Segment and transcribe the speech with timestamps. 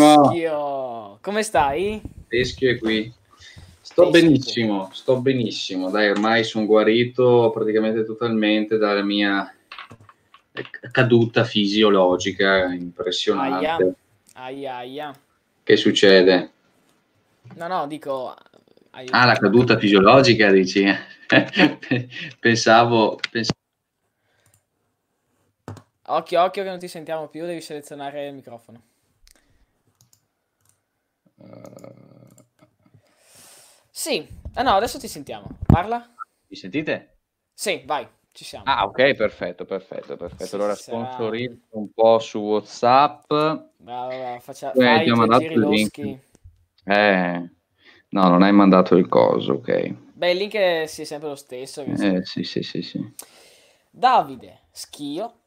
[0.00, 2.02] Teschio, come stai?
[2.28, 3.12] Teschio è qui.
[3.80, 5.90] Sto Teschio benissimo, sto benissimo.
[5.90, 9.52] Dai, ormai sono guarito praticamente totalmente dalla mia
[10.90, 13.66] caduta fisiologica impressionante.
[13.66, 13.94] Aia,
[14.34, 15.14] aia, aia.
[15.62, 16.50] Che succede?
[17.54, 18.34] No, no, dico...
[18.92, 19.16] Aiuto.
[19.16, 20.84] Ah, la caduta fisiologica, dici?
[22.40, 23.58] pensavo, pensavo...
[26.06, 28.82] Occhio, occhio che non ti sentiamo più, devi selezionare il microfono.
[33.90, 35.58] Sì, ah, no, adesso ti sentiamo.
[35.66, 36.14] Parla.
[36.48, 37.18] Mi sentite?
[37.52, 38.64] Sì, vai, ci siamo.
[38.66, 40.46] Ah, ok, perfetto, perfetto, perfetto.
[40.46, 41.80] Sì, allora sponsorizzo sarà...
[41.80, 43.26] un po' su WhatsApp.
[43.28, 44.72] Bravo, bravo, faccia...
[44.72, 45.98] eh, fai ti ho mandato il link.
[45.98, 47.50] Eh,
[48.08, 49.94] no, non hai mandato il coso, ok.
[50.14, 51.82] Beh, il link è sì, sempre lo stesso.
[51.82, 53.14] Eh, sì, sì, sì, sì.
[53.90, 55.40] Davide Schio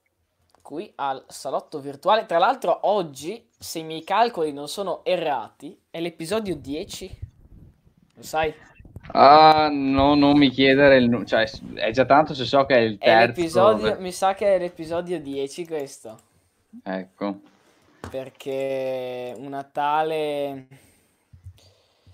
[0.62, 2.26] qui al salotto virtuale.
[2.26, 7.20] Tra l'altro, oggi, se i miei calcoli non sono errati, è l'episodio 10.
[8.16, 8.54] Lo sai?
[9.14, 12.98] Ah, no, non mi chiedere il cioè è già tanto se so che è il
[12.98, 13.78] terzo.
[13.78, 16.20] È mi sa che è l'episodio 10 questo.
[16.84, 17.40] Ecco.
[18.10, 20.68] Perché una tale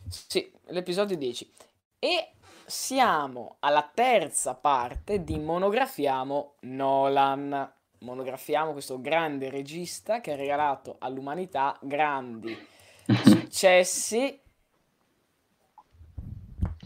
[0.07, 1.51] Sì, l'episodio 10.
[1.97, 2.31] E
[2.63, 11.77] siamo alla terza parte di Monografiamo Nolan monografiamo questo grande regista che ha regalato all'umanità
[11.81, 12.57] grandi
[13.25, 14.39] successi,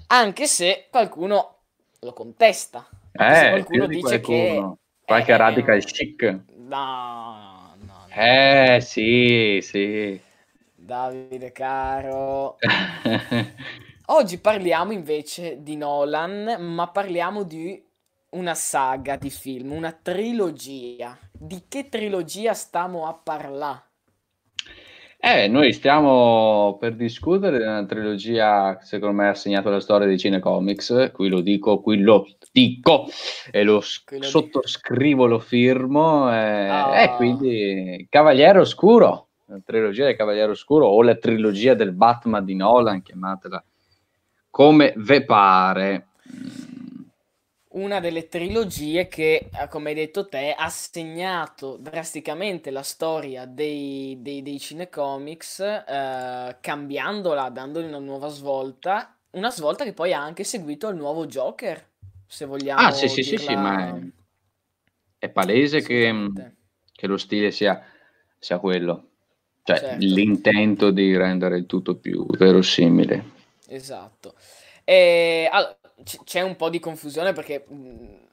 [0.08, 1.58] anche se qualcuno
[2.00, 2.88] lo contesta.
[3.11, 4.73] Eh, qualcuno dice qualcuno.
[4.73, 4.81] che...
[5.05, 6.23] Qualche è, radical chic.
[6.55, 8.08] No, no, no.
[8.09, 10.20] Eh, sì, sì.
[10.73, 12.58] Davide caro.
[14.08, 17.81] Oggi parliamo invece di Nolan, ma parliamo di
[18.34, 21.17] una saga di film, una trilogia.
[21.31, 23.84] Di che trilogia stiamo a parlare?
[25.17, 30.06] Eh, noi stiamo per discutere di una trilogia che secondo me ha segnato la storia
[30.06, 33.08] di Cinecomics, qui lo dico, qui lo dico
[33.49, 36.93] e lo, lo sottoscrivo, lo firmo, e, oh.
[36.93, 42.55] e quindi Cavaliere Oscuro, la trilogia del Cavaliere Oscuro o la trilogia del Batman di
[42.55, 43.64] Nolan, chiamatela
[44.49, 46.08] come ve pare
[47.73, 54.17] una delle trilogie che, eh, come hai detto te, ha segnato drasticamente la storia dei,
[54.20, 60.44] dei, dei cinecomics, eh, cambiandola, dandogli una nuova svolta, una svolta che poi ha anche
[60.44, 61.84] seguito il nuovo Joker,
[62.28, 62.88] se vogliamo.
[62.88, 64.02] Ah, sì, sì, sì, sì, ma è,
[65.17, 66.32] è palese che,
[66.92, 67.84] che, lo stile sia,
[68.38, 69.10] sia quello,
[69.64, 70.05] cioè certo.
[70.05, 73.32] l'intento di rendere il tutto più verosimile.
[73.67, 74.36] Esatto.
[74.84, 75.78] E, allora,
[76.23, 77.65] c'è un po' di confusione perché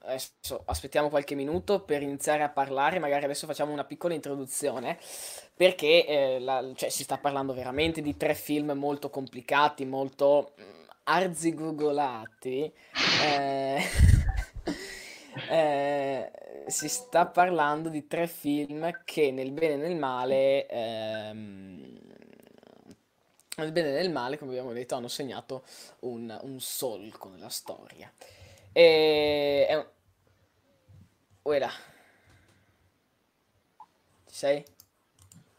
[0.00, 4.98] adesso aspettiamo qualche minuto per iniziare a parlare, magari adesso facciamo una piccola introduzione
[5.54, 10.54] perché eh, la, cioè, si sta parlando veramente di tre film molto complicati, molto
[11.04, 12.72] arzigogolati.
[13.22, 13.82] Eh,
[15.50, 16.30] eh,
[16.66, 21.98] si sta parlando di tre film che nel bene e nel male ehm,
[23.56, 25.64] nel bene e nel male, come abbiamo detto, hanno segnato
[26.00, 28.10] un, un solco nella storia.
[28.72, 29.66] E...
[29.68, 29.86] È un...
[31.42, 31.70] Uela.
[34.26, 34.64] Ci sei?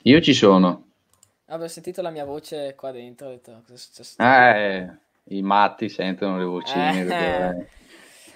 [0.03, 0.87] Io ci sono.
[1.45, 4.21] Avevo sentito la mia voce qua dentro, ho detto cosa è successo?
[4.21, 4.89] Eh,
[5.25, 7.01] i matti sentono le vocine.
[7.01, 7.69] Eh, perché...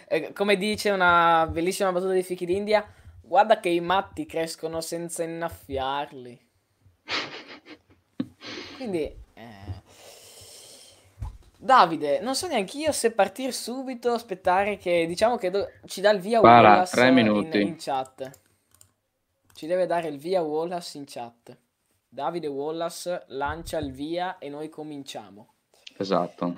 [0.08, 2.86] eh, come dice una bellissima battuta di Fichi d'India,
[3.22, 6.48] guarda che i matti crescono senza innaffiarli.
[8.76, 9.24] Quindi
[11.58, 16.12] Davide, non so neanche io se partire subito, aspettare che diciamo che do- ci dà
[16.12, 17.62] il via Para, Wallace tre minuti.
[17.62, 18.30] In, in, chat.
[19.54, 21.58] Ci deve dare il via Wallace in chat.
[22.08, 25.54] Davide Wallace lancia il via e noi cominciamo.
[25.98, 26.56] Esatto.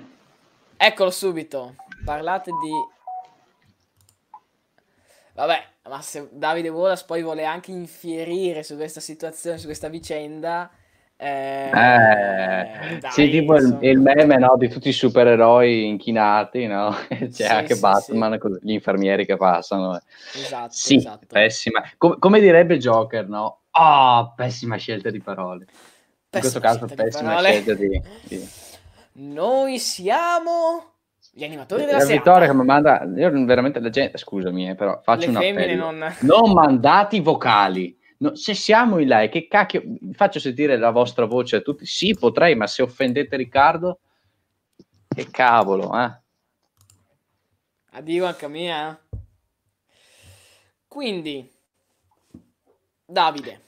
[0.76, 1.74] Eccolo subito.
[2.04, 2.96] Parlate di
[5.34, 10.68] Vabbè, ma se Davide Wallace poi vuole anche infierire su questa situazione, su questa vicenda,
[11.20, 16.94] eh, eh, dai, sì, tipo il, il, meme no, di tutti i supereroi inchinati, no?
[17.08, 18.38] C'è sì, anche sì, Batman sì.
[18.38, 20.00] con gli infermieri che passano.
[20.32, 21.26] Esatto, sì, esatto.
[21.26, 21.82] pessima.
[21.96, 23.62] Com- come direbbe Joker, no?
[23.72, 25.64] Oh, pessima scelta di parole.
[25.64, 28.48] Pessima In questo caso, pessima scelta di, di,
[29.14, 30.92] Noi siamo
[31.32, 32.18] gli animatori della serie.
[32.18, 33.02] Vittoria che mi manda...
[33.16, 34.18] Io veramente la gente...
[34.18, 35.90] Scusami, eh, però faccio Le un appello.
[35.90, 36.14] Non...
[36.20, 39.82] non mandati vocali No, se siamo in live, che cacchio,
[40.12, 41.86] faccio sentire la vostra voce a tutti?
[41.86, 44.00] Sì, potrei, ma se offendete Riccardo,
[45.08, 46.20] che cavolo, eh?
[47.92, 48.90] Addio anche mia.
[48.90, 49.18] Eh.
[50.88, 51.48] Quindi,
[53.04, 53.66] Davide.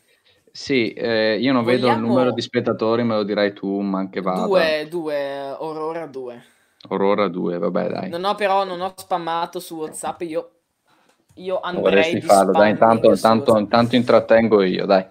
[0.50, 1.86] Sì, eh, io non Vogliamo...
[1.86, 4.46] vedo il numero di spettatori, me lo dirai tu, ma anche vada.
[4.46, 6.44] Due, due, Aurora 2.
[6.88, 8.08] Aurora 2, vabbè dai.
[8.08, 10.59] Non ho però, non ho spammato su WhatsApp, io,
[11.34, 15.06] io andrei Vorresti farlo, dai, intanto, intanto, intanto, intrattengo io, dai.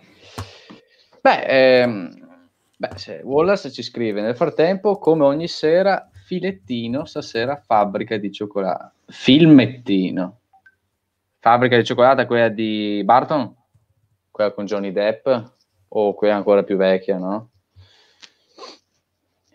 [1.21, 2.27] Beh, ehm,
[2.77, 8.92] beh Wallace ci scrive, nel frattempo, come ogni sera, filettino, stasera fabbrica di cioccolato.
[9.07, 10.38] Filmettino.
[11.39, 13.57] Fabbrica di cioccolato, quella di Barton?
[14.39, 15.27] quella con Johnny Depp
[15.89, 17.50] o quella ancora più vecchia, no?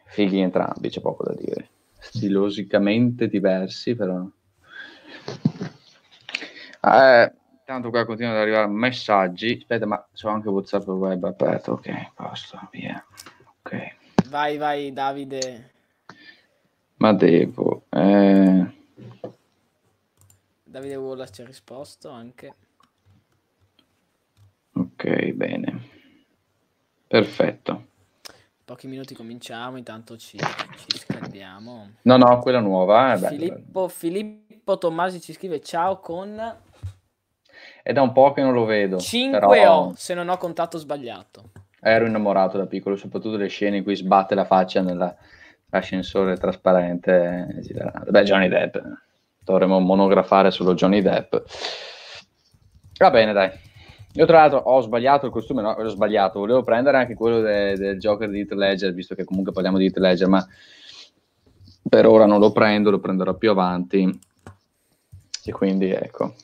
[0.05, 1.71] Fighi entrambi, c'è poco da dire.
[1.99, 4.23] Stilosicamente diversi, però.
[6.87, 7.33] Eh,
[7.65, 9.57] tanto qua continuano ad arrivare messaggi.
[9.59, 11.73] Aspetta, ma c'ho anche WhatsApp web aperto.
[11.73, 13.03] Ok, posto, via.
[13.63, 13.97] Ok.
[14.29, 15.73] Vai, vai, Davide.
[16.97, 17.85] Ma devo.
[17.89, 18.83] Eh...
[20.63, 22.55] Davide Wallace ci ha risposto anche.
[24.75, 25.89] Ok, bene.
[27.07, 27.87] Perfetto.
[28.65, 31.91] Pochi minuti cominciamo, intanto ci, ci scaldiamo.
[32.03, 33.13] No, no, quella nuova.
[33.13, 36.63] Eh, Filippo, Filippo Tommasi ci scrive ciao con...
[37.85, 38.97] È da un po' che non lo vedo.
[38.97, 39.93] 5 però...
[39.95, 41.51] se non ho contato sbagliato.
[41.83, 47.47] Ero innamorato da piccolo, soprattutto le scene in cui sbatte la faccia nell'ascensore trasparente.
[48.09, 48.79] Beh, Johnny Depp.
[49.39, 51.35] Dovremmo monografare solo Johnny Depp.
[52.97, 53.51] Va bene, dai.
[54.15, 57.77] Io tra l'altro ho sbagliato il costume, no, ho sbagliato, volevo prendere anche quello de-
[57.77, 60.49] del Joker di Heath Ledger, visto che comunque parliamo di Heath Ledger, ma
[61.87, 64.19] per ora non lo prendo, lo prenderò più avanti.
[65.45, 66.35] E quindi ecco.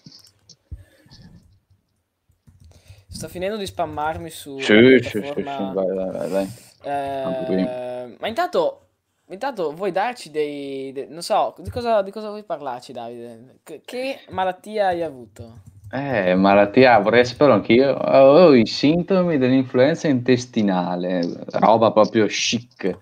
[3.11, 4.59] Sto finendo di spammarmi su...
[4.61, 6.49] Sì, sì, sì, sì, vai, vai, vai.
[6.83, 8.87] Eh, ma intanto,
[9.29, 11.07] intanto vuoi darci dei, dei...
[11.09, 13.59] non so, di cosa, di cosa vuoi parlarci Davide?
[13.65, 15.59] Che, che malattia hai avuto?
[15.93, 17.93] Eh, malattia, vorrei saperlo anch'io.
[17.95, 21.21] Ho i sintomi dell'influenza intestinale,
[21.51, 22.97] roba proprio chic.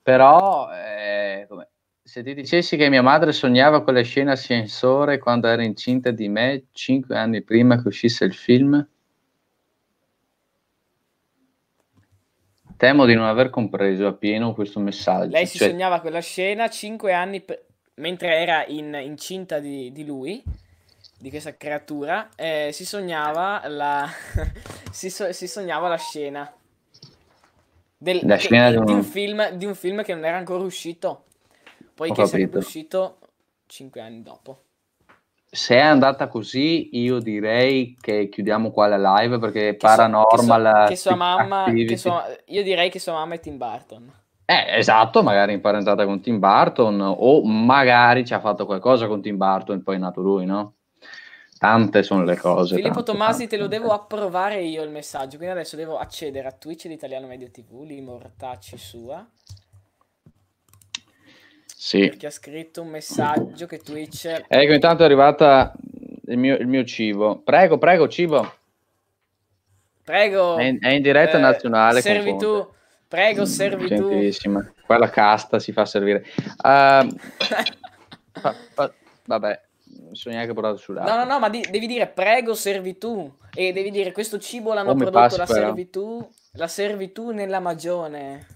[0.00, 1.48] Però, eh,
[2.02, 6.66] se ti dicessi che mia madre sognava quella scena ascensore quando era incinta di me
[6.72, 8.86] cinque anni prima che uscisse il film,
[12.82, 15.30] temo di non aver compreso appieno questo messaggio.
[15.30, 15.68] Lei si cioè...
[15.68, 20.42] sognava quella scena cinque anni pre- mentre era in, incinta di, di lui
[21.16, 24.10] di questa creatura, eh, si sognava la
[24.90, 26.52] si, so- si, sognava la scena,
[27.96, 28.90] del, la che, scena di, un...
[28.90, 31.26] Un film, di un film che non era ancora uscito,
[31.94, 32.26] poi Ho che capito.
[32.26, 33.18] sarebbe uscito
[33.66, 34.64] cinque anni dopo.
[35.54, 40.62] Se è andata così, io direi che chiudiamo qua la live perché che Paranormal.
[40.64, 43.58] So, che, so, che sua mamma, che sua, io direi che sua mamma è Tim
[43.58, 44.10] Burton.
[44.46, 49.36] Eh, esatto, magari imparentata con Tim Burton o magari ci ha fatto qualcosa con Tim
[49.36, 50.76] Burton e poi è nato lui, no?
[51.58, 52.74] Tante sono le cose.
[52.76, 55.36] Filippo tante, Tomasi, tante, te lo devo approvare io il messaggio.
[55.36, 59.22] Quindi adesso devo accedere a Twitch di Italiano Medio TV, lì mortacci sua.
[61.82, 62.10] Sì.
[62.10, 64.44] Perché ha scritto un messaggio che Twitch...
[64.46, 65.72] Ecco, intanto è arrivata
[66.26, 67.40] il mio, il mio cibo.
[67.40, 68.54] Prego, prego, cibo.
[70.04, 70.58] Prego.
[70.58, 72.00] È in, è in diretta eh, nazionale.
[72.00, 72.64] Servi tu.
[73.08, 74.60] Prego, servi Gentilissima.
[74.60, 74.82] tu.
[74.86, 76.24] Qua la casta si fa servire.
[76.58, 77.08] Uh,
[78.30, 78.94] fa, fa,
[79.24, 79.60] vabbè
[80.04, 81.12] non so neanche portato sull'acqua.
[81.12, 84.92] No, no, no, ma di- devi dire prego servitù e devi dire questo cibo l'hanno
[84.92, 85.66] Come prodotto la però.
[85.66, 88.46] servitù, la servitù nella magione.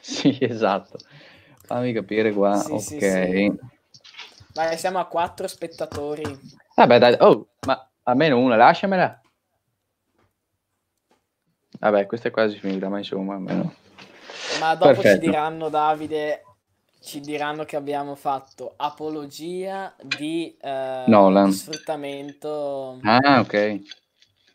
[0.00, 0.96] Sì, esatto.
[1.68, 2.80] Fammi capire qua, sì, ok.
[2.80, 3.52] Sì, sì.
[4.54, 6.24] Vai, siamo a quattro spettatori.
[6.74, 9.20] Vabbè, dai, oh, ma almeno una, lasciamela.
[11.78, 13.74] Vabbè, questa è quasi finita, ma insomma, almeno...
[14.60, 15.20] Ma dopo Perfetto.
[15.20, 16.42] ci diranno, Davide,
[17.02, 21.52] ci diranno che abbiamo fatto apologia di, eh, Nolan.
[21.52, 22.98] sfruttamento.
[23.02, 23.80] Ah, ok.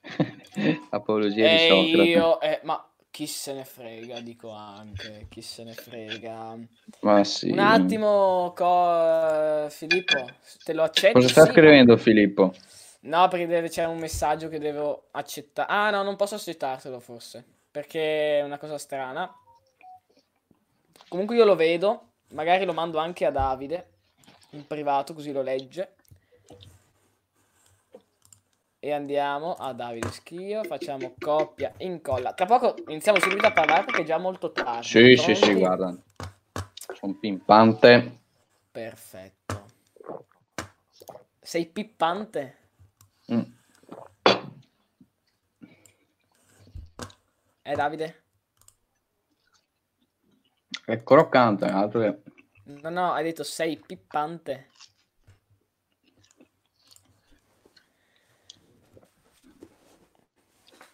[0.89, 2.09] apologia e di Socrate.
[2.09, 6.57] Io, eh, ma chi se ne frega, dico anche, chi se ne frega.
[7.01, 7.51] Ma sì.
[7.51, 10.31] Un attimo, co- Filippo,
[10.63, 11.19] te lo accetto?
[11.19, 12.55] Cosa sta sì, scrivendo Filippo?
[13.01, 15.71] No, perché deve, c'è un messaggio che devo accettare.
[15.71, 19.31] Ah, no, non posso accettartelo forse, perché è una cosa strana.
[21.07, 23.89] Comunque io lo vedo Magari lo mando anche a Davide
[24.51, 25.95] in privato così lo legge.
[28.83, 32.33] E andiamo a Davide Schio, facciamo coppia, incolla.
[32.33, 34.85] Tra poco iniziamo subito a parlare perché è già molto tardi.
[34.85, 35.35] Sì, Pronti?
[35.35, 35.97] sì, sì, guarda.
[36.93, 38.19] Sono pimpante.
[38.69, 39.67] Perfetto.
[41.39, 42.57] Sei pippante?
[43.31, 43.41] Mm.
[47.61, 48.23] Eh, Davide?
[50.83, 52.21] È croccante, altro che...
[52.81, 54.71] No, no, hai detto sei pippante.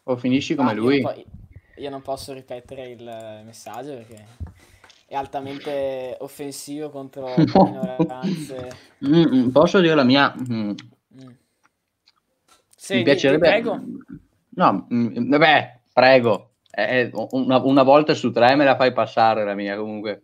[0.09, 0.97] O finisci come ah, lui.
[0.97, 1.23] Io non, po-
[1.75, 4.25] io non, posso ripetere il messaggio perché
[5.05, 7.63] è altamente offensivo contro no.
[7.63, 8.69] minoranze.
[9.07, 10.33] Mm, mm, posso dire la mia?
[10.35, 10.69] Mm.
[10.69, 11.29] Mm.
[12.75, 13.47] Sì, Mi piacerebbe...
[13.47, 13.81] prego.
[14.49, 16.53] No, mm, vabbè, prego.
[16.71, 20.23] Eh, una, una volta su tre me la fai passare la mia comunque.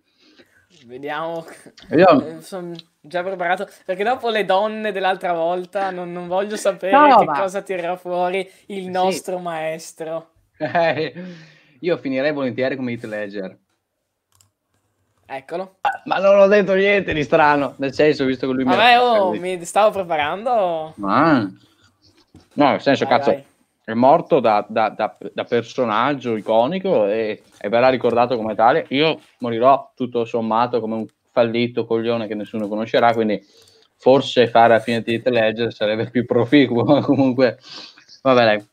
[0.86, 1.46] Vediamo.
[1.92, 2.42] Io...
[2.42, 2.74] Sono
[3.08, 7.40] già preparato perché dopo le donne dell'altra volta non, non voglio sapere no, che ma...
[7.40, 9.44] cosa tirerà fuori il nostro sì.
[9.44, 10.30] maestro.
[10.58, 11.14] Eh,
[11.80, 13.58] io finirei volentieri come Hit Ledger.
[15.28, 15.78] Eccolo.
[16.06, 19.02] Ma non ho detto niente di strano, nel senso, visto che lui Vabbè, mi...
[19.02, 20.94] oh, mi stavo preparando.
[20.98, 21.40] Ma...
[22.54, 23.44] No, nel senso, vai, cazzo, vai.
[23.84, 28.86] è morto da, da, da, da, personaggio iconico e, e verrà ricordato come tale.
[28.90, 33.46] Io morirò tutto sommato come un fallito coglione che nessuno conoscerà, quindi
[33.98, 37.60] forse fare la fine di Ledger sarebbe più proficuo, comunque,
[38.22, 38.68] vabbè dai.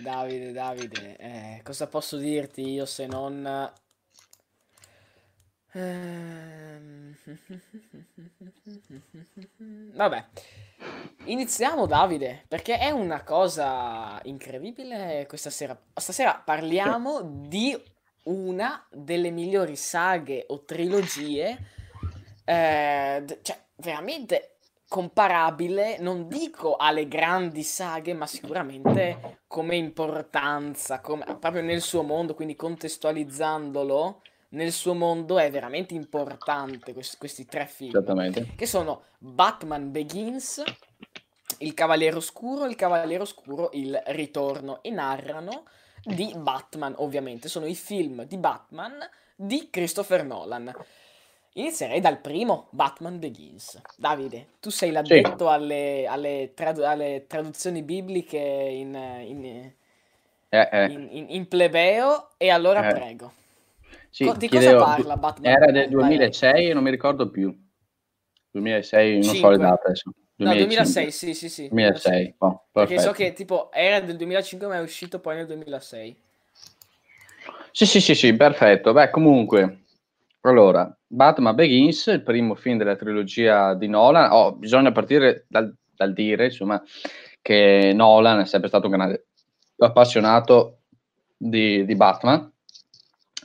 [0.00, 3.72] Davide, Davide, eh, cosa posso dirti io se non...
[5.72, 7.16] Ehm,
[9.94, 10.24] vabbè,
[11.24, 15.76] iniziamo Davide, perché è una cosa incredibile questa sera.
[15.94, 17.76] Stasera parliamo di
[18.24, 21.58] una delle migliori saghe o trilogie,
[22.44, 24.56] eh, cioè veramente
[24.88, 32.34] comparabile, non dico alle grandi saghe, ma sicuramente come importanza, come, proprio nel suo mondo,
[32.34, 37.92] quindi contestualizzandolo nel suo mondo è veramente importante questi, questi tre film.
[38.54, 40.62] Che sono Batman Begins,
[41.58, 45.64] Il Cavaliere Oscuro, Il Cavaliere Oscuro, Il Ritorno e narrano
[46.04, 47.48] di Batman, ovviamente.
[47.48, 48.98] Sono i film di Batman
[49.34, 50.72] di Christopher Nolan.
[51.56, 53.80] Inizierei dal primo, Batman Begins.
[53.96, 55.52] Davide, tu sei l'addetto sì.
[55.52, 60.86] alle, alle, trad- alle, traduzioni bibliche in, in, eh, eh.
[60.86, 62.92] in, in plebeo e allora eh.
[62.92, 63.32] prego.
[64.10, 65.52] Sì, Co- di chiedevo, cosa parla Batman?
[65.52, 67.56] Era del 2006 e non mi ricordo più.
[68.50, 69.38] 2006, non 5.
[69.38, 70.10] so le date adesso.
[70.36, 70.44] 2005.
[70.44, 71.68] No, 2006, sì, sì, sì.
[71.68, 76.16] 2006, oh, Perché so che tipo era del 2005 ma è uscito poi nel 2006.
[77.70, 78.92] Sì, sì, sì, sì, perfetto.
[78.92, 79.84] Beh, comunque,
[80.42, 84.30] allora, Batman Begins, il primo film della trilogia di Nolan.
[84.30, 86.82] Oh, bisogna partire dal, dal, dire, insomma,
[87.40, 89.26] che Nolan è sempre stato un grande
[89.78, 90.80] appassionato
[91.36, 92.50] di, di Batman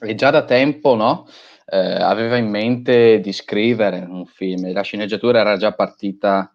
[0.01, 1.27] e già da tempo, no?
[1.65, 4.72] Eh, aveva in mente di scrivere un film.
[4.72, 6.51] La sceneggiatura era già partita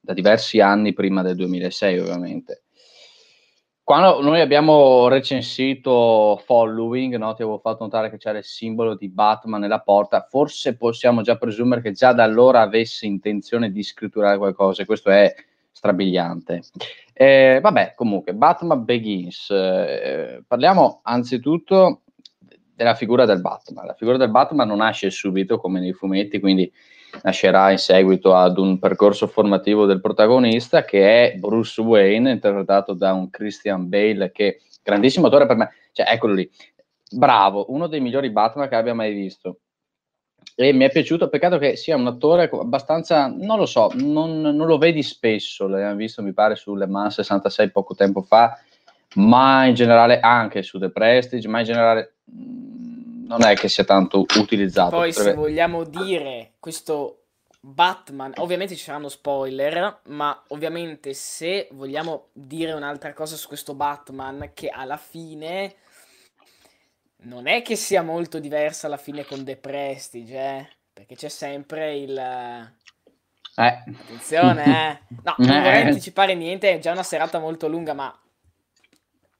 [0.00, 2.62] da diversi anni prima del 2006, ovviamente.
[3.88, 9.08] Quando noi abbiamo recensito Following, no, ti avevo fatto notare che c'era il simbolo di
[9.08, 14.36] Batman nella porta, forse possiamo già presumere che già da allora avesse intenzione di scritturare
[14.36, 15.34] qualcosa, questo è
[15.72, 16.64] strabiliante.
[17.14, 19.48] Eh, vabbè, comunque, Batman Begins.
[19.50, 22.02] Eh, parliamo anzitutto
[22.74, 23.86] della figura del Batman.
[23.86, 26.70] La figura del Batman non nasce subito come nei fumetti, quindi
[27.22, 33.12] nascerà in seguito ad un percorso formativo del protagonista che è Bruce Wayne, interpretato da
[33.12, 36.50] un Christian Bale che grandissimo attore per me, cioè eccolo lì,
[37.10, 39.60] bravo, uno dei migliori Batman che abbia mai visto.
[40.54, 44.66] E mi è piaciuto, peccato che sia un attore abbastanza, non lo so, non, non
[44.66, 48.58] lo vedi spesso, l'abbiamo visto mi pare su Le Mans 66 poco tempo fa,
[49.14, 52.16] ma in generale anche su The Prestige, ma in generale
[53.28, 54.96] non è che sia tanto utilizzato.
[54.96, 55.30] Poi potrebbe...
[55.30, 57.24] se vogliamo dire questo
[57.60, 64.52] Batman, ovviamente ci saranno spoiler, ma ovviamente se vogliamo dire un'altra cosa su questo Batman,
[64.54, 65.74] che alla fine
[67.22, 70.68] non è che sia molto diversa alla fine con The Prestige, eh?
[70.92, 72.16] perché c'è sempre il...
[72.16, 72.76] Eh.
[73.54, 75.14] Attenzione, eh.
[75.22, 78.18] No, non vorrei anticipare niente, è già una serata molto lunga, ma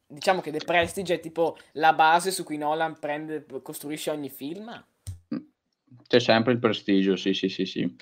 [0.09, 4.85] diciamo che The Prestige è tipo la base su cui Nolan prende, costruisce ogni film.
[6.07, 7.97] C'è sempre il prestigio, sì, sì, sì, sì.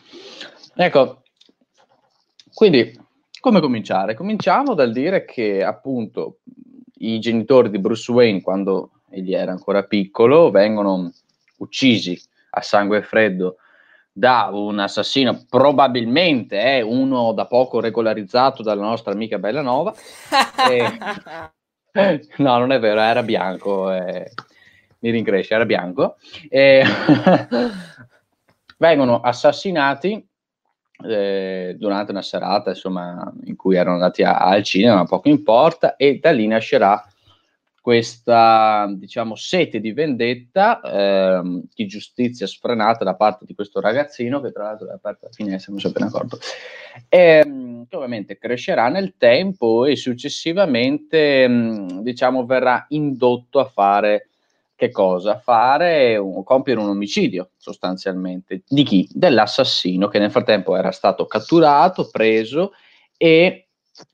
[0.74, 1.22] Ecco,
[2.54, 2.98] quindi
[3.40, 4.14] come cominciare?
[4.14, 6.38] Cominciamo dal dire che appunto
[6.98, 11.12] i genitori di Bruce Wayne, quando egli era ancora piccolo, vengono
[11.58, 12.20] uccisi
[12.50, 13.56] a sangue freddo
[14.12, 19.94] da un assassino, probabilmente è uno da poco regolarizzato dalla nostra amica Bellanova.
[20.70, 20.98] e,
[22.38, 23.92] no, non è vero, era bianco.
[23.92, 24.30] Eh,
[25.00, 26.16] mi rincresce, era bianco.
[26.48, 26.84] Eh,
[28.78, 30.26] vengono assassinati
[31.04, 36.18] eh, durante una serata insomma, in cui erano andati a, al cinema, poco importa, e
[36.20, 37.02] da lì nascerà
[37.86, 44.50] questa diciamo sete di vendetta, ehm, di giustizia sfrenata da parte di questo ragazzino che
[44.50, 46.36] tra l'altro è aperta la finestra, non si è appena accorto,
[47.08, 54.30] ehm, che ovviamente crescerà nel tempo e successivamente, mh, diciamo, verrà indotto a fare
[54.74, 55.38] che cosa?
[55.38, 58.62] Fare un, compiere un omicidio sostanzialmente.
[58.66, 59.08] Di chi?
[59.12, 62.72] Dell'assassino che nel frattempo era stato catturato, preso
[63.16, 63.65] e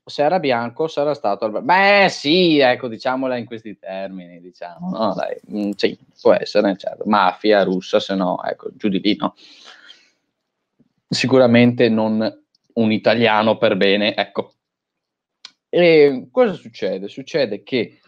[0.05, 5.37] se era bianco sarà stato beh sì ecco diciamola in questi termini diciamo no dai
[5.51, 9.35] mm, sì può essere certo mafia russa se no ecco giù di lì no.
[11.07, 14.53] Sicuramente non un italiano per bene ecco.
[15.69, 17.07] E cosa succede?
[17.07, 17.99] Succede che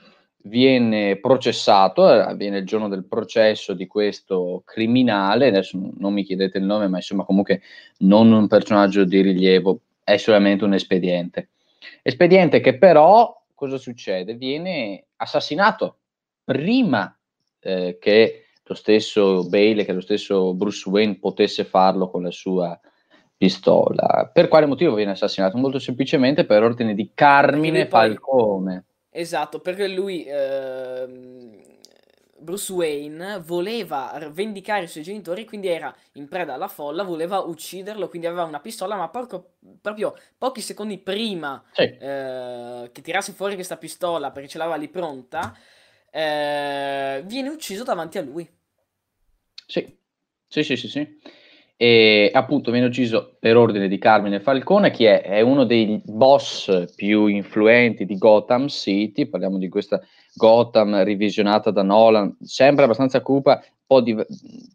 [0.44, 6.60] viene processato, eh, avviene il giorno del processo di questo criminale, adesso non mi chiedete
[6.60, 7.62] il nome, ma insomma comunque
[8.00, 11.50] non un personaggio di rilievo, è solamente un espediente.
[12.01, 14.36] Espediente che però, cosa succede?
[14.36, 16.00] Viene assassinato
[16.44, 17.18] prima
[17.60, 22.80] eh, che lo stesso Bale, che lo stesso Bruce Wayne potesse farlo con la sua
[23.38, 24.30] pistola.
[24.34, 25.58] Per quale motivo viene assassinato?
[25.58, 28.86] Molto semplicemente per ordine di Carmine Falcone
[29.18, 31.62] Esatto, perché lui, ehm,
[32.46, 38.08] Bruce Wayne, voleva vendicare i suoi genitori, quindi era in preda alla folla, voleva ucciderlo,
[38.08, 41.82] quindi aveva una pistola, ma porco, proprio pochi secondi prima sì.
[41.82, 45.54] eh, che tirasse fuori questa pistola, perché ce l'aveva lì pronta,
[46.10, 48.50] eh, viene ucciso davanti a lui.
[49.68, 49.98] Sì,
[50.48, 50.88] sì, sì, sì.
[50.88, 51.44] sì
[51.77, 56.94] e appunto viene ucciso per ordine di Carmine Falcone, che è, è, uno dei boss
[56.96, 60.01] più influenti di Gotham City, parliamo di questa
[60.36, 64.15] Gotham revisionata da Nolan, sempre abbastanza cupa, un po' di,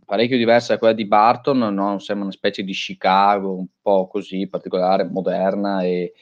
[0.05, 1.99] parecchio diversa da quella di Barton, no?
[1.99, 6.13] sembra una specie di Chicago, un po' così, particolare, moderna e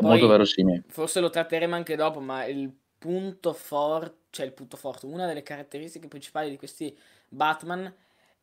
[0.00, 0.84] molto verosimile.
[0.88, 5.42] Forse lo tratteremo anche dopo, ma il punto forte, cioè il punto forte, una delle
[5.42, 6.94] caratteristiche principali di questi
[7.28, 7.92] Batman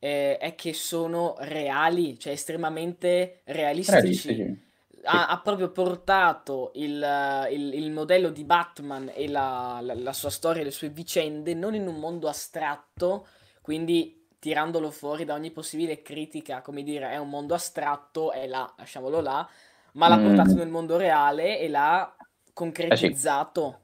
[0.04, 4.00] eh, è che sono reali, cioè estremamente realistici.
[4.34, 4.70] realistici.
[5.04, 10.30] Ha, ha, proprio portato il, il, il, modello di Batman e la, la, la sua
[10.30, 13.28] storia, le sue vicende, non in un mondo astratto,
[13.62, 18.72] quindi tirandolo fuori da ogni possibile critica, come dire, è un mondo astratto, è là,
[18.78, 19.48] lasciamolo là,
[19.94, 20.26] ma l'ha mm.
[20.26, 22.16] portato nel mondo reale e l'ha
[22.54, 23.81] concretizzato.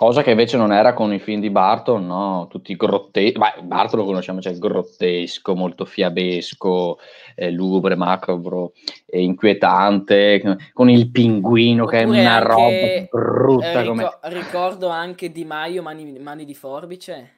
[0.00, 2.46] Eh cosa che invece non era con i film di Barton, no?
[2.48, 6.98] Tutti grotteschi, Barton lo conosciamo, cioè grottesco, molto fiabesco,
[7.34, 10.40] eh, lugubre, macabro, e inquietante,
[10.72, 13.72] con il pinguino Oppure che è una roba brutta.
[13.72, 17.37] Eh, ricor- ricordo anche Di Maio, Mani, Mani di Forbice.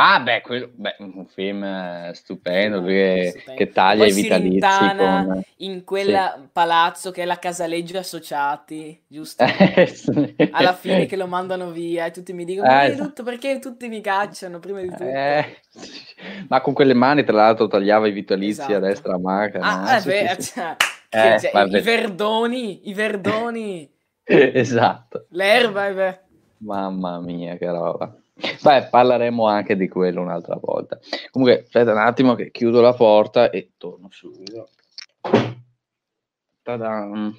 [0.00, 3.58] Ah, beh, quello, beh, un film eh, stupendo, che, stupendo.
[3.58, 4.94] che taglia i vitalizi.
[4.96, 5.42] Con...
[5.56, 6.48] in quel sì.
[6.52, 9.44] palazzo che è la Casaleggio Associati, giusto?
[10.52, 13.88] Alla fine che lo mandano via e tutti mi dicono, eh, perché, tutto, perché tutti
[13.88, 15.02] mi cacciano prima di tutto?
[15.02, 15.62] Eh,
[16.46, 18.76] ma con quelle mani, tra l'altro, tagliava i vitalizi esatto.
[18.76, 19.58] a destra a manca.
[19.58, 20.76] Ah, eh, beh, sì, cioè,
[21.08, 23.90] eh, cioè, i, i verdoni, i verdoni.
[24.22, 25.26] esatto.
[25.30, 26.20] L'erba, beh.
[26.58, 28.16] Mamma mia, che roba.
[28.62, 30.98] Beh, parleremo anche di quello un'altra volta.
[31.30, 34.68] Comunque, aspetta un attimo che chiudo la porta e torno subito.
[36.62, 37.32] Ta-da.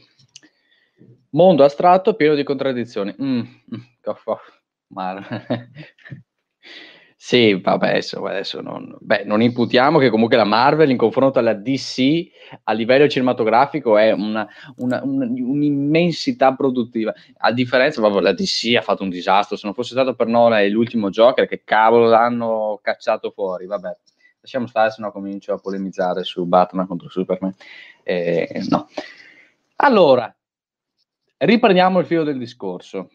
[1.31, 3.15] Mondo astratto pieno di contraddizioni.
[3.21, 3.79] Mm, mm,
[7.21, 11.53] Sì, vabbè, adesso, adesso non, beh, non, imputiamo che comunque la Marvel in confronto alla
[11.53, 12.29] DC
[12.63, 17.13] a livello cinematografico è una, una, una, un'immensità produttiva.
[17.39, 19.57] A differenza, vabbè, la DC ha fatto un disastro.
[19.57, 23.65] Se non fosse stato per Nola e l'ultimo Joker, che cavolo l'hanno cacciato fuori.
[23.65, 23.97] Vabbè,
[24.39, 27.53] lasciamo stare, se no comincio a polemizzare su Batman contro Superman.
[28.01, 28.87] Eh, no.
[29.75, 30.33] Allora,
[31.35, 33.09] riprendiamo il filo del discorso.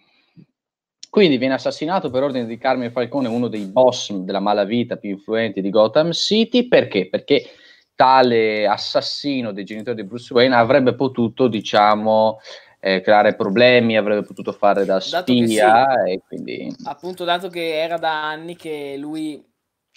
[1.14, 5.61] Quindi viene assassinato per ordine di Carmine Falcone, uno dei boss della malavita più influenti
[5.61, 6.66] di Gotham City.
[6.66, 7.09] Perché?
[7.09, 7.50] Perché
[7.94, 12.40] tale assassino dei genitori di Bruce Wayne avrebbe potuto, diciamo,
[12.81, 16.74] eh, creare problemi, avrebbe potuto fare da spia sì, e quindi...
[16.83, 19.40] Appunto, dato che era da anni che lui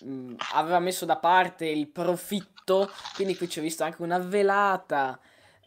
[0.06, 5.20] mh, aveva messo da parte il profitto, quindi qui ci ho visto anche una velata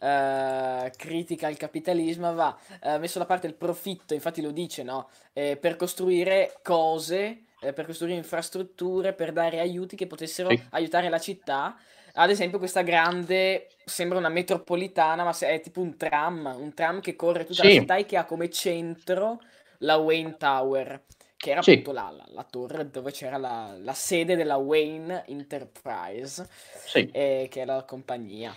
[0.03, 5.09] eh, critica al capitalismo, aveva uh, messo da parte il profitto, infatti lo dice, no?
[5.31, 10.61] Eh, per costruire cose, eh, per costruire infrastrutture, per dare aiuti che potessero sì.
[10.71, 11.77] aiutare la città.
[12.13, 17.15] Ad esempio questa grande, sembra una metropolitana, ma è tipo un tram, un tram che
[17.15, 17.67] corre tutta sì.
[17.67, 19.39] la città e che ha come centro
[19.79, 21.03] la Wayne Tower
[21.37, 21.71] che era sì.
[21.71, 26.47] appunto la, la, la, torre dove c'era la, la, sede della Wayne Enterprise,
[26.85, 27.09] sì.
[27.11, 28.53] eh, che è la compagnia.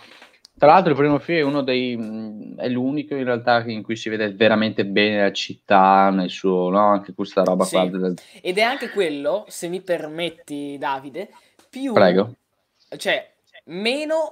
[0.57, 4.09] Tra l'altro il primo film è uno dei è l'unico in realtà in cui si
[4.09, 6.79] vede veramente bene la città nel suo, no?
[6.79, 7.75] Anche questa roba sì.
[7.75, 7.85] qua.
[7.87, 8.13] Del...
[8.41, 11.29] Ed è anche quello, se mi permetti Davide,
[11.69, 11.93] più...
[11.93, 12.35] Prego.
[12.95, 13.33] Cioè,
[13.65, 14.29] meno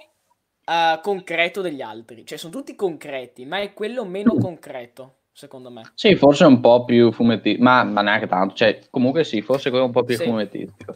[0.65, 2.25] uh, concreto degli altri.
[2.25, 4.39] Cioè, sono tutti concreti, ma è quello meno mm.
[4.39, 5.83] concreto, secondo me.
[5.93, 8.55] Sì, forse un po' più fumettistico, ma, ma, neanche tanto.
[8.55, 10.23] Cioè, comunque sì, forse quello un po' più sì.
[10.23, 10.95] fumettistico.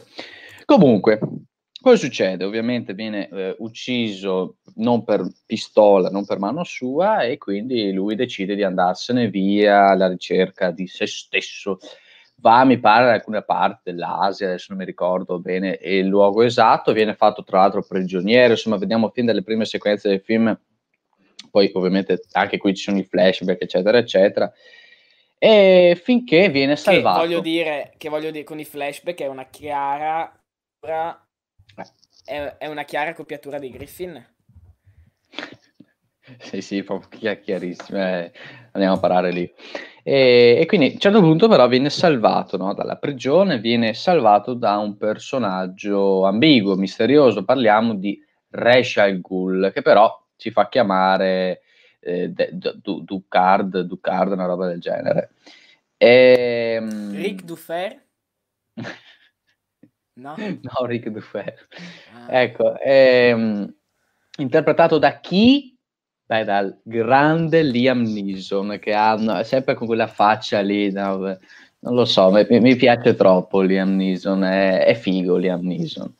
[0.64, 1.18] Comunque,
[1.80, 2.44] cosa succede?
[2.44, 8.54] Ovviamente viene eh, ucciso non per pistola, non per mano sua, e quindi lui decide
[8.54, 11.78] di andarsene via alla ricerca di se stesso
[12.40, 16.92] va, mi pare, da alcune parti dell'Asia, adesso non mi ricordo bene il luogo esatto,
[16.92, 20.56] viene fatto tra l'altro prigioniero, insomma vediamo fin dalle prime sequenze del film,
[21.50, 24.52] poi ovviamente anche qui ci sono i flashback, eccetera, eccetera,
[25.36, 27.20] e finché viene salvato.
[27.20, 30.32] Che voglio dire, che voglio dire con i flashback è una chiara...
[32.24, 34.26] È, è una chiara copiatura di Griffin.
[36.40, 37.98] Sì, sì, proprio chiarissimo.
[37.98, 38.32] Eh,
[38.72, 39.50] andiamo a parare lì.
[40.02, 44.54] E, e, quindi a un certo punto però viene salvato no, dalla prigione, viene salvato
[44.54, 51.62] da un personaggio ambiguo, misterioso, parliamo di Reshal Ghul, che però si fa chiamare
[52.00, 55.30] eh, Ducard, Ducard, una roba del genere.
[55.96, 58.02] E, ehm, Rick Dufer?
[60.18, 60.34] no?
[60.36, 61.54] no, Rick Dufer.
[62.12, 62.42] Ah.
[62.42, 63.74] Ecco, ehm,
[64.38, 65.76] interpretato da chi?
[66.26, 71.16] Beh, dal grande Liam Neeson che ha sempre con quella faccia lì, no,
[71.80, 76.14] non lo so, mi, mi, piace troppo Liam Neeson, è, è, figo Liam Neeson.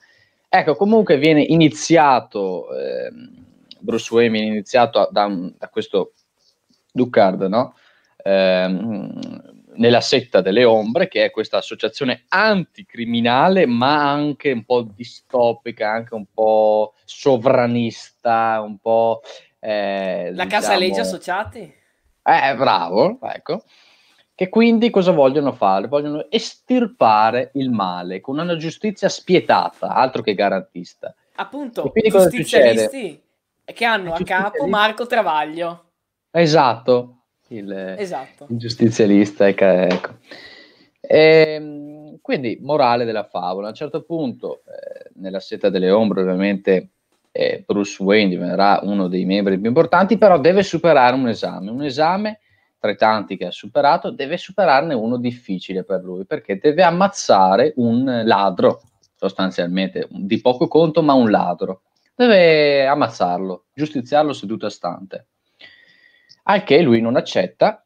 [0.48, 3.12] Ecco, comunque viene iniziato, eh,
[3.80, 6.14] Bruce Wayne viene iniziato da, da questo
[6.90, 7.74] Ducard, no?
[8.16, 15.90] Eh, nella setta delle ombre, che è questa associazione anticriminale, ma anche un po' distopica,
[15.90, 19.22] anche un po' sovranista, un po'
[19.60, 20.78] Eh, la Casa diciamo...
[20.78, 21.74] Legge Associati?
[22.22, 23.64] Eh, bravo, ecco.
[24.34, 25.88] Che quindi cosa vogliono fare?
[25.88, 31.12] Vogliono estirpare il male con una giustizia spietata, altro che garantista.
[31.36, 33.20] Appunto, giustizialisti
[33.64, 35.86] che hanno a capo Marco Travaglio.
[36.30, 37.17] Esatto,
[37.48, 38.46] il, esatto.
[38.48, 39.46] il giustizialista.
[39.48, 39.64] Ecco.
[39.64, 40.16] ecco.
[41.00, 46.22] E, ehm, quindi, morale della favola, a un certo punto, eh, nella seta delle ombre,
[46.22, 46.90] ovviamente
[47.32, 51.82] eh, Bruce Wayne diventerà uno dei membri più importanti, però deve superare un esame, un
[51.82, 52.40] esame
[52.78, 57.72] tra i tanti che ha superato, deve superarne uno difficile per lui, perché deve ammazzare
[57.76, 58.82] un ladro,
[59.16, 61.82] sostanzialmente, di poco conto, ma un ladro.
[62.14, 65.26] Deve ammazzarlo, giustiziarlo seduto a stante.
[66.50, 67.84] Al che lui non accetta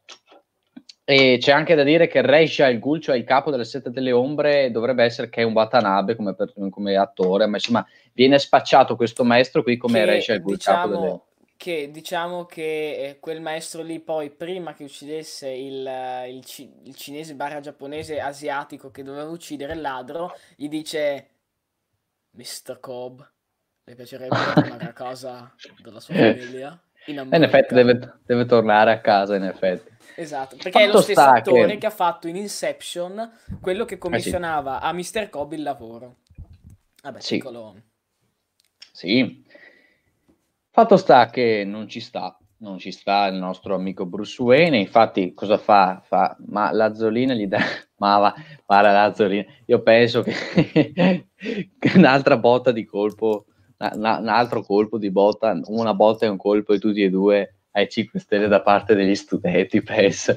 [1.05, 4.13] e c'è anche da dire che Reisha il Gul, cioè il capo delle Sette delle
[4.13, 8.95] Ombre, dovrebbe essere che è un Watanabe come, per, come, attore, ma insomma viene spacciato
[8.95, 11.21] questo maestro qui come Reisha il Gul, diciamo, capo delle
[11.63, 15.89] che diciamo che eh, quel maestro lì poi prima che uccidesse il,
[16.27, 16.43] il,
[16.83, 21.29] il cinese barra giapponese asiatico che doveva uccidere il ladro gli dice
[22.31, 22.79] Mr.
[22.81, 23.21] Cobb
[23.85, 29.35] le piacerebbe tornare a casa della sua famiglia in, effetti deve, deve tornare a casa
[29.35, 31.77] in effetti Esatto, perché Fatto è lo stesso attore che...
[31.77, 31.85] che...
[31.85, 35.17] ha fatto in Inception quello che commissionava eh sì.
[35.17, 35.29] a Mr.
[35.29, 36.17] Kobe il lavoro.
[37.01, 37.35] Vabbè, sì.
[37.35, 37.75] piccolo...
[38.91, 39.43] Sì.
[40.69, 45.33] Fatto sta che non ci sta, non ci sta il nostro amico Bruce Wayne, infatti
[45.33, 46.01] cosa fa?
[46.03, 47.59] fa ma Lazzolina gli dà,
[47.97, 48.33] ma va,
[48.65, 51.27] para Lazzolina, io penso che
[51.95, 53.45] un'altra botta di colpo,
[53.93, 57.89] un altro colpo di botta, una botta e un colpo e tutti e due ai
[57.89, 60.33] 5 Stelle da parte degli studenti, penso.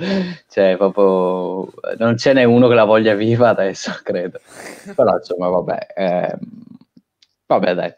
[0.48, 4.40] Cioè, proprio non ce n'è uno che la voglia viva adesso, credo.
[4.94, 5.86] Però, insomma, vabbè.
[5.94, 6.38] Eh,
[7.46, 7.94] vabbè, dai.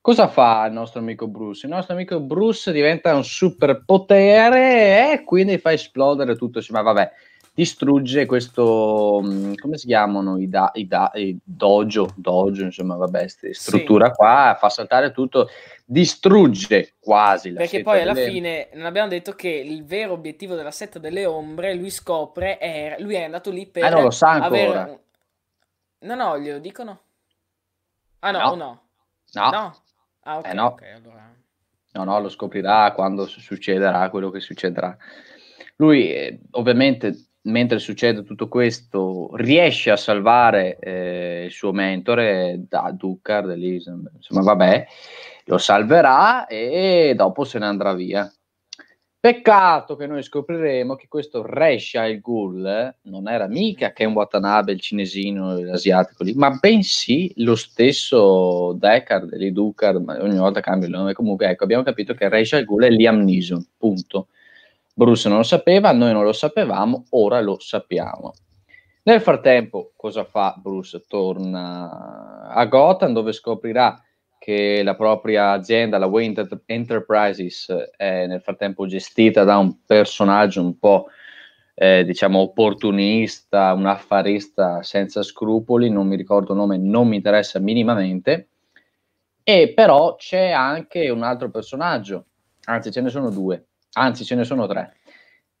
[0.00, 1.66] Cosa fa il nostro amico Bruce?
[1.66, 6.60] Il nostro amico Bruce diventa un superpotere e quindi fa esplodere tutto.
[6.68, 7.10] Ma vabbè,
[7.54, 13.28] distrugge questo, mm, come si chiamano i, da, i, da, i dojo, dojo, insomma, vabbè,
[13.28, 14.12] struttura sì.
[14.12, 15.48] qua, fa saltare tutto,
[15.84, 18.28] distrugge quasi la Perché poi alla delle...
[18.28, 22.96] fine non abbiamo detto che il vero obiettivo della setta delle ombre, lui scopre, è,
[22.98, 23.84] lui è andato lì per...
[23.84, 24.46] Ah, non lo sa ancora.
[24.82, 25.00] Avere...
[26.00, 27.00] No, no, glielo dicono?
[28.18, 28.54] Ah no, no.
[28.56, 28.82] no?
[29.32, 29.50] No.
[29.50, 29.76] no.
[30.22, 30.66] Ah, ok, eh no.
[30.66, 31.32] okay allora...
[31.92, 34.96] No, no, lo scoprirà quando succederà quello che succederà.
[35.76, 37.14] Lui eh, ovviamente
[37.44, 44.86] mentre succede tutto questo, riesce a salvare eh, il suo mentore da Ducard, insomma, vabbè,
[45.46, 48.30] lo salverà e dopo se ne andrà via.
[49.24, 54.80] Peccato che noi scopriremo che questo Resha il Ghul non era mica un Watanabe, il
[54.80, 61.14] cinesino, l'asiatico lì, ma bensì lo stesso Deckard, di Ducard, ogni volta cambia il nome.
[61.14, 64.28] Comunque, ecco, abbiamo capito che Resha il Ghul è Liam Neeson, punto.
[64.96, 68.32] Bruce non lo sapeva, noi non lo sapevamo, ora lo sappiamo.
[69.02, 71.04] Nel frattempo, cosa fa Bruce?
[71.06, 74.00] Torna a Gotham dove scoprirà
[74.38, 80.78] che la propria azienda, la Wayne Enterprises, è nel frattempo gestita da un personaggio un
[80.78, 81.06] po'
[81.74, 87.58] eh, diciamo opportunista, un affarista senza scrupoli, non mi ricordo il nome, non mi interessa
[87.58, 88.48] minimamente.
[89.42, 92.26] E però c'è anche un altro personaggio,
[92.66, 94.94] anzi ce ne sono due, anzi ce ne sono tre.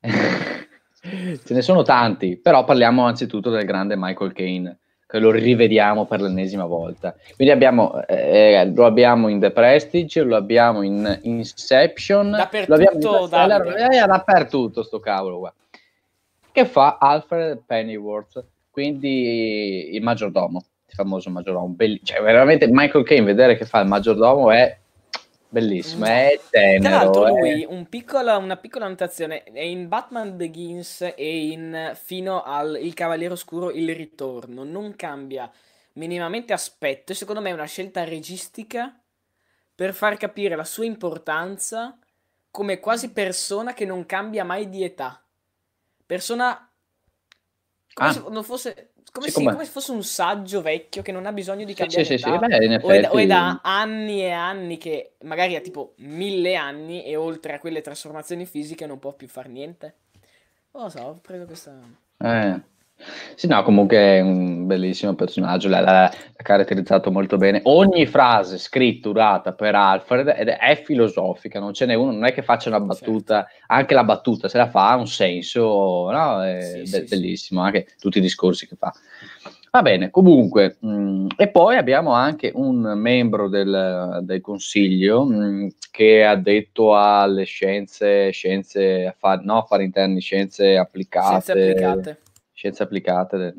[0.00, 6.20] ce ne sono tanti, però parliamo anzitutto del grande Michael Caine, che lo rivediamo per
[6.20, 7.14] l'ennesima volta.
[7.34, 13.70] Quindi abbiamo, eh, lo abbiamo in The Prestige, lo abbiamo in Inception, dappertutto, lo abbiamo
[13.70, 15.54] in eh, dappertutto sto cavolo qua
[16.54, 21.66] che fa Alfred Pennyworth, quindi il maggiordomo, il famoso maggiordomo.
[21.74, 24.78] Belli- cioè, veramente Michael Caine vedere che fa il maggiordomo è
[25.60, 26.82] bellissimo, è tenero.
[26.82, 27.30] Tra l'altro è...
[27.30, 32.94] lui, un piccola, una piccola annotazione, è in Batman Begins e in fino al Il
[32.94, 35.50] Cavaliere Oscuro Il Ritorno, non cambia
[35.94, 38.98] minimamente aspetto e secondo me è una scelta registica
[39.74, 41.96] per far capire la sua importanza
[42.50, 45.24] come quasi persona che non cambia mai di età
[46.04, 46.68] persona
[47.92, 48.12] come ah.
[48.12, 51.64] se non fosse come, sì, come, se fosse un saggio vecchio che non ha bisogno
[51.64, 55.12] di cambiare sì, sì, età, Beh, o, è, o, è, da anni e anni che
[55.20, 59.48] magari ha tipo mille anni e oltre a quelle trasformazioni fisiche non può più fare
[59.48, 59.94] niente.
[60.72, 61.78] Non lo so, ho preso questa...
[62.18, 62.60] Eh.
[63.34, 67.60] Sì, no, comunque è un bellissimo personaggio, l'ha, caratterizzato molto bene.
[67.64, 72.42] Ogni frase scritturata per Alfred è, è filosofica, non ce n'è uno, non è che
[72.42, 76.42] faccia una battuta, anche la battuta se la fa ha un senso, no?
[76.42, 77.66] È sì, be- sì, bellissimo, sì.
[77.66, 78.92] anche tutti i discorsi che fa.
[79.70, 85.34] Va bene, comunque, mh, mm, e poi abbiamo anche un membro del, del consiglio mh,
[85.34, 91.40] mm, che ha detto alle scienze, scienze affari, no, affari interni, scienze applicate.
[91.40, 92.18] Scienze applicate
[92.54, 93.54] scienze applicate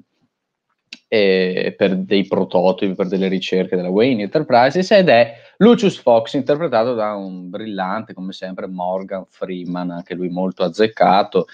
[1.08, 7.14] per dei prototipi, per delle ricerche della Wayne Enterprises ed è Lucius Fox interpretato da
[7.14, 11.46] un brillante, come sempre, Morgan Freeman, anche lui molto azzeccato.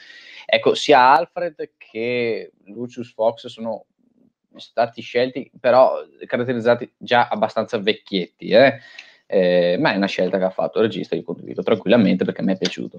[0.45, 3.85] Ecco, sia Alfred che Lucius Fox sono
[4.55, 8.79] stati scelti, però caratterizzati già abbastanza vecchietti, eh?
[9.27, 12.53] Eh, ma è una scelta che ha fatto il regista, io condivido tranquillamente perché mi
[12.53, 12.97] è piaciuto.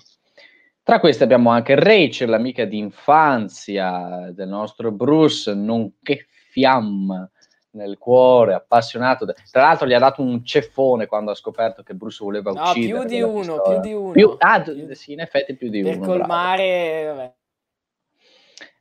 [0.85, 7.31] Tra queste abbiamo anche Rachel, l'amica d'infanzia del nostro Bruce, nonché fiamma
[7.73, 9.25] nel cuore, appassionato.
[9.25, 12.63] De- Tra l'altro gli ha dato un ceffone quando ha scoperto che Bruce voleva no,
[12.63, 13.07] uccidere.
[13.07, 14.11] più di uno, più di uno.
[14.11, 16.07] Più, ah, più, sì, in effetti più di per uno.
[16.07, 17.35] Per colmare, vabbè.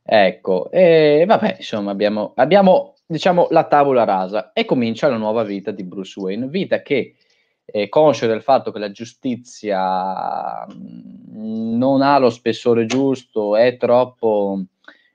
[0.04, 5.70] Ecco, e vabbè, insomma, abbiamo, abbiamo, diciamo, la tavola rasa e comincia la nuova vita
[5.70, 7.14] di Bruce Wayne, vita che
[7.64, 14.64] eh, conscio del fatto che la giustizia non ha lo spessore giusto, è troppo,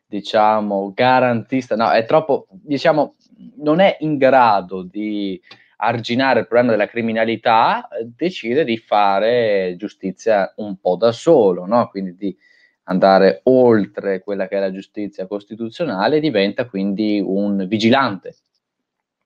[0.05, 3.15] diciamo, garantista, no, è troppo, diciamo,
[3.57, 5.39] non è in grado di
[5.77, 11.87] arginare il problema della criminalità, decide di fare giustizia un po' da solo, no?
[11.89, 12.35] quindi di
[12.83, 18.35] andare oltre quella che è la giustizia costituzionale, diventa quindi un vigilante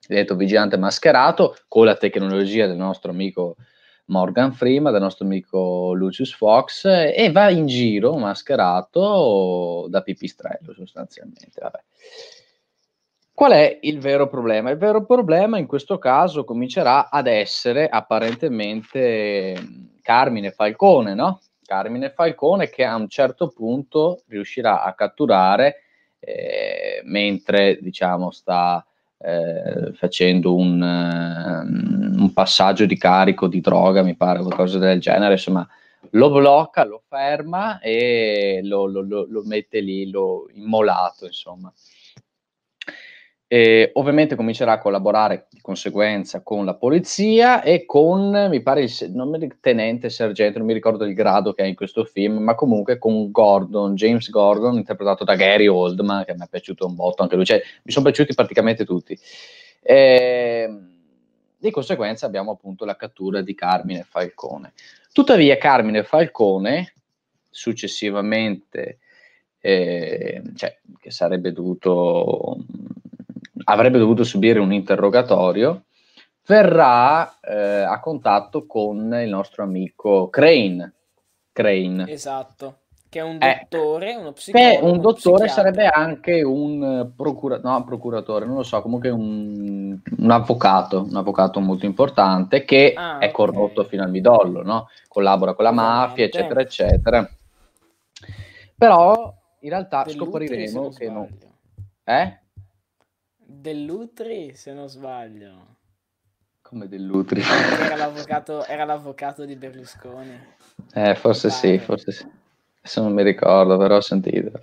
[0.08, 3.56] detto vigilante mascherato con la tecnologia del nostro amico
[4.06, 11.60] Morgan Freeman, del nostro amico Lucius Fox e va in giro mascherato da pipistrello sostanzialmente.
[11.62, 11.80] Vabbè.
[13.34, 14.70] Qual è il vero problema?
[14.70, 19.56] Il vero problema in questo caso comincerà ad essere apparentemente
[20.02, 21.42] Carmine Falcone, no?
[21.64, 25.84] Carmine Falcone che a un certo punto riuscirà a catturare
[26.20, 28.86] eh, mentre diciamo sta
[29.24, 35.34] eh, facendo un, uh, un, passaggio di carico di droga, mi pare, qualcosa del genere,
[35.34, 35.68] insomma,
[36.12, 41.72] lo blocca, lo ferma e lo, lo, lo, lo mette lì, lo immolato, insomma.
[43.54, 49.12] E ovviamente comincerà a collaborare di conseguenza con la polizia e con, mi pare, il
[49.14, 52.56] non mi, tenente, sergente, non mi ricordo il grado che ha in questo film, ma
[52.56, 57.24] comunque con Gordon, James Gordon, interpretato da Gary Oldman, che mi è piaciuto un botto
[57.24, 59.20] anche lui, cioè mi sono piaciuti praticamente tutti.
[59.82, 60.70] E,
[61.58, 64.72] di conseguenza abbiamo appunto la cattura di Carmine Falcone.
[65.12, 66.94] Tuttavia Carmine Falcone,
[67.50, 69.00] successivamente,
[69.60, 72.56] eh, cioè, che sarebbe dovuto
[73.72, 75.86] avrebbe dovuto subire un interrogatorio,
[76.46, 80.94] verrà eh, a contatto con il nostro amico Crane.
[81.54, 82.10] Crane.
[82.10, 82.80] Esatto,
[83.10, 84.92] che è un eh, dottore, eh, uno psicologo.
[84.92, 91.04] un dottore sarebbe anche un procura- no, procuratore, non lo so, comunque un, un avvocato,
[91.10, 93.92] un avvocato molto importante che ah, è corrotto okay.
[93.92, 94.88] fino al midollo, no?
[95.08, 97.30] collabora con la mafia, eccetera, eccetera.
[98.78, 101.28] Però in realtà Dell'utri, scopriremo che non...
[102.04, 102.40] Eh?
[103.54, 105.76] Dell'Utri, se non sbaglio.
[106.62, 107.42] Come Dell'Utri.
[107.42, 110.40] Era l'avvocato, era l'avvocato di Berlusconi.
[110.94, 112.26] Eh, forse sì, forse sì.
[112.80, 114.60] Adesso non mi ricordo, però ho sentito.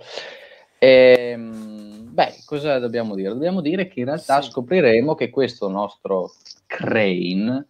[0.79, 3.29] E, ehm, beh, cosa dobbiamo dire?
[3.29, 4.49] Dobbiamo dire che in realtà sì.
[4.49, 6.31] scopriremo che questo nostro
[6.65, 7.67] Crane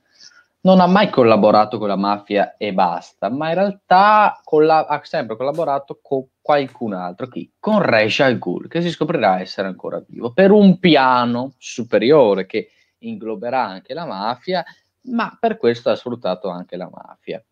[0.61, 5.35] non ha mai collaborato con la mafia e basta, ma in realtà colla- ha sempre
[5.35, 7.51] collaborato con qualcun altro, chi?
[7.59, 12.71] Con Resh Al Ghul, che si scoprirà essere ancora vivo, per un piano superiore che
[12.99, 14.65] ingloberà anche la mafia,
[15.01, 17.43] ma per questo ha sfruttato anche la mafia.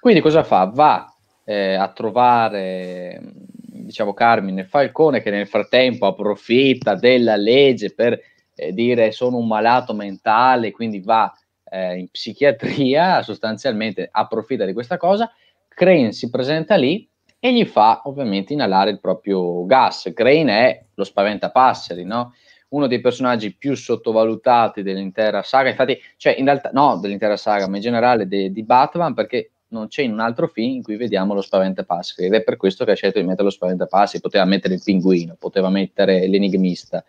[0.00, 0.66] Quindi cosa fa?
[0.66, 8.20] Va eh, a trovare, diciamo, Carmine Falcone che nel frattempo approfitta della legge per
[8.54, 11.32] eh, dire sono un malato mentale, quindi va
[11.64, 15.28] eh, in psichiatria, sostanzialmente approfitta di questa cosa,
[15.66, 17.04] Crane si presenta lì
[17.40, 20.10] e gli fa ovviamente inalare il proprio gas.
[20.14, 22.34] Crane è lo spaventapasseri, no?
[22.70, 27.76] uno dei personaggi più sottovalutati dell'intera saga, infatti, cioè in realtà no dell'intera saga, ma
[27.76, 31.34] in generale de, di Batman, perché non c'è in un altro film in cui vediamo
[31.34, 34.74] lo spaventapassi ed è per questo che ha scelto di mettere lo spaventapassi, poteva mettere
[34.74, 37.04] il pinguino, poteva mettere l'enigmista,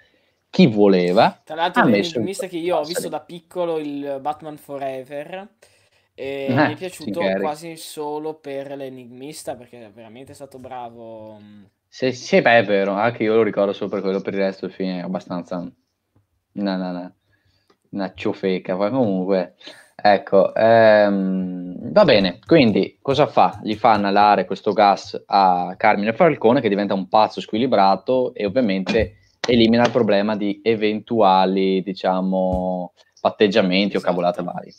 [0.49, 1.41] chi voleva.
[1.43, 5.47] Tra l'altro, l'enigmista che io ho visto da piccolo, il Batman Forever,
[6.19, 11.39] e eh, mi è piaciuto quasi solo per l'enigmista perché veramente è stato bravo.
[11.87, 14.65] Sì, sì, beh, è vero, anche io lo ricordo solo per quello, per il resto
[14.65, 17.15] il film è abbastanza una, una,
[17.91, 19.55] una ciofeca, ma comunque,
[19.95, 23.57] ecco, ehm, va bene, quindi cosa fa?
[23.63, 29.19] Gli fa inalare questo gas a Carmine Falcone che diventa un pazzo squilibrato e ovviamente
[29.47, 33.99] elimina il problema di eventuali, diciamo, patteggiamenti esatto.
[33.99, 34.73] o cavolate varie.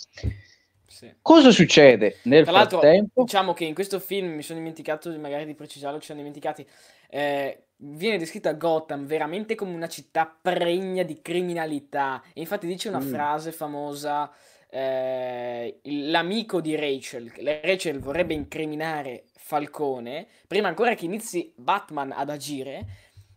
[1.00, 1.10] Sì.
[1.22, 3.22] Cosa succede nel Tra frattempo?
[3.22, 6.66] Diciamo che in questo film mi sono dimenticato magari di precisarlo, ci siamo dimenticati.
[7.08, 12.22] Eh, viene descritta Gotham veramente come una città pregna di criminalità.
[12.34, 13.12] E infatti dice una mm.
[13.12, 14.30] frase famosa.
[14.68, 17.32] Eh, l'amico di Rachel,
[17.62, 22.86] Rachel vorrebbe incriminare Falcone prima ancora che inizi Batman ad agire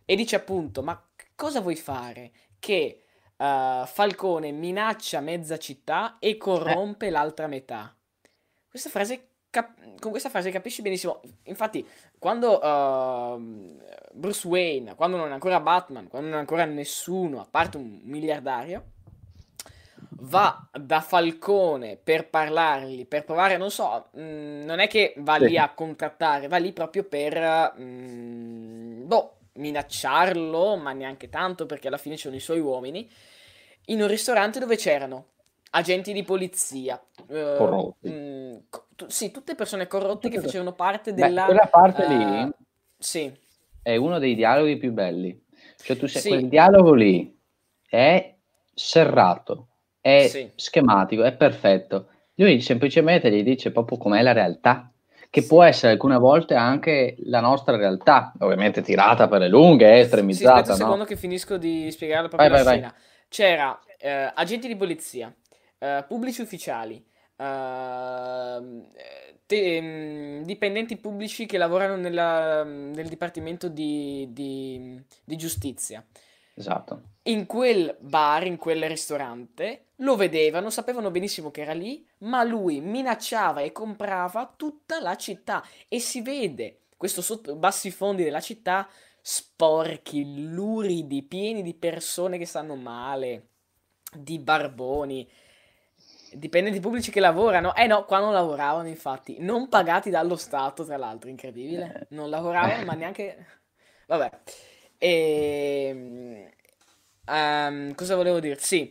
[0.04, 1.02] e dice appunto: Ma
[1.34, 2.30] cosa vuoi fare?
[2.58, 3.03] Che
[3.36, 7.10] uh, Falcone minaccia mezza città e corrompe eh.
[7.10, 7.94] l'altra metà.
[8.68, 11.20] Questa frase cap- con questa frase capisci benissimo.
[11.44, 11.86] Infatti,
[12.18, 13.78] quando uh,
[14.12, 18.00] Bruce Wayne, quando non è ancora Batman, quando non è ancora nessuno, a parte un
[18.02, 18.92] miliardario,
[20.24, 25.36] va da Falcone per parlargli, per provare, non so, mh, mm, non è che va
[25.38, 25.46] sì.
[25.46, 31.88] lì a contrattare, va lì proprio per, mh, mm, boh, minacciarlo, ma neanche tanto perché
[31.88, 33.08] alla fine c'erano i suoi uomini,
[33.86, 35.26] in un ristorante dove c'erano
[35.70, 38.08] agenti di polizia, uh, corrotti.
[38.08, 41.42] Mh, co- t- sì, tutte persone corrotte che facevano parte della...
[41.42, 42.50] Beh, quella parte uh, lì eh,
[42.98, 43.32] sì.
[43.82, 45.42] è uno dei dialoghi più belli.
[45.76, 46.28] Cioè tu sei, sì.
[46.28, 47.36] quel dialogo lì
[47.86, 48.34] è
[48.72, 49.68] serrato,
[50.00, 50.50] è sì.
[50.54, 52.08] schematico, è perfetto.
[52.34, 54.90] Lui semplicemente gli dice proprio com'è la realtà
[55.34, 60.54] che può essere alcune volte anche la nostra realtà, ovviamente tirata per le lunghe, estremizzata.
[60.54, 60.84] Sì, aspetta un no?
[60.84, 62.80] secondo che finisco di spiegare proprio vai, la vai.
[62.82, 62.90] Vai.
[63.26, 65.34] C'era eh, agenti di polizia,
[65.80, 67.04] eh, pubblici ufficiali,
[67.36, 68.60] eh,
[69.44, 76.06] te, mh, mm, dipendenti pubblici che lavorano nella, nel dipartimento di, di, di giustizia.
[76.54, 77.02] Esatto.
[77.24, 82.80] In quel bar, in quel ristorante, lo vedevano, sapevano benissimo che era lì, ma lui
[82.80, 88.88] minacciava e comprava tutta la città e si vede questo sotto bassi fondi della città
[89.20, 93.48] sporchi, luridi, pieni di persone che stanno male,
[94.12, 95.28] di barboni,
[96.32, 97.74] dipendenti pubblici che lavorano.
[97.74, 102.06] Eh no, qua non lavoravano infatti, non pagati dallo Stato tra l'altro, incredibile.
[102.10, 103.46] Non lavoravano ma neanche...
[104.06, 104.30] Vabbè.
[105.04, 106.50] E...
[107.26, 108.56] Um, cosa volevo dire?
[108.58, 108.90] Sì.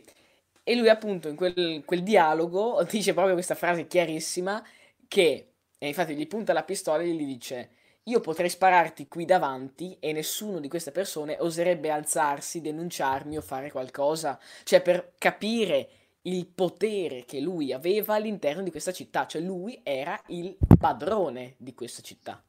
[0.62, 4.64] E lui appunto in quel, quel dialogo dice proprio questa frase chiarissima
[5.08, 7.70] che, e infatti gli punta la pistola e gli dice
[8.04, 13.72] io potrei spararti qui davanti e nessuno di queste persone oserebbe alzarsi, denunciarmi o fare
[13.72, 14.38] qualcosa.
[14.62, 15.88] Cioè per capire
[16.22, 21.74] il potere che lui aveva all'interno di questa città, cioè lui era il padrone di
[21.74, 22.42] questa città.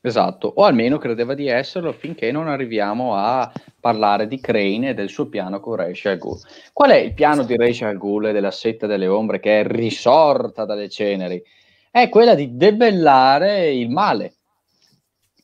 [0.00, 5.08] Esatto, o almeno credeva di esserlo finché non arriviamo a parlare di Crane e del
[5.08, 6.40] suo piano con Reish Al Ghul.
[6.72, 9.66] Qual è il piano di Reish Al Ghul e della setta delle ombre che è
[9.66, 11.42] risorta dalle ceneri?
[11.90, 14.34] È quella di debellare il male.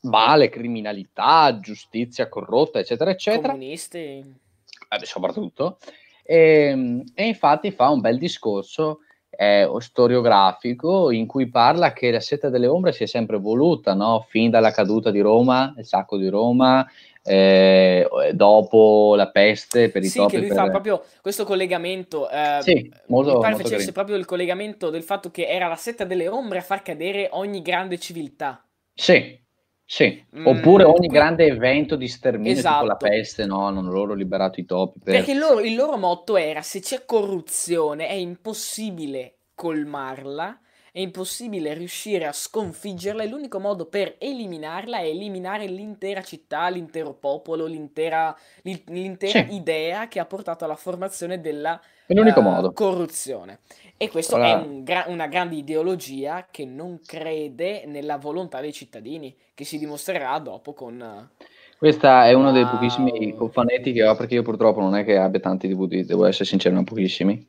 [0.02, 3.48] Male, criminalità, giustizia corrotta, eccetera, eccetera.
[3.48, 3.98] Comunisti.
[3.98, 5.78] Eh, soprattutto.
[6.22, 6.36] E,
[6.68, 9.00] ehm, e infatti fa un bel discorso
[9.36, 14.26] eh, storiografico in cui parla che la setta delle ombre si è sempre voluta, no?
[14.28, 16.86] fin dalla caduta di Roma, il sacco di Roma,
[17.22, 20.32] eh, dopo la peste per i sì, topi.
[20.32, 20.56] che lui per...
[20.56, 22.28] fa proprio questo collegamento.
[22.28, 25.76] Eh, sì, molto, mi pare molto facesse proprio il collegamento del fatto che era la
[25.76, 28.62] setta delle ombre a far cadere ogni grande civiltà.
[28.92, 29.42] Sì,
[29.86, 30.22] sì.
[30.36, 33.06] Mm, Oppure ogni qui- grande evento di sterminio, tipo la Esatto.
[33.06, 33.66] peste, no?
[33.66, 35.14] Hanno loro liberato i topi per...
[35.14, 40.60] Perché il loro, il loro motto era: se c'è corruzione, è impossibile colmarla,
[40.92, 43.22] è impossibile riuscire a sconfiggerla.
[43.22, 49.46] E l'unico modo per eliminarla è eliminare l'intera città, l'intero popolo, l'intera, l'in- l'intera Sì.
[49.48, 52.72] idea che ha portato alla formazione della È l'unico eh, modo.
[52.72, 53.60] corruzione.
[53.96, 58.72] E questo Ora- è un gra- una grande ideologia che non crede nella volontà dei
[58.72, 61.00] cittadini, che si dimostrerà dopo con...
[61.00, 61.44] eh,
[61.78, 65.40] Questa è uno dei pochissimi cofanetti che ho, perché io purtroppo non è che abbia
[65.40, 67.46] tanti DVD, devo essere sincero, ma pochissimi.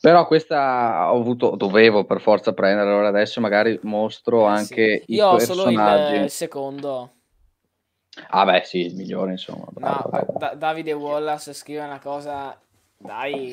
[0.00, 4.76] Però questa ho avuto, dovevo per forza prendere, allora adesso magari mostro eh, sì.
[4.76, 6.28] anche i Io ho solo il, personaggi.
[6.28, 7.12] secondo.
[8.30, 9.66] Ah beh, sì, il migliore, insomma.
[9.76, 10.40] No, Bravo, bravo.
[10.40, 12.58] Da- Davide Wallace scrive una cosa...
[13.02, 13.52] Dai...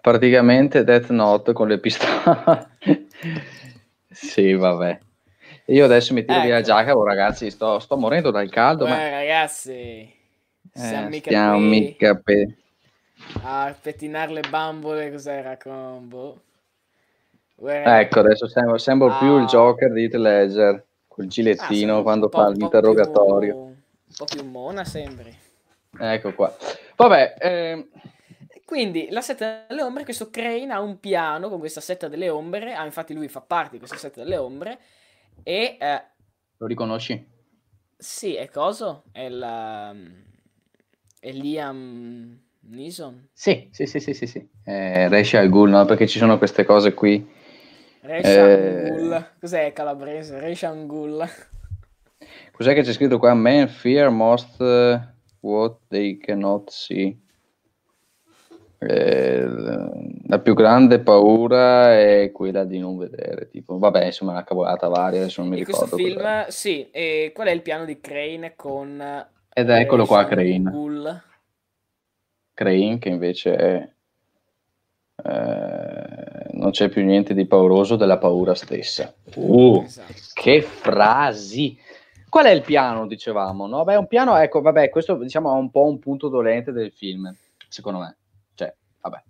[0.00, 2.70] Praticamente Death Note con le pistole.
[4.10, 4.98] sì, vabbè.
[5.66, 6.66] Io adesso mi tiro via la Ecco.
[6.66, 10.20] giacca, oh, ragazzi, sto, sto morendo dal caldo, ma Beh, ragazzi...
[10.74, 12.56] Siamo eh, mica stiamo qui mica pe-
[13.42, 16.40] a pettinare le bambole, cos'era combo?
[17.54, 19.46] Guarda- Ecco, adesso sembra, sembra più il Ah.
[19.46, 23.56] Joker di Heath Ledger, col Ah, gilettino sembra quando fa l'interrogatorio.
[23.56, 23.74] Un
[24.16, 25.36] po' più mona sembri.
[25.98, 26.56] Ecco qua.
[26.96, 27.88] Vabbè, ehm,
[28.72, 32.72] Quindi la setta delle ombre, questo Crane ha un piano con questa setta delle ombre,
[32.72, 34.78] ah, infatti lui fa parte di questa setta delle ombre,
[35.42, 36.02] e eh,
[36.56, 37.22] lo riconosci?
[37.98, 39.02] sì, è coso?
[39.12, 39.94] È la...
[41.20, 43.28] è Liam Neeson?
[43.34, 44.48] Sì, sì, sì, sì, sì, sì.
[44.64, 45.84] Eh, Resha al Ghul, no?
[45.84, 47.30] Perché ci sono queste cose qui.
[48.00, 49.32] Reshangul.
[49.38, 50.40] Cos'è calabrese?
[50.40, 51.28] Reshangul.
[52.52, 53.34] Cos'è che c'è scritto qua?
[53.34, 54.98] Men fear most eh,
[55.40, 57.20] what they cannot see.
[58.84, 59.46] Eh,
[60.26, 63.48] la più grande paura è quella di non vedere.
[63.48, 66.04] Tipo, vabbè, insomma, una cavolata varia, adesso non mi questo ricordo.
[66.04, 66.46] film, cos'è.
[66.50, 69.00] sì, e qual è il piano di Crane con...
[69.54, 71.22] Ed eccolo qua, Reshangul?
[72.54, 73.88] Crane, che invece è.
[75.24, 79.14] eh, non c'è più niente di pauroso della paura stessa.
[79.34, 80.12] Uh, Esatto.
[80.32, 81.78] che frasi!
[82.28, 83.66] Qual è il piano, dicevamo?
[83.66, 83.84] No?
[83.84, 87.34] Beh, un piano, ecco, vabbè, questo diciamo è un po' un punto dolente del film,
[87.68, 88.16] secondo me.
[89.02, 89.22] Vabbè.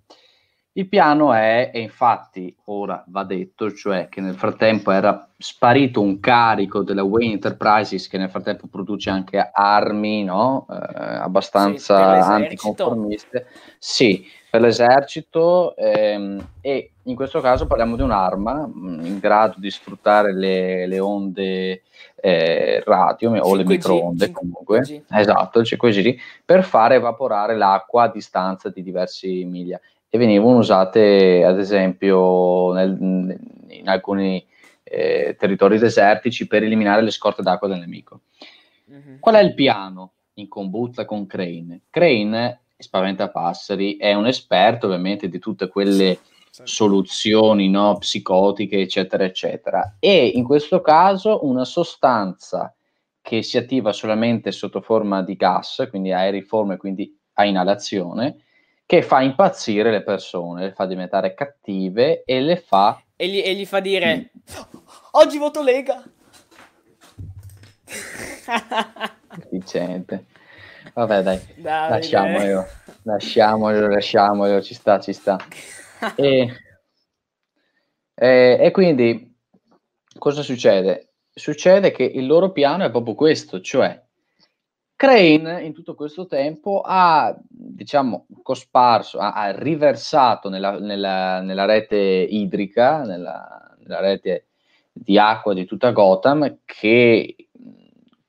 [0.75, 6.19] Il piano è, e infatti ora va detto, cioè che nel frattempo era sparito un
[6.19, 10.67] carico della Wayne Enterprises che nel frattempo produce anche armi, no?
[10.71, 13.49] Eh, abbastanza Sì, anticonformiste.
[13.79, 19.71] Sì, per l'esercito ehm, e in questo caso parliamo di un'arma mh, in grado di
[19.71, 21.83] sfruttare le, le onde
[22.15, 24.33] eh, radio o le 5G, microonde 5G.
[24.33, 26.17] comunque, esatto, il 5G,
[26.47, 29.79] per far evaporare l'acqua a distanza di diversi miglia
[30.15, 33.39] e venivano usate ad esempio nel-
[33.69, 34.47] in alcuni
[34.83, 38.21] eh, territori desertici per eliminare le scorte d'acqua del nemico.
[38.89, 39.21] Mhm.
[39.21, 41.85] Qual è il piano in combutta con Crane?
[41.89, 46.19] Crane, spaventapasseri, è un esperto ovviamente di tutte quelle
[46.51, 49.97] soluzioni no, psicotiche, eccetera, eccetera.
[49.99, 52.75] E in questo caso una sostanza
[53.23, 58.37] che si attiva solamente sotto forma di gas, quindi aeriforme, quindi a inalazione,
[58.87, 63.55] che fa impazzire le persone, le fa diventare cattive e le fa E gli, e
[63.55, 64.31] gli fa dire:
[65.13, 66.03] Oggi voto Lega.
[69.51, 70.27] Dicente.
[70.95, 71.89] Vabbè, dai, Davide.
[71.89, 72.67] lasciamolo,
[73.05, 75.39] lasciamolo, lasciamolo, ci sta, ci sta.
[76.17, 76.51] E,
[78.13, 79.39] e- e quindi
[80.19, 81.13] cosa succede?
[81.33, 84.03] Succede che il loro piano è proprio questo, cioè
[85.03, 91.97] Crane in tutto questo tempo ha, diciamo, cosparso, ha, ha riversato nella, nella- nella rete
[91.97, 94.47] idrica, nella, nella rete
[94.93, 97.35] di acqua di tutta Gotham, che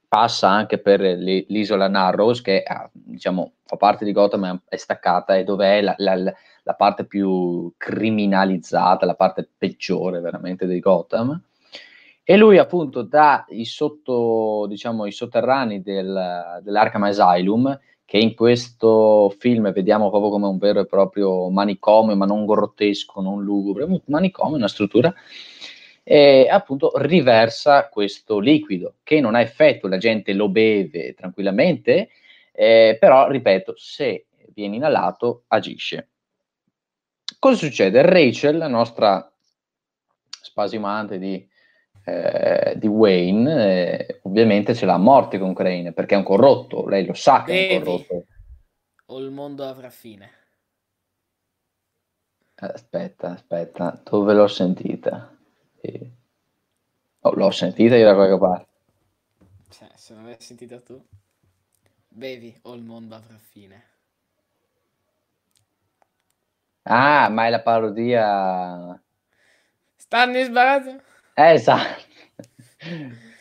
[0.08, 5.44] passa anche per l'isola Narrows, che ah, diciamo, fa parte di Gotham, è staccata, e
[5.44, 6.34] dove è la, la-
[6.66, 11.40] la parte più criminalizzata, la parte peggiore veramente di Gotham.
[12.26, 19.34] E lui appunto da i sotto, diciamo, i sotterranei del, dell'Arkham Asylum, che in questo
[19.38, 24.00] film vediamo proprio come un vero e proprio manicomio, ma non grottesco, non lugubre, un
[24.06, 25.14] manicomio, una struttura,
[26.02, 32.10] e appunto riversa questo liquido che non ha effetto, la gente lo beve tranquillamente,
[32.52, 36.10] eh, però ripeto, se viene inalato agisce.
[37.40, 38.02] Cosa succede?
[38.02, 39.30] Rachel, la nostra
[40.30, 41.52] spasimante di
[42.06, 46.88] eh, di Wayne, eh, ovviamente ce l'ha a morte con Crane perché è un corrotto,
[46.88, 48.26] lei lo sa che è un corrotto.
[49.06, 50.30] O il mondo avrà fine.
[52.56, 55.36] Aspetta, aspetta, dove l'ho sentita?
[55.82, 56.12] Eh.
[57.22, 58.68] Oh, l'ho sentita io da qualche parte.
[59.70, 61.01] Cioè, se non l'hai sentita tu,
[62.08, 63.84] bevi o il mondo avrà fine.
[66.84, 69.01] Ah, ma è la parodia.
[69.95, 71.01] Stanno sbarato?
[71.34, 72.02] Esatto.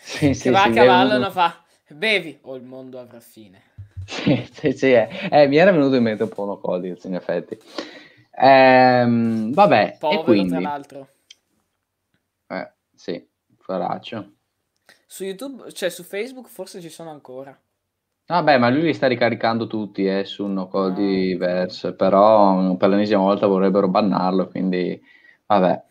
[0.01, 1.63] sì, che sì, va sì, a cavallo non fa
[1.93, 3.71] bevi o il mondo avrà fine.
[4.05, 5.09] Sì, sì, sì eh.
[5.31, 7.57] Eh, mi era venuto in mente un po' uno Codils, in effetti.
[8.33, 10.51] Ehm, vabbè, Povero, e quindi...
[10.51, 11.09] tra l'altro.
[12.49, 13.25] Eh, sì,
[13.59, 14.33] faraccio.
[15.07, 17.57] Su YouTube, cioè su Facebook forse ci sono ancora.
[18.27, 21.93] Vabbè, ma lui li sta ricaricando tutti eh, su no Codiverse, ah.
[21.93, 25.01] però per l'ennesima volta vorrebbero bannarlo, quindi
[25.47, 25.85] vabbè.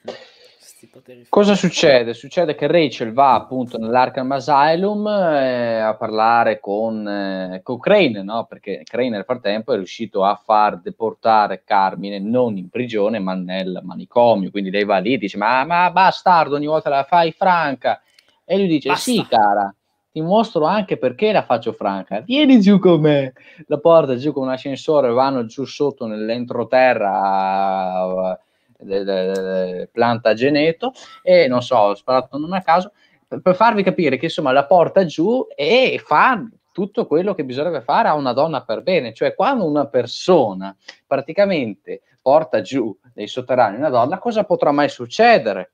[1.30, 2.14] Cosa succede?
[2.14, 8.46] Succede che Rachel va appunto nell'Arkham Asylum eh, a parlare con, eh, con Crane, no?
[8.46, 13.80] perché Crane nel frattempo è riuscito a far deportare Carmine non in prigione ma nel
[13.84, 18.00] manicomio, quindi lei va lì e dice ma, ma bastardo ogni volta la fai franca
[18.46, 19.12] e lui dice Basta.
[19.12, 19.74] sì cara,
[20.12, 23.34] ti mostro anche perché la faccio franca, vieni giù con me,
[23.66, 28.40] la porta giù con un ascensore, vanno giù sotto nell'entroterra
[28.82, 32.92] del, del Plantageneto e non so, ho sparato un nome a caso
[33.28, 37.82] per, per farvi capire che insomma la porta giù e fa tutto quello che bisognerebbe
[37.82, 40.76] fare a una donna per bene, cioè quando una persona
[41.06, 45.72] praticamente porta giù nei sotterranei una donna, cosa potrà mai succedere?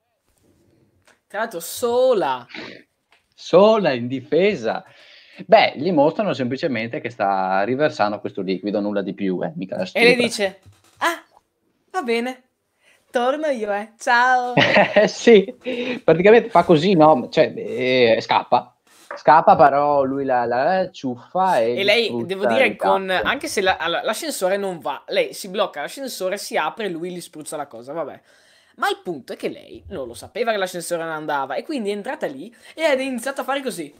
[1.27, 2.45] Tra l'altro sola.
[3.33, 4.83] Sola, in difesa.
[5.45, 9.43] Beh, gli mostrano semplicemente che sta riversando questo liquido, nulla di più.
[9.43, 10.61] Eh, mica e le dice,
[10.99, 11.23] ah,
[11.91, 12.46] va bene,
[13.11, 13.93] torno io, eh.
[13.97, 14.53] Ciao.
[15.07, 15.55] sì,
[16.03, 17.27] praticamente fa così, no?
[17.29, 18.73] Cioè, eh, scappa.
[19.15, 23.77] Scappa, però lui la, la ciuffa e, e lei, devo dire, con, anche se la,
[23.77, 27.67] allora, l'ascensore non va, lei si blocca l'ascensore, si apre e lui gli spruzza la
[27.67, 28.21] cosa, vabbè.
[28.75, 31.89] Ma il punto è che lei non lo sapeva che l'ascensore non andava e quindi
[31.89, 33.91] è entrata lì e ha iniziato a fare così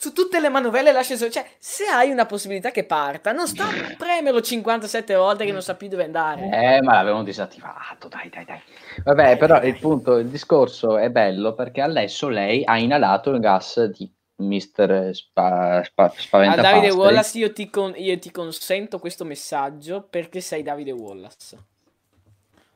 [0.00, 1.30] su tutte le manovelle l'ascensore.
[1.30, 5.60] Cioè, se hai una possibilità che parta, non sta a premerlo 57 volte che non
[5.60, 6.44] sa più dove andare.
[6.44, 8.60] Eh, ma l'avevamo disattivato, dai, dai, dai.
[9.04, 9.68] Vabbè, dai, però dai.
[9.68, 15.14] il punto, il discorso è bello perché adesso lei ha inalato il gas di Mister
[15.14, 16.10] Spa, Spa.
[16.30, 21.58] A Davide Wallace io ti, con, io ti consento questo messaggio perché sei Davide Wallace.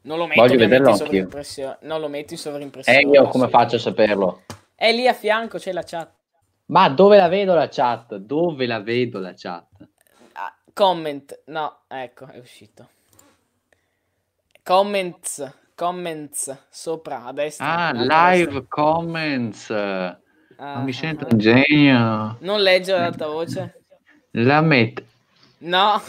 [0.03, 1.79] Non lo metto Voglio vederlo in sovrimpressione.
[1.81, 2.99] Non lo metto in sovrimpressione.
[2.99, 4.43] E eh, io come faccio a saperlo?
[4.75, 6.13] È lì a fianco, c'è la chat.
[6.67, 8.17] Ma dove la vedo la chat?
[8.17, 9.67] Dove la vedo la chat?
[10.33, 12.89] Ah, comment, no, ecco, è uscito.
[14.63, 17.89] Comments, comments, sopra, a destra.
[17.89, 18.65] Ah, live destra.
[18.69, 19.71] comments.
[19.71, 22.39] Ah, mi sento un genio.
[22.41, 23.83] Non leggo ad alta voce.
[24.31, 25.05] La metto.
[25.59, 26.01] No.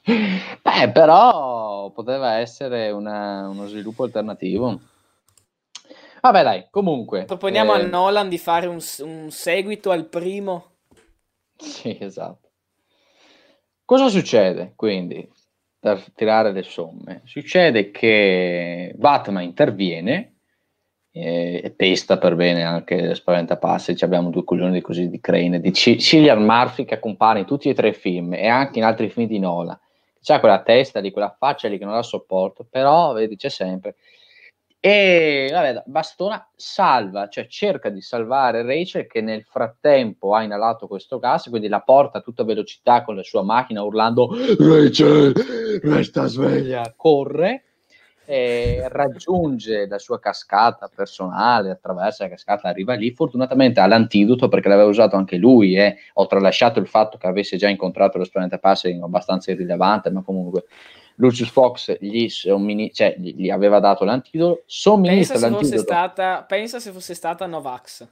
[0.08, 4.80] Beh, però poteva essere una, uno sviluppo alternativo.
[6.22, 7.26] Vabbè, dai, comunque.
[7.26, 7.82] Proponiamo eh...
[7.82, 10.76] a Nolan di fare un, un seguito al primo.
[11.58, 12.50] Sì, esatto.
[13.84, 15.30] Cosa succede quindi?
[15.80, 20.38] Per tirare le somme, succede che Batman interviene
[21.12, 23.96] eh, e pesta per bene anche Spaventapassi.
[24.02, 27.74] Abbiamo due coglioni così di Crane, di C- Cillian Murphy che compare in tutti e
[27.74, 29.80] tre i film e anche in altri film di Nola
[30.22, 33.96] c'ha quella testa lì, quella faccia lì che non la sopporto, però vedi c'è sempre.
[34.80, 41.18] E vabbè, Bastona salva, cioè cerca di salvare Rachel che nel frattempo ha inalato questo
[41.18, 45.34] gas, quindi la porta a tutta velocità con la sua macchina urlando Rachel,
[45.82, 47.67] resta sveglia, corre
[48.30, 54.68] eh, raggiunge la sua cascata personale, attraversa la cascata, arriva lì, fortunatamente ha l'antidoto perché
[54.68, 55.98] l'aveva usato anche lui e eh.
[56.14, 60.66] ho tralasciato il fatto che avesse già incontrato lo Spaventa Passing abbastanza irrilevante, ma comunque
[61.16, 65.82] Lucius Fox gli, sommini- cioè, gli, gli aveva dato l'antidoto, somministra pensa l'antidoto.
[65.82, 68.08] Stata, pensa se fosse stata Novax.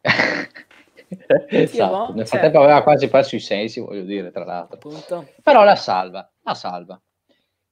[1.48, 2.14] esatto.
[2.14, 2.64] Nel frattempo cioè...
[2.64, 4.76] aveva quasi perso i sensi, voglio dire, tra l'altro.
[4.76, 5.28] Appunto.
[5.42, 6.98] Però la salva, la salva.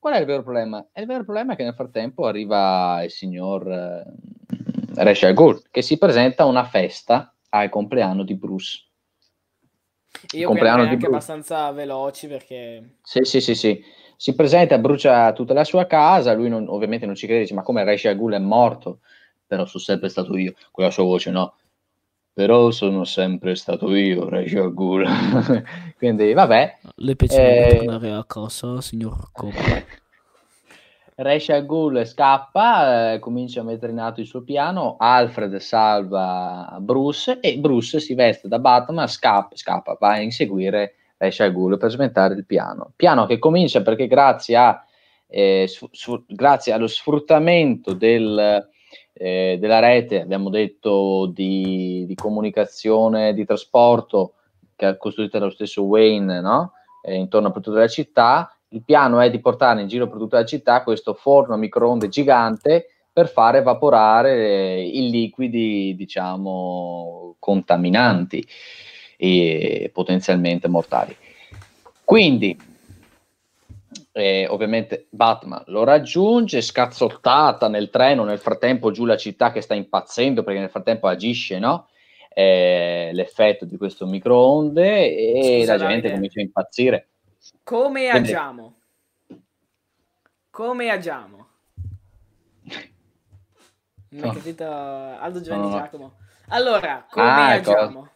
[0.03, 0.85] Qual è il vero problema?
[0.97, 4.05] il vero problema è che nel frattempo arriva il signor eh,
[4.97, 8.85] Rachel Gould che si presenta a una festa al compleanno di Bruce.
[10.33, 12.97] Io compleanno anche abbastanza veloci perché...
[13.01, 13.81] Sì, sì, sì, sì.
[14.17, 17.63] Si presenta, brucia tutta la sua casa, lui non, ovviamente non ci crede, dice ma
[17.63, 19.03] come Rachel Gould è morto?
[19.47, 21.55] Però sono sempre stato io, con la sua voce no.
[22.33, 25.07] Però sono sempre stato io, Raja Ghul.
[25.99, 26.79] Quindi, vabbè.
[26.97, 27.77] Le piace eh...
[27.77, 30.01] tornare a casa, signor Coppa.
[31.67, 37.59] Ghul scappa, eh, comincia a mettere in atto il suo piano, Alfred salva Bruce e
[37.59, 42.45] Bruce si veste da Batman, scappa, scappa va a inseguire Resha Ghul per smentare il
[42.47, 42.93] piano.
[42.97, 44.85] Piano che comincia perché grazie, a,
[45.29, 48.69] eh, su, su, grazie allo sfruttamento del,
[49.23, 54.33] eh, della rete, abbiamo detto di, di, comunicazione, di trasporto,
[54.75, 56.73] che ha costruito lo stesso Wayne, no?
[57.03, 60.39] eh, intorno a tutta la città, il piano è di portare in giro per tutta
[60.39, 68.45] la città questo forno a microonde gigante per far evaporare i liquidi, diciamo, contaminanti
[69.17, 71.15] e potenzialmente mortali.
[72.03, 72.59] Quindi,
[74.13, 79.75] eh, ovviamente Batman lo raggiunge, scazzottata nel treno, nel frattempo giù la città che sta
[79.75, 81.89] impazzendo perché nel frattempo agisce, no?
[82.35, 87.09] Eh, l'effetto di questo microonde e Scusa, la gente comincia a impazzire.
[87.63, 88.29] Come Quindi...
[88.29, 88.75] agiamo?
[90.51, 91.47] Come agiamo?
[94.11, 94.33] Mi no.
[94.33, 95.77] capito Aldo Giovanni no.
[95.77, 96.13] Giacomo.
[96.49, 98.01] Allora, come ah, agiamo?
[98.05, 98.11] Ecco.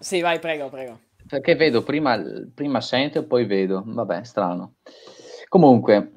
[0.00, 0.98] Sì, vai, prego, prego.
[1.28, 2.22] Perché vedo prima,
[2.54, 3.82] prima sento e poi vedo.
[3.84, 4.74] Vabbè, strano.
[5.48, 6.12] Comunque,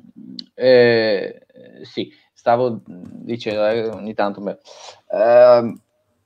[0.55, 1.45] eh,
[1.83, 4.57] sì, stavo dicendo eh, ogni tanto, beh,
[5.11, 5.73] eh,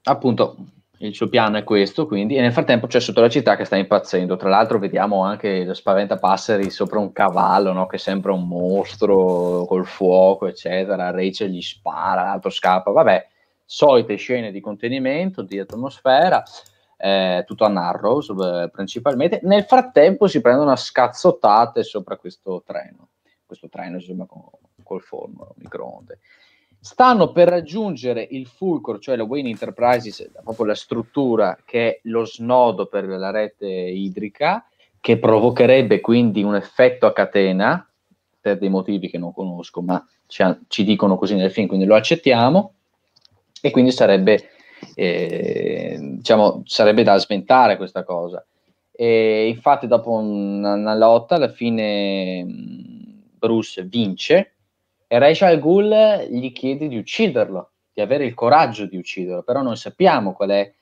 [0.04, 0.58] appunto,
[1.00, 3.76] il suo piano è questo, quindi, e nel frattempo c'è sotto la città che sta
[3.76, 4.38] impazzendo.
[4.38, 7.88] Tra l'altro vediamo anche lo spaventapasseri sopra un cavallo, no?
[7.88, 11.12] che sembra un mostro col fuoco, eccetera.
[11.12, 12.92] Rachel gli spara, l'altro scappa.
[12.92, 13.28] Vabbè,
[13.66, 16.42] solite scene di contenimento, di atmosfera,
[16.98, 19.40] eh, tutto a Narrows eh, principalmente.
[19.44, 23.10] Nel frattempo si prendono a scazzottate sopra questo treno.
[23.46, 24.44] Questo treno, insomma, con,
[24.84, 26.20] col forno, microonde
[26.84, 32.26] stanno per raggiungere il fulcro, cioè la Wayne Enterprises, proprio la struttura che è lo
[32.26, 34.68] snodo per la rete idrica,
[35.00, 37.90] che provocherebbe quindi un effetto a catena,
[38.38, 41.96] per dei motivi che non conosco, ma ci, ci dicono così nel film, quindi lo
[41.96, 42.74] accettiamo,
[43.62, 44.50] e quindi sarebbe,
[44.94, 48.46] diciamo, sarebbe da sventare questa cosa.
[48.92, 52.46] E infatti dopo una, una lotta, alla fine
[53.38, 54.54] Bruce vince,
[55.08, 59.62] e Ra's al Ghul gli chiede di ucciderlo, di avere il coraggio di ucciderlo, però
[59.62, 60.74] non sappiamo qual è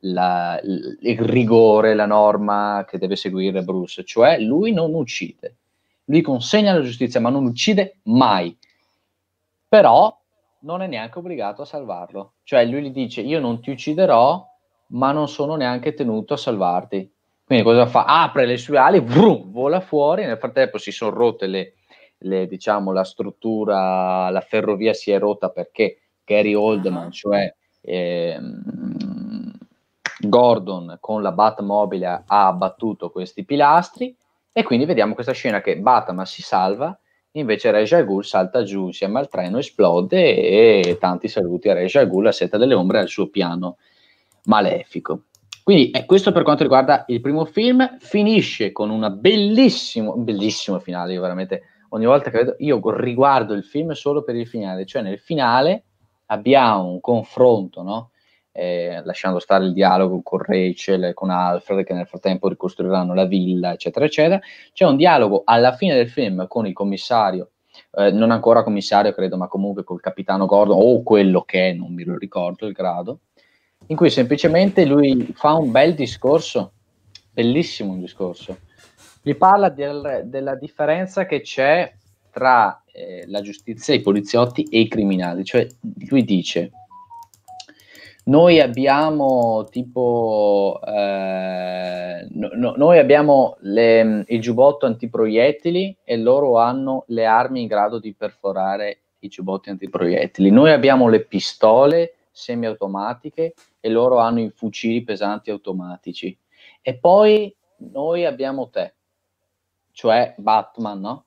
[0.00, 5.56] la, il rigore, la norma che deve seguire Bruce, cioè lui non uccide,
[6.04, 8.56] lui consegna la giustizia ma non uccide mai,
[9.68, 10.19] però
[10.62, 14.48] non è neanche obbligato a salvarlo, cioè lui gli dice io non ti ucciderò
[14.92, 17.12] ma non sono neanche tenuto a salvarti.
[17.44, 18.04] Quindi cosa fa?
[18.04, 21.74] Apre le sue ali, vrum, vola fuori, nel frattempo si sono rotte le,
[22.18, 27.10] le, diciamo, la struttura, la ferrovia si è rotta perché Gary Oldman, uh-huh.
[27.10, 29.52] cioè ehm,
[30.20, 34.14] Gordon con la Batmobile ha abbattuto questi pilastri
[34.52, 36.96] e quindi vediamo questa scena che Batman si salva
[37.32, 42.24] invece Reja Ghul salta giù insieme al treno, esplode e tanti saluti a Reja Ghul,
[42.24, 43.76] la seta delle ombre al suo piano
[44.44, 45.24] malefico.
[45.62, 51.12] Quindi eh, questo per quanto riguarda il primo film, finisce con un bellissimo, bellissimo finale,
[51.12, 55.02] io veramente ogni volta che vedo, io riguardo il film solo per il finale, cioè
[55.02, 55.84] nel finale
[56.26, 58.10] abbiamo un confronto, no?
[58.52, 63.24] Eh, lasciando stare il dialogo con Rachel e con Alfred che nel frattempo ricostruiranno la
[63.24, 64.40] villa, eccetera, eccetera.
[64.72, 67.50] C'è un dialogo alla fine del film con il commissario,
[67.92, 71.94] eh, non ancora commissario credo, ma comunque col capitano Gordon o quello che è, non
[71.94, 73.20] mi ricordo il grado,
[73.86, 76.72] in cui semplicemente lui fa un bel discorso,
[77.32, 78.58] bellissimo un discorso,
[79.22, 81.92] gli parla del, della differenza che c'è
[82.30, 85.44] tra eh, la giustizia, i poliziotti e i criminali.
[85.44, 85.66] Cioè,
[86.08, 86.70] lui dice,
[88.30, 97.04] noi abbiamo tipo, eh, no, no, noi abbiamo le, il giubbotto antiproiettili e loro hanno
[97.08, 100.50] le armi in grado di perforare i giubbotti antiproiettili.
[100.50, 106.36] Noi abbiamo le pistole semiautomatiche e loro hanno i fucili pesanti automatici.
[106.80, 108.94] E poi noi abbiamo te
[109.92, 111.24] cioè Batman, no?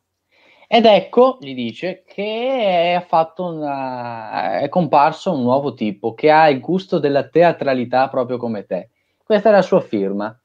[0.75, 3.05] Ed ecco, gli dice che è,
[3.37, 8.89] una, è comparso un nuovo tipo che ha il gusto della teatralità proprio come te.
[9.23, 10.35] Questa è la sua firma.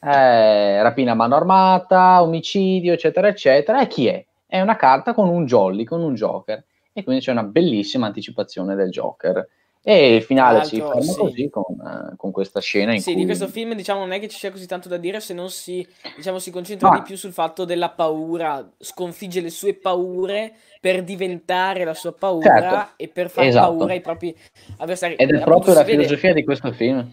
[0.00, 3.82] Eh, rapina a mano armata, omicidio, eccetera, eccetera.
[3.82, 4.24] E chi è?
[4.46, 6.64] È una carta con un jolly, con un Joker.
[6.90, 9.46] E quindi c'è una bellissima anticipazione del Joker
[9.86, 11.14] E il finale si ferma sì.
[11.18, 13.20] così con, uh, con, questa scena in sì, cui...
[13.20, 15.50] di questo film diciamo non è che ci sia così tanto da dire se non
[15.50, 16.96] si, diciamo, si concentra Ma...
[16.96, 22.60] di più sul fatto della paura, sconfigge le sue paure per diventare la sua paura
[22.60, 22.92] certo.
[22.96, 23.76] e per fare esatto.
[23.76, 24.34] paura ai propri
[24.78, 25.16] avversari.
[25.16, 26.40] Ed è Appunto, proprio la filosofia vede...
[26.40, 27.06] di questo film.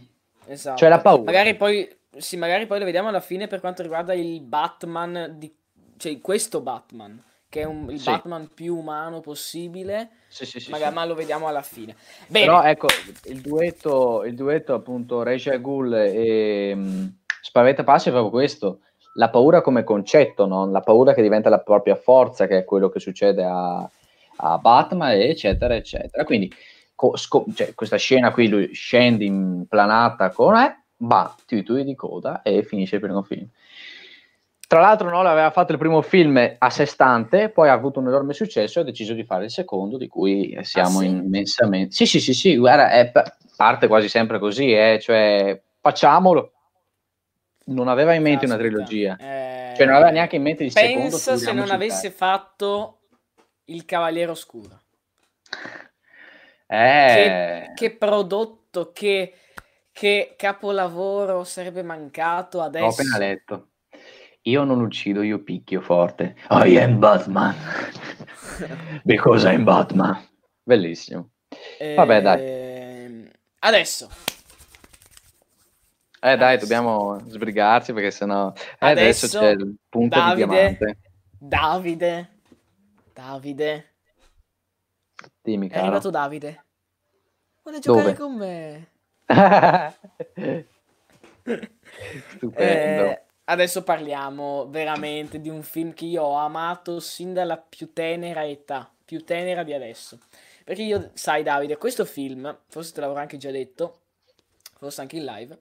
[0.45, 0.77] Esatto.
[0.77, 1.23] Cioè la paura.
[1.23, 5.53] Magari poi, sì, magari poi lo vediamo alla fine per quanto riguarda il Batman, di...
[5.97, 8.09] cioè questo Batman che è un, il sì.
[8.09, 10.09] Batman più umano possibile.
[10.31, 11.93] Sì, sì, sì, magari, ma lo vediamo alla fine.
[12.27, 12.45] Bene.
[12.45, 12.87] Però ecco,
[13.25, 18.79] il duetto, il duetto appunto Rachel Ghoul e um, Spaventa Passi è proprio questo.
[19.15, 20.71] La paura come concetto, no?
[20.71, 23.89] la paura che diventa la propria forza, che è quello che succede a,
[24.37, 26.23] a Batman, eccetera, eccetera.
[26.23, 26.49] Quindi
[26.95, 31.93] co- sco- cioè, questa scena qui, lui scende in planata con eh, va, titoli di
[31.93, 33.45] coda e finisce il primo film.
[34.71, 38.07] Tra l'altro Nolan aveva fatto il primo film a sé stante, poi ha avuto un
[38.07, 41.07] enorme successo e ha deciso di fare il secondo, di cui siamo ah, sì?
[41.07, 41.93] immensamente...
[41.93, 43.11] Sì, sì, sì, sì, guarda, è,
[43.57, 46.53] parte quasi sempre così, eh, cioè facciamolo.
[47.65, 48.63] Non aveva in mente Caspita.
[48.63, 49.75] una trilogia, eh...
[49.75, 51.09] cioè non aveva neanche in mente il Pensa secondo.
[51.17, 52.15] Pensa se non avesse te.
[52.15, 52.99] fatto
[53.65, 54.79] Il Cavaliere Oscuro.
[56.67, 57.13] Eh...
[57.13, 59.33] Che, che prodotto, che,
[59.91, 62.85] che capolavoro sarebbe mancato adesso.
[62.85, 63.65] Ho appena letto.
[64.43, 66.35] Io non uccido, io picchio forte.
[66.49, 67.55] I am Batman.
[69.05, 70.19] Because I'm Batman.
[70.63, 71.29] Bellissimo.
[71.77, 73.29] Eh, Vabbè, dai.
[73.59, 74.09] Adesso.
[76.23, 76.59] Eh dai, adesso.
[76.59, 80.97] dobbiamo sbrigarci perché sennò eh, adesso, adesso c'è il punto Davide, di diamante.
[81.37, 82.29] Davide.
[83.13, 83.93] Davide.
[85.41, 85.79] Dimmi, caro.
[85.79, 86.65] È arrivato Davide.
[87.63, 88.17] Vuole giocare Dove?
[88.17, 88.87] con me.
[92.37, 93.09] Stupendo.
[93.09, 98.45] Eh, adesso parliamo veramente di un film che io ho amato sin dalla più tenera
[98.45, 100.19] età, più tenera di adesso.
[100.63, 103.99] Perché io, sai Davide, questo film, forse te l'avrò anche già detto,
[104.77, 105.59] forse anche in live,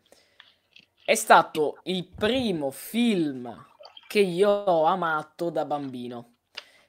[1.05, 3.67] è stato il primo film
[4.07, 6.35] che io ho amato da bambino.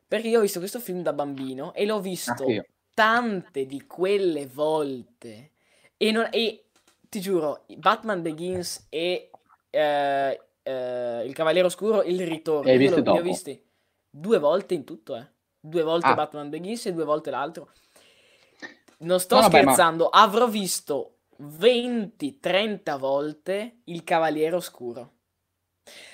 [0.07, 4.45] Perché io ho visto questo film da bambino e l'ho visto ah, tante di quelle
[4.45, 5.51] volte.
[5.95, 6.65] E, non, e
[7.07, 9.29] ti giuro, Batman Begins e
[9.69, 12.69] eh, eh, Il Cavaliere Oscuro, Il Ritorno.
[12.69, 13.63] Hai visto li ho visti
[14.09, 15.27] due volte in tutto, eh.
[15.59, 16.13] Due volte ah.
[16.15, 17.69] Batman Begins e due volte l'altro.
[18.99, 20.23] Non sto no, scherzando, vabbè, ma...
[20.23, 25.13] avrò visto 20-30 volte Il Cavaliere Oscuro.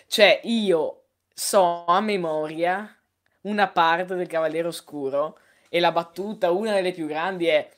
[0.07, 2.89] Cioè, io so a memoria
[3.41, 5.39] una parte del Cavaliere Oscuro
[5.69, 7.76] e la battuta, una delle più grandi, è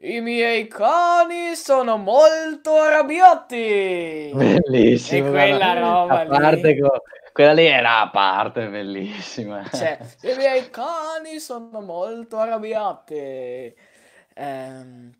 [0.00, 4.30] i miei cani sono molto arrabbiati.
[4.32, 5.28] Bellissimo.
[5.28, 6.78] E quella roba lì.
[6.78, 6.90] Con...
[7.32, 9.68] Quella lì era a parte bellissima.
[9.72, 13.74] Cioè, i miei cani sono molto arrabbiati.
[14.34, 15.12] Ehm...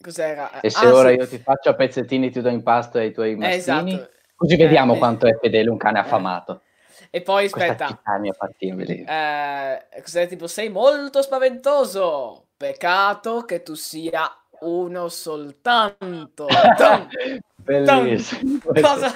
[0.00, 0.60] Cos'era?
[0.60, 1.14] E se ah, ora sì.
[1.14, 4.10] io ti faccio a pezzettini, ti do in pasto ai tuoi mastini, esatto.
[4.34, 6.02] così vediamo eh, quanto è fedele un cane eh.
[6.02, 6.60] affamato.
[7.08, 8.02] E poi aspetta.
[9.06, 12.48] Eh, cos'è tipo sei molto spaventoso.
[12.64, 14.26] Peccato che tu sia
[14.60, 16.46] uno soltanto.
[17.56, 18.58] Bellissimo.
[18.80, 19.12] Cosa?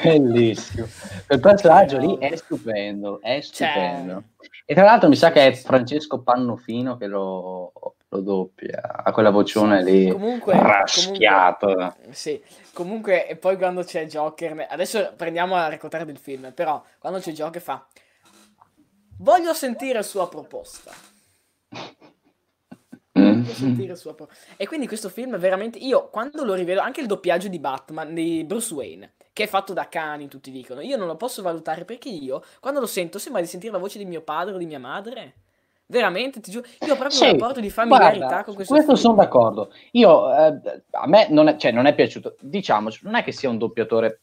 [0.00, 0.86] Bellissimo.
[1.26, 4.22] Quel personaggio lì è stupendo, è cioè, stupendo.
[4.38, 4.50] Cioè...
[4.64, 7.72] E tra l'altro mi sa che è Francesco Pannofino che lo,
[8.10, 11.66] lo doppia, ha quella vocione sì, lì comunque, raschiato.
[11.66, 12.40] Comunque, sì,
[12.72, 17.32] comunque e poi quando c'è Joker, adesso prendiamo a raccontare del film, però quando c'è
[17.32, 17.84] Joker fa
[19.18, 21.07] voglio sentire sentire sua proposta.
[24.56, 28.44] E quindi questo film veramente io quando lo rivedo anche il doppiaggio di Batman di
[28.44, 30.80] Bruce Wayne che è fatto da cani, tutti dicono.
[30.80, 33.98] Io non lo posso valutare perché io, quando lo sento, sembra di sentire la voce
[33.98, 35.34] di mio padre o di mia madre.
[35.86, 38.74] Veramente, ti giuro, io ho proprio sì, un rapporto di familiarità guarda, con questo.
[38.74, 39.04] Questo film.
[39.04, 39.72] sono d'accordo.
[39.92, 43.48] Io, eh, a me non è, cioè, non è piaciuto, diciamoci, non è che sia
[43.48, 44.22] un doppiatore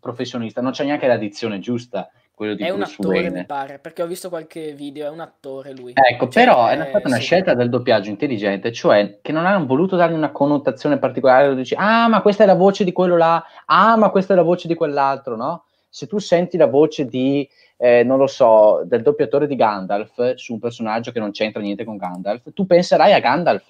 [0.00, 3.38] professionista, non c'è neanche la dizione giusta quello di è Bruce un attore, Wayne.
[3.38, 5.94] mi pare, perché ho visto qualche video, è un attore lui.
[5.94, 7.22] Ecco, cioè, però è stata una sì.
[7.22, 12.08] scelta del doppiaggio intelligente, cioè che non hanno voluto dargli una connotazione particolare, dici, ah,
[12.08, 14.74] ma questa è la voce di quello là, ah, ma questa è la voce di
[14.74, 15.64] quell'altro, no?
[15.88, 20.52] Se tu senti la voce di, eh, non lo so, del doppiatore di Gandalf su
[20.52, 23.64] un personaggio che non c'entra niente con Gandalf, tu penserai a Gandalf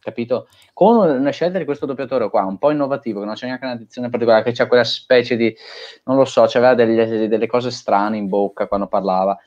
[0.00, 0.48] capito?
[0.72, 3.76] Con una scelta di questo doppiatore qua, un po' innovativo, che non c'è neanche una
[3.76, 5.54] dizione particolare, che c'è quella specie di,
[6.04, 9.38] non lo so, c'aveva delle, delle cose strane in bocca quando parlava.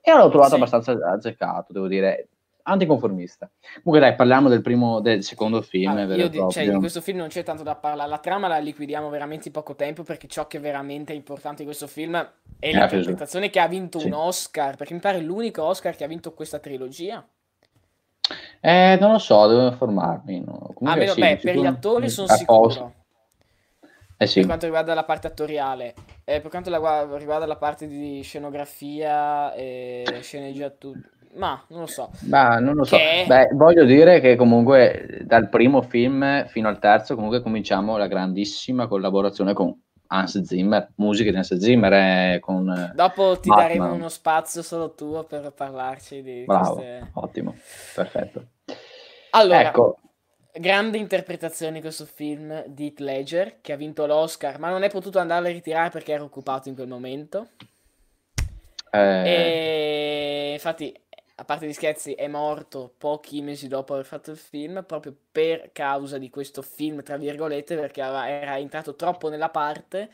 [0.00, 0.56] E l'ho trovato sì.
[0.56, 2.28] abbastanza azzeccato, devo dire,
[2.68, 3.50] anticonformista.
[3.82, 5.96] Comunque dai, parliamo del primo, del secondo film.
[5.96, 8.58] Ah, io di, cioè, di questo film non c'è tanto da parlare, la trama la
[8.58, 12.16] liquidiamo veramente in poco tempo perché ciò che è veramente importante in questo film
[12.58, 14.06] è l'interpretazione che ha vinto sì.
[14.06, 17.26] un Oscar, perché mi pare l'unico Oscar che ha vinto questa trilogia.
[18.60, 20.42] Eh, non lo so, devo informarmi.
[20.44, 20.70] No.
[20.74, 22.92] Comunque, ah, sì, beh, per gli attori sono sicuro.
[24.16, 24.40] Eh sì.
[24.40, 25.94] Per quanto riguarda la parte attoriale,
[26.24, 30.98] eh, per quanto la, riguarda la parte di scenografia e sceneggiatura,
[31.36, 32.10] ma non lo so.
[32.22, 32.96] Ma non lo so.
[32.96, 33.24] Che...
[33.28, 38.88] Beh, voglio dire che comunque dal primo film fino al terzo, comunque cominciamo la grandissima
[38.88, 39.72] collaborazione con
[40.08, 43.66] Hans Zimmer, musiche di Hans Zimmer eh, con Dopo ti Batman.
[43.66, 47.10] daremo uno spazio solo tuo per parlarci di Bravo, queste...
[47.14, 47.54] ottimo,
[47.94, 48.46] perfetto.
[49.30, 49.98] Allora, ecco.
[50.52, 54.90] grande interpretazione di questo film di Heath Ledger che ha vinto l'Oscar, ma non è
[54.90, 57.48] potuto andare a ritirare perché era occupato in quel momento.
[58.90, 59.22] Eh...
[59.26, 60.98] E infatti
[61.40, 65.70] a parte gli scherzi, è morto pochi mesi dopo aver fatto il film, proprio per
[65.72, 70.10] causa di questo film, tra virgolette, perché era entrato troppo nella parte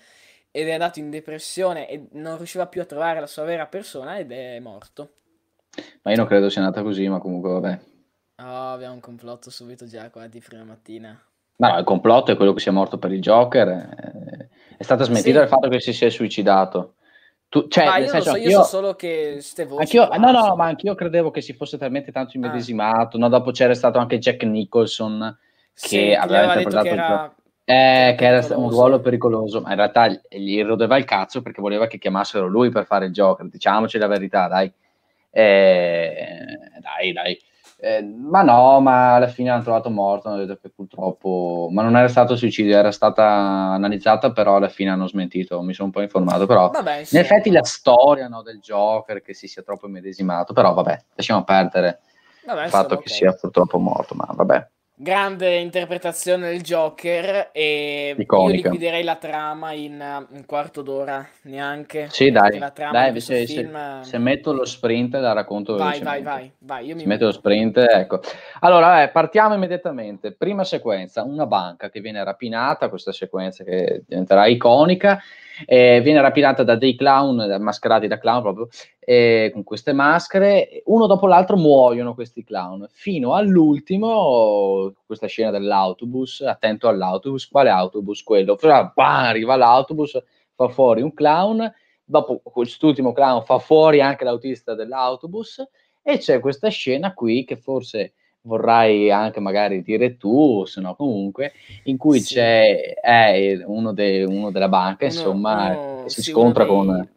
[0.51, 4.19] ed è andato in depressione e non riusciva più a trovare la sua vera persona
[4.19, 5.13] ed è morto.
[6.03, 7.81] Ma io non credo sia andata così, ma comunque vabbè.
[8.43, 11.19] Oh, abbiamo un complotto subito già qua di prima mattina.
[11.57, 13.69] No, il complotto è quello che sia morto per il Joker.
[13.69, 15.45] Eh, è stata smentita sì.
[15.45, 16.97] il fatto che si sia suicidato.
[17.55, 20.57] Tu, cioè, ah, io, senso, so, io so solo che ste voci anch'io, no, no,
[20.57, 23.17] ma anch'io credevo che si fosse talmente tanto immedesimato.
[23.17, 23.21] Ah.
[23.21, 25.39] No, dopo c'era stato anche Jack Nicholson
[25.73, 27.35] che sì, aveva interpretato che era...
[27.63, 31.87] Eh, che era un ruolo pericoloso, ma in realtà gli rodeva il cazzo perché voleva
[31.87, 33.47] che chiamassero lui per fare il Joker.
[33.47, 34.73] Diciamoci la verità, dai.
[35.31, 36.19] Eh,
[36.81, 37.41] dai, dai.
[37.85, 41.99] Eh, ma no, ma alla fine hanno trovato morto, hanno detto che purtroppo, ma non
[41.99, 46.01] era stato suicidio, era stata analizzata, però alla fine hanno smentito, mi sono un po'
[46.01, 47.15] informato, però vabbè, sì.
[47.15, 51.45] in effetti la storia no, del Joker che si sia troppo immedesimato, però vabbè, lasciamo
[51.45, 52.01] perdere
[52.47, 53.13] vabbè, il fatto che okay.
[53.13, 58.69] sia purtroppo morto, ma vabbè grande interpretazione del Joker e Iconica.
[58.69, 62.07] io liquiderei la trama in un quarto d'ora neanche.
[62.11, 64.03] Sì dai, dai se, film...
[64.03, 67.33] se, se, metto lo sprint la racconto vai vai vai, vai io mi metto lo
[67.33, 68.21] sprint ecco.
[68.61, 70.33] Allora eh, partiamo immediatamente.
[70.33, 75.21] Prima sequenza una banca che viene rapinata questa sequenza che diventerà iconica
[75.67, 78.69] eh, viene rapinata da dei clown mascherati da clown proprio
[79.05, 86.41] eh, con queste maschere, uno dopo l'altro muoiono questi clown, fino all'ultimo, questa scena dell'autobus,
[86.41, 88.23] attento all'autobus, quale autobus?
[88.23, 88.57] Quello,
[88.95, 90.21] bah, arriva l'autobus,
[90.55, 91.73] fa fuori un clown,
[92.05, 95.63] dopo quest'ultimo clown fa fuori anche l'autista dell'autobus
[96.03, 101.53] e c'è questa scena qui che forse vorrai anche magari dire tu, se no comunque,
[101.85, 102.35] in cui sì.
[102.35, 107.09] c'è eh, uno, de, uno, della banca, uno, insomma, uno, si sì, scontra dei, con...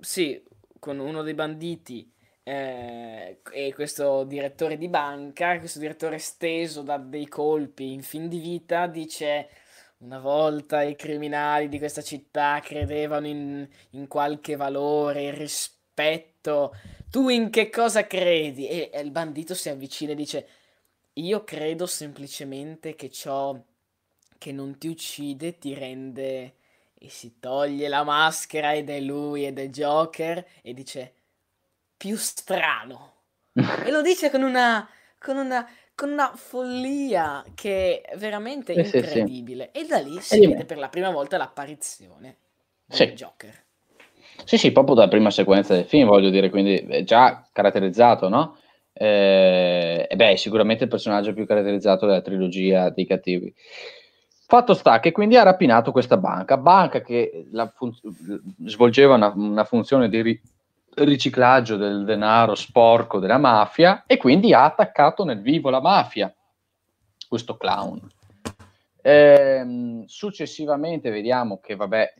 [0.00, 0.40] Sì,
[0.80, 2.12] con uno dei banditi
[2.42, 8.40] eh, e questo direttore di banca, questo direttore steso da dei colpi in fin di
[8.40, 9.48] vita, dice
[9.98, 16.74] una volta i criminali di questa città credevano in, in qualche valore, in rispetto.
[17.10, 18.66] Tu in che cosa credi?
[18.66, 20.48] E, e il bandito si avvicina e dice:
[21.14, 23.56] Io credo semplicemente che ciò
[24.38, 26.54] che non ti uccide ti rende
[27.02, 31.14] e si toglie la maschera ed è lui ed è Joker e dice
[31.96, 33.14] più strano.
[33.54, 34.86] e lo dice con una,
[35.18, 39.70] con una, con una follia che è veramente eh, incredibile.
[39.72, 39.86] Sì, sì.
[39.86, 42.36] E da lì si vede per la prima volta l'apparizione
[42.86, 43.06] sì.
[43.06, 43.64] del Joker.
[44.44, 48.58] Sì, sì, proprio dalla prima sequenza del film, voglio dire, quindi è già caratterizzato, no?
[48.92, 53.54] Eh, beh, sicuramente il personaggio più caratterizzato della trilogia dei cattivi.
[54.50, 57.94] Fatto sta che quindi ha rapinato questa banca, banca che fun-
[58.64, 60.42] svolgeva una, una, funzione di ri-
[60.96, 66.34] riciclaggio del denaro sporco della mafia e quindi ha attaccato nel vivo la mafia,
[67.28, 68.00] questo clown.
[69.02, 72.14] Ehm, successivamente vediamo che, vabbè,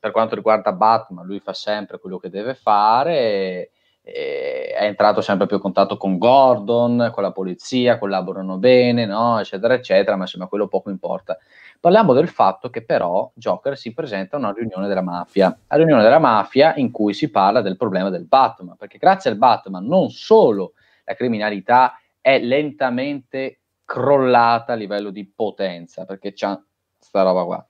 [0.00, 3.18] per quanto riguarda Batman, lui fa sempre quello che deve fare.
[3.18, 3.70] E,
[4.00, 9.38] e è entrato sempre più a contatto con Gordon, con la polizia, collaborano bene, no?
[9.38, 11.38] eccetera, eccetera, ma insomma quello poco importa.
[11.84, 16.02] Parliamo del fatto che però Joker si presenta a una riunione della mafia, a riunione
[16.02, 20.08] della mafia in cui si parla del problema del Batman, perché grazie al Batman non
[20.08, 20.72] solo
[21.04, 26.58] la criminalità è lentamente crollata a livello di potenza, perché c'è
[26.96, 27.66] questa roba qua,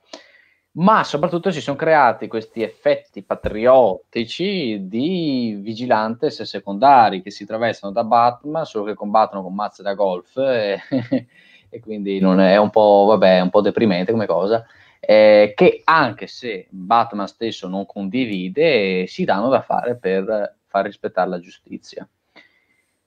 [0.77, 8.05] ma soprattutto si sono creati questi effetti patriottici di vigilantes secondari che si traversano da
[8.05, 10.37] Batman, solo che combattono con mazze da golf.
[10.37, 10.81] E
[11.75, 14.65] e quindi è un po', vabbè, un po' deprimente come cosa,
[15.01, 21.29] eh, che anche se Batman stesso non condivide, si danno da fare per far rispettare
[21.29, 22.09] la giustizia.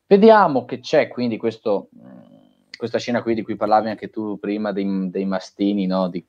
[0.06, 1.88] Vediamo che c'è quindi questo,
[2.78, 6.10] questa scena qui di cui parlavi anche tu prima dei, dei mastini, no?
[6.10, 6.26] di,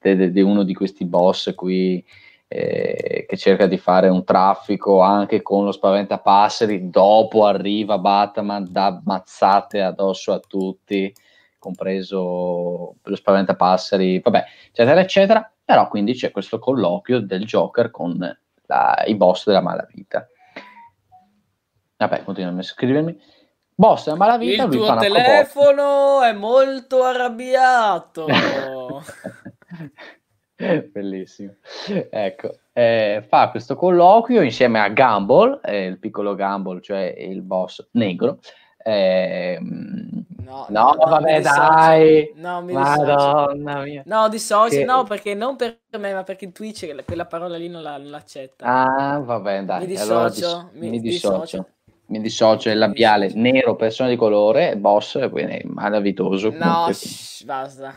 [0.00, 2.04] di, di, uno di questi boss qui
[2.56, 9.00] eh, che cerca di fare un traffico anche con lo spaventapasseri, dopo arriva Batman, dà
[9.04, 11.12] mazzate addosso a tutti,
[11.58, 18.16] compreso lo spaventapasseri, vabbè, eccetera, eccetera, però quindi c'è questo colloquio del Joker con
[18.66, 20.28] la, i boss della malavita.
[21.96, 23.20] Vabbè, continuano a scrivermi.
[23.74, 28.26] Boss della malavita, Il tuo telefono è molto arrabbiato.
[30.92, 31.54] Bellissimo.
[32.10, 37.88] Ecco, eh, fa questo colloquio insieme a Gumball, eh, il piccolo Gumball, cioè il boss
[37.92, 38.38] negro.
[38.86, 42.32] Eh, no, no, no, vabbè, dai.
[42.36, 44.02] No, mi Madonna mia.
[44.04, 44.84] No, dissocio, che...
[44.84, 48.64] no, perché non per me, ma perché Twitch quella parola lì non, la, non l'accetta.
[48.66, 49.80] Ah, vabbè, dai.
[49.80, 51.40] Mi dissocio, allora, dis- mi, mi dissocio.
[51.40, 51.68] dissocio.
[52.06, 56.50] Mi dissocio, il labiale nero, persona di colore, boss, quindi malavitoso.
[56.50, 57.94] No, shh, basta.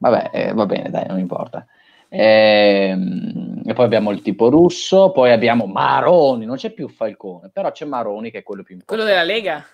[0.00, 1.64] Vabbè, eh, va bene, dai, non importa.
[2.08, 7.50] E, ehm, e, poi abbiamo il tipo russo, poi abbiamo Maroni, non c'è più Falcone,
[7.50, 9.04] però c'è Maroni che è quello più importante.
[9.04, 9.66] Quello della Lega?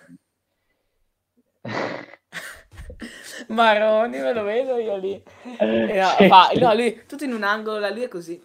[3.47, 5.23] Maroni, me lo vedo io lì.
[5.59, 8.41] Eh, no, sì, fa, no, lui, tutto in un angolo, là, lui è così.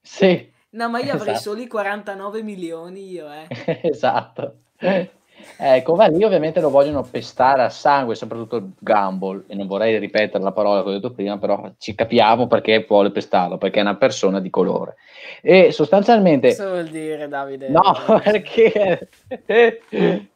[0.00, 0.50] Sì.
[0.70, 1.50] No, ma io avrei esatto.
[1.50, 3.46] solo i 49 milioni io, eh.
[3.82, 4.60] esatto.
[5.56, 9.98] Ecco, va lì ovviamente lo vogliono pestare a sangue, soprattutto il Gumball, e non vorrei
[9.98, 13.82] ripetere la parola che ho detto prima, però ci capiamo perché vuole pestarlo, perché è
[13.82, 14.96] una persona di colore.
[15.42, 16.48] E sostanzialmente...
[16.48, 17.68] Cosa vuol dire Davide?
[17.68, 19.08] No, perché...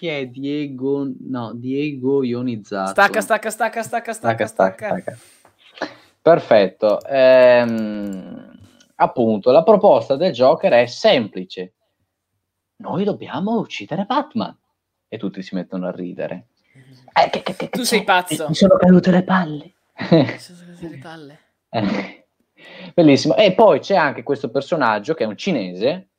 [0.00, 1.06] Chi è Diego?
[1.28, 2.92] No, Diego ionizzato.
[2.92, 4.86] Stacca, stacca, stacca, stacca, stacca, stacca.
[4.86, 5.18] stacca.
[6.22, 7.00] Perfetto.
[7.06, 8.58] Ehm,
[8.96, 11.74] appunto, la proposta del Joker è semplice
[12.80, 14.56] noi dobbiamo uccidere Batman.
[15.08, 16.48] E tutti si mettono a ridere.
[17.12, 18.46] Eh, che, che, che, tu sei pazzo.
[18.48, 19.74] Mi sono cadute le palle.
[20.10, 21.38] Mi sono cadute le palle.
[21.68, 22.26] Eh,
[22.94, 23.36] bellissimo.
[23.36, 26.09] E poi c'è anche questo personaggio che è un cinese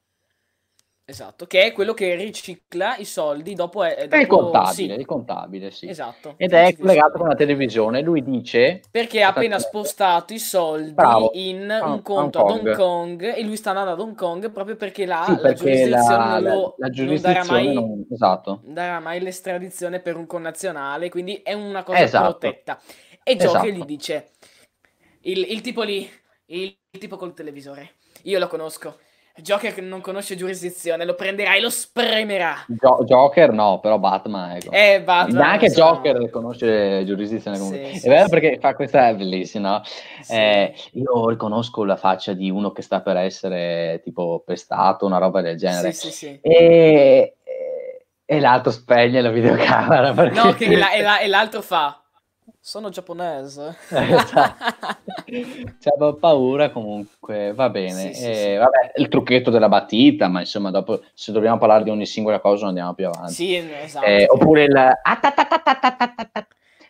[1.11, 3.83] Esatto, che è quello che ricicla i soldi dopo...
[3.83, 4.15] È, dopo...
[4.15, 4.99] è il contabile, sì.
[5.01, 5.89] il contabile, sì.
[5.89, 6.35] Esatto.
[6.37, 8.79] Ed è collegato con la televisione, lui dice...
[8.89, 11.31] Perché ha appena spostato i soldi Bravo.
[11.33, 14.77] in un conto Hong ad Hong Kong e lui sta andando ad Hong Kong proprio
[14.77, 18.61] perché là sì, la giurisdizione la, lo, la, giurisdizione non, darà mai, non, esatto.
[18.63, 22.37] darà mai l'estradizione per un connazionale, quindi è una cosa esatto.
[22.37, 22.79] protetta.
[23.21, 23.67] E Joker esatto.
[23.67, 24.29] gli dice,
[25.23, 26.09] il, il tipo lì,
[26.45, 28.97] il, il tipo col televisore, io lo conosco
[29.37, 32.65] Joker non conosce giurisdizione, lo prenderà e lo spremerà.
[32.67, 34.57] Gio- Joker no, però Batman.
[34.57, 34.71] Ecco.
[34.71, 35.41] Eh, Batman.
[35.41, 35.81] Neanche so.
[35.81, 37.57] Joker conosce giurisdizione.
[37.57, 38.29] Sì, sì, è vero sì.
[38.29, 39.81] perché fa questa bellissima.
[40.29, 45.41] Eh, io riconosco la faccia di uno che sta per essere tipo pestato, una roba
[45.41, 45.91] del genere.
[45.93, 46.39] Sì, sì, sì.
[46.41, 47.35] E,
[48.25, 50.11] e l'altro spegne la videocamera.
[50.13, 50.41] Perché...
[50.41, 52.00] No, che la, e, la, e l'altro fa
[52.59, 53.75] sono giapponese.
[55.79, 58.13] C'avevo paura comunque, va bene.
[58.13, 61.89] Sì, sì, eh, vabbè, il trucchetto della batita, ma insomma dopo se dobbiamo parlare di
[61.89, 63.33] ogni singola cosa non andiamo più avanti.
[63.33, 64.05] Sì, esatto.
[64.05, 64.91] Eh, oppure il...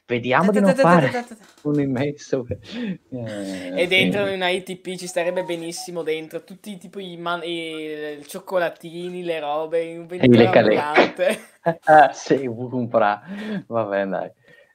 [0.05, 1.25] Vediamo di non fare
[1.61, 2.45] un immenso...
[2.51, 9.39] e dentro una ITP ci starebbe benissimo dentro, tutti tipo i, man- i cioccolatini, le
[9.39, 10.49] robe, un ventile
[12.11, 13.63] sì, vuoi comprare.
[13.67, 14.31] Va bene, dai.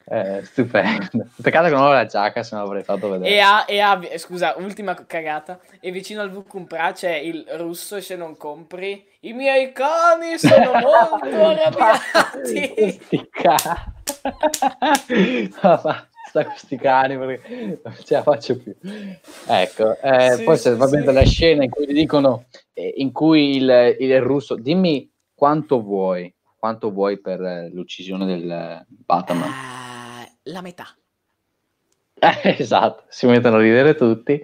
[0.09, 1.27] Eh, stupendo.
[1.41, 3.29] Peccato che non ho la giacca, se no l'avrei fatto vedere.
[3.29, 5.59] E ha, e ha, scusa, ultima cagata.
[5.81, 11.45] E vicino al Vucumpra c'è il russo se non compri, i miei cani sono molto
[11.45, 12.99] arrabbiati.
[13.01, 13.95] Sti cani.
[16.27, 18.73] Sta questi cani perché non ce la faccio più.
[19.45, 21.13] Ecco, eh, sì, poi sì, va bene sì.
[21.13, 26.33] la scena in cui gli dicono, eh, in cui il, il russo, dimmi quanto vuoi,
[26.57, 29.86] quanto vuoi per l'uccisione del Batman.
[30.47, 30.87] La metà.
[32.19, 34.41] Eh, esatto, si mettono a ridere tutti.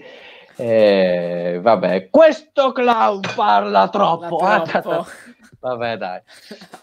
[0.56, 4.38] Eh, vabbè, questo clown parla troppo.
[4.38, 5.06] troppo.
[5.60, 6.22] vabbè, dai.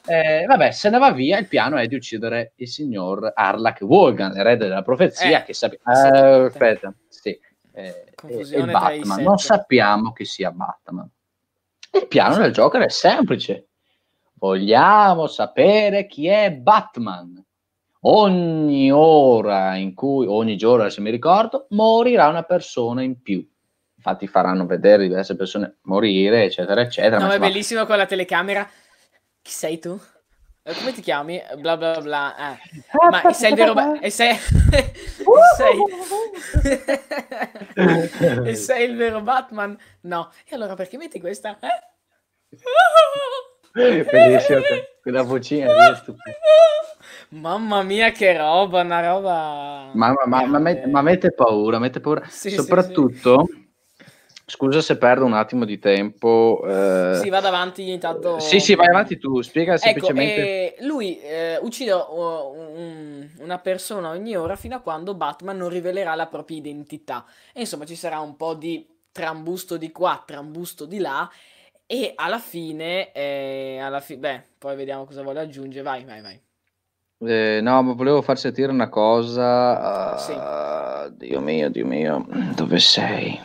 [0.06, 1.38] Eh, vabbè, se ne va via.
[1.38, 5.40] Il piano è di uccidere il signor Arlak Wolgan, erede della profezia.
[5.40, 5.84] Eh, che sappiamo.
[5.84, 7.38] Eh, aspetta, sì.
[7.72, 9.22] Eh, il Batman.
[9.22, 11.08] Non sappiamo che sia Batman.
[11.92, 13.68] Il piano del Joker è semplice.
[14.34, 17.44] Vogliamo sapere chi è Batman
[18.00, 23.46] ogni ora in cui, ogni giorno se mi ricordo, morirà una persona in più.
[23.96, 27.18] Infatti faranno vedere diverse persone morire, eccetera, eccetera.
[27.18, 28.66] No, è bellissimo con la telecamera.
[29.42, 30.00] Chi sei tu?
[30.62, 31.42] Eh, come ti chiami?
[31.58, 32.52] Bla bla bla.
[32.52, 32.58] Eh.
[33.10, 33.74] Ma sei il vero...
[33.74, 34.36] Ba- e sei...
[35.56, 35.84] sei...
[38.44, 39.76] e sei il vero Batman?
[40.02, 40.30] No.
[40.48, 41.58] E allora perché metti questa?
[41.60, 41.88] Eh?
[43.72, 44.60] Bellissimo,
[45.02, 46.38] quella vocina è stupenda.
[47.30, 49.90] Mamma mia, che roba, una roba.
[49.94, 52.24] Ma, ma, ma, ma, mette paura, mette paura.
[52.28, 53.68] Sì, Soprattutto, sì, sì.
[54.50, 56.60] Scusa se perdo un attimo di tempo.
[56.66, 57.20] Eh...
[57.22, 58.40] Sì, vado avanti intanto.
[58.40, 60.74] Sì, sì, vai avanti tu, spiega ecco, semplicemente.
[60.74, 66.16] Eh, lui eh, uccide un, una persona ogni ora fino a quando Batman non rivelerà
[66.16, 67.24] la propria identità.
[67.52, 71.30] E insomma ci sarà un po' di trambusto di qua, trambusto di là.
[71.86, 75.84] E alla fine, eh, alla fi- beh, poi vediamo cosa vuole aggiungere.
[75.84, 76.40] Vai, vai, vai.
[77.22, 80.14] Eh, no, ma volevo far sentire una cosa.
[80.14, 81.26] Uh, sì.
[81.26, 83.38] Dio mio, Dio mio, dove sei?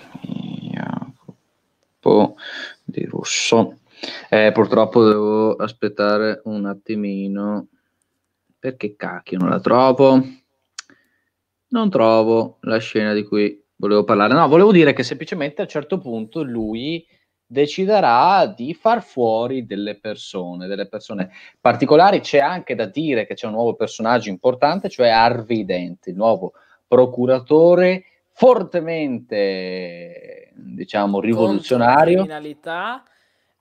[2.05, 2.35] Jacopo
[2.83, 3.79] di Russo.
[4.29, 7.67] Eh, purtroppo devo aspettare un attimino
[8.59, 10.23] perché cacchio non la trovo.
[11.67, 14.33] Non trovo la scena di cui volevo parlare.
[14.33, 17.05] No, volevo dire che semplicemente a un certo punto lui
[17.45, 22.19] deciderà di far fuori delle persone, delle persone particolari.
[22.19, 26.53] C'è anche da dire che c'è un nuovo personaggio importante, cioè Harvey Dent, il nuovo
[26.87, 29.71] procuratore fortemente,
[30.53, 32.23] diciamo, rivoluzionario.
[32.23, 33.03] criminalità.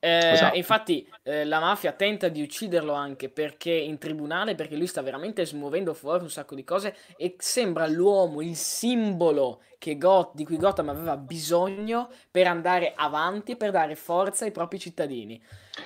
[0.05, 0.57] Eh, esatto.
[0.57, 5.47] Infatti, eh, la mafia tenta di ucciderlo anche perché in tribunale, perché lui sta veramente
[5.47, 10.89] smuovendo fuori un sacco di cose e sembra l'uomo, il simbolo Got- di cui Gotham
[10.89, 15.39] aveva bisogno per andare avanti per dare forza ai propri cittadini.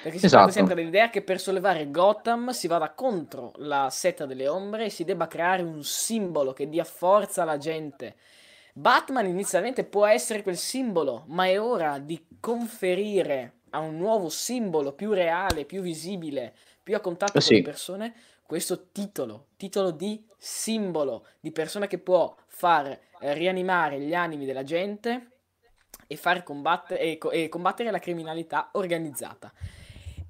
[0.03, 0.45] Perché si esatto.
[0.45, 4.91] parte sempre dell'idea che per sollevare Gotham si vada contro la setta delle ombre e
[4.91, 8.15] si debba creare un simbolo che dia forza alla gente
[8.79, 14.93] Batman inizialmente può essere quel simbolo, ma è ora di conferire a un nuovo simbolo
[14.93, 17.49] più reale, più visibile, più a contatto sì.
[17.49, 24.01] con le persone, questo titolo, titolo di simbolo, di persona che può far eh, rianimare
[24.01, 25.33] gli animi della gente
[26.07, 29.53] e, far combattere, e, e combattere la criminalità organizzata.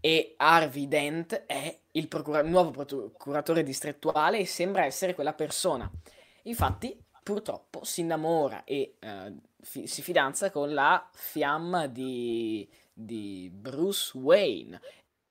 [0.00, 5.90] E Harvey Dent è il procura- nuovo procuratore distrettuale e sembra essere quella persona.
[6.42, 12.68] Infatti, purtroppo si innamora e uh, fi- si fidanza con la fiamma di,
[12.98, 14.80] di Bruce Wayne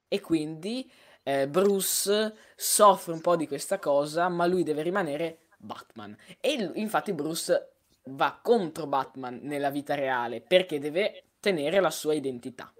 [0.07, 0.89] e quindi
[1.23, 6.71] eh, Bruce soffre un po' di questa cosa ma lui deve rimanere Batman e l-
[6.75, 7.71] infatti Bruce
[8.05, 12.71] va contro Batman nella vita reale perché deve tenere la sua identità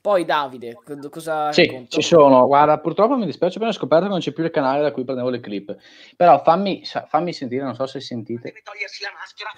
[0.00, 0.76] poi Davide,
[1.10, 1.96] cosa Sì, racconto?
[1.96, 2.46] ci sono.
[2.46, 5.04] Guarda, purtroppo mi dispiace perché ho scoperto che non c'è più il canale da cui
[5.04, 5.74] prendevo le clip.
[6.16, 8.48] Però fammi, fammi sentire, non so se sentite.
[8.48, 9.50] Deve togliersi la maschera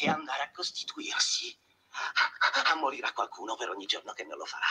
[0.00, 1.54] e andare a costituirsi.
[2.00, 4.66] A, a morirà qualcuno per ogni giorno che non lo farà.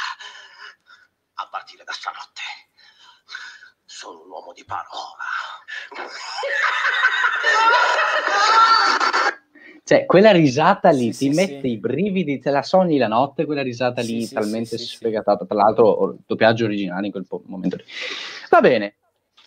[1.35, 2.41] A partire da stanotte.
[3.85, 5.25] Sono un uomo di parola.
[9.83, 11.71] Cioè, quella risata lì sì, ti sì, mette sì.
[11.71, 15.45] i brividi, te la sogni la notte, quella risata lì talmente sfegatata.
[15.45, 17.83] Tra l'altro, doppiaggio originale in quel momento lì.
[18.49, 18.97] Va bene.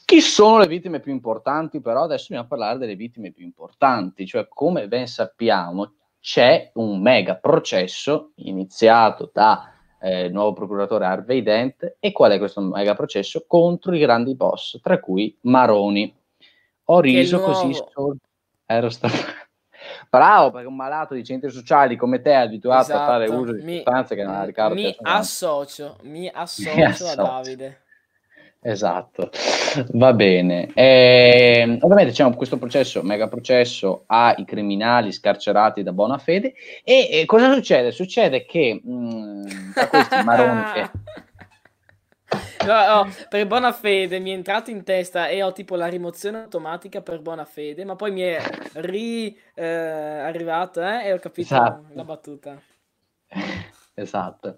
[0.04, 1.80] Chi sono le vittime più importanti?
[1.80, 4.26] Però adesso dobbiamo parlare delle vittime più importanti.
[4.26, 11.96] Cioè, come ben sappiamo, c'è un mega processo iniziato da eh, nuovo procuratore Harvey Dent.
[11.98, 13.44] E qual è questo mega processo?
[13.46, 16.14] Contro i grandi boss, tra cui Maroni.
[16.86, 17.74] Ho riso così.
[17.74, 18.16] Sol-
[18.66, 19.14] ero stato
[20.08, 23.00] bravo perché un malato di centri sociali come te è abituato esatto.
[23.00, 23.40] a fare esatto.
[23.40, 27.14] uso di mi, sostanze che non ha Riccardo mi associo, mi associo mi associo a
[27.14, 27.81] Davide
[28.62, 29.30] esatto
[29.92, 36.18] va bene e, ehm, ovviamente c'è questo processo mega processo ai criminali scarcerati da buona
[36.18, 36.54] fede
[36.84, 37.90] e, e cosa succede?
[37.90, 40.90] succede che mh, mm, tra questi maroni che
[42.64, 46.42] No, no, per buona fede mi è entrato in testa e ho tipo la rimozione
[46.42, 48.40] automatica per buona fede, ma poi mi è
[48.74, 51.84] ri eh, eh, e ho capito esatto.
[51.92, 52.62] la battuta.
[53.94, 54.56] Esatto.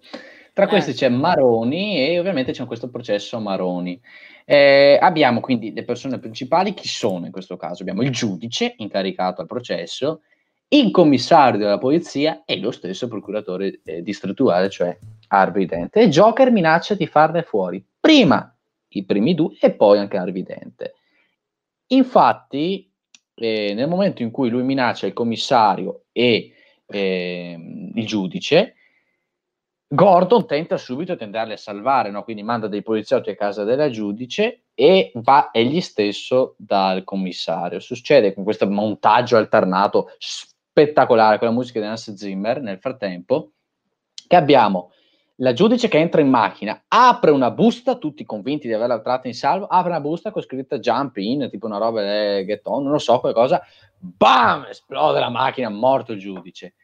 [0.54, 0.68] Tra eh.
[0.68, 4.00] questi c'è Maroni e ovviamente c'è questo processo Maroni.
[4.46, 7.82] Eh, abbiamo quindi le persone principali, chi sono in questo caso?
[7.82, 10.20] Abbiamo il giudice incaricato al processo,
[10.68, 14.96] il commissario della polizia e lo stesso procuratore eh, distrettuale, cioè
[15.28, 15.96] Harvey Dent.
[15.96, 18.56] E Joker minaccia di farne fuori prima
[18.90, 20.92] i primi due e poi anche Harvey Dent.
[21.88, 22.88] Infatti,
[23.34, 26.52] eh, nel momento in cui lui minaccia il commissario e
[26.86, 28.74] eh, il giudice,
[29.94, 32.24] Gordon tenta subito di andarli a salvare, no?
[32.24, 37.78] quindi manda dei poliziotti a casa della giudice e va egli stesso dal commissario.
[37.78, 43.52] Succede con questo montaggio alternato spettacolare con la musica di Hans Zimmer nel frattempo,
[44.26, 44.90] che abbiamo
[45.36, 49.34] la giudice che entra in macchina, apre una busta, tutti convinti di averla tratta in
[49.34, 52.92] salvo, apre una busta con scritta jump in, tipo una roba del get on, non
[52.92, 53.62] lo so, qualcosa,
[53.98, 56.74] bam, esplode la macchina, morto il giudice.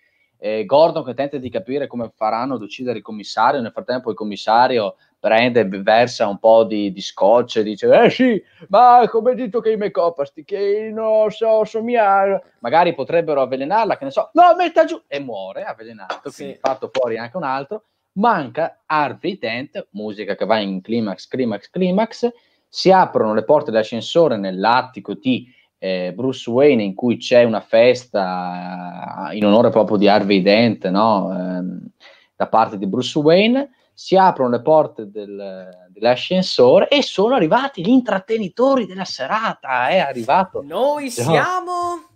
[0.43, 4.17] Eh, Gordon che tenta di capire come faranno ad uccidere il commissario, nel frattempo il
[4.17, 9.61] commissario prende, versa un po' di, di scotch e dice, eh sì, ma come detto
[9.61, 14.55] che i miei copasti, che non so, somigliare, magari potrebbero avvelenarla, che ne so, no,
[14.57, 16.43] metta giù, e muore avvelenato, sì.
[16.43, 21.69] quindi fatto fuori anche un altro, manca Harvey Dent, musica che va in climax, climax,
[21.69, 22.33] climax,
[22.67, 25.47] si aprono le porte dell'ascensore nell'attico di
[25.83, 31.33] eh, Bruce Wayne in cui c'è una festa in onore proprio di Harvey Dent, no?
[31.33, 31.89] eh,
[32.37, 37.89] da parte di Bruce Wayne, si aprono le porte del, dell'ascensore e sono arrivati gli
[37.89, 39.89] intrattenitori della serata.
[39.89, 40.63] È arrivato.
[40.63, 42.09] Noi siamo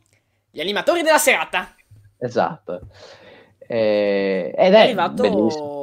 [0.51, 1.75] gli animatori della serata.
[2.19, 2.81] Esatto.
[3.59, 5.83] Eh, ed è, è arrivato bellissimo.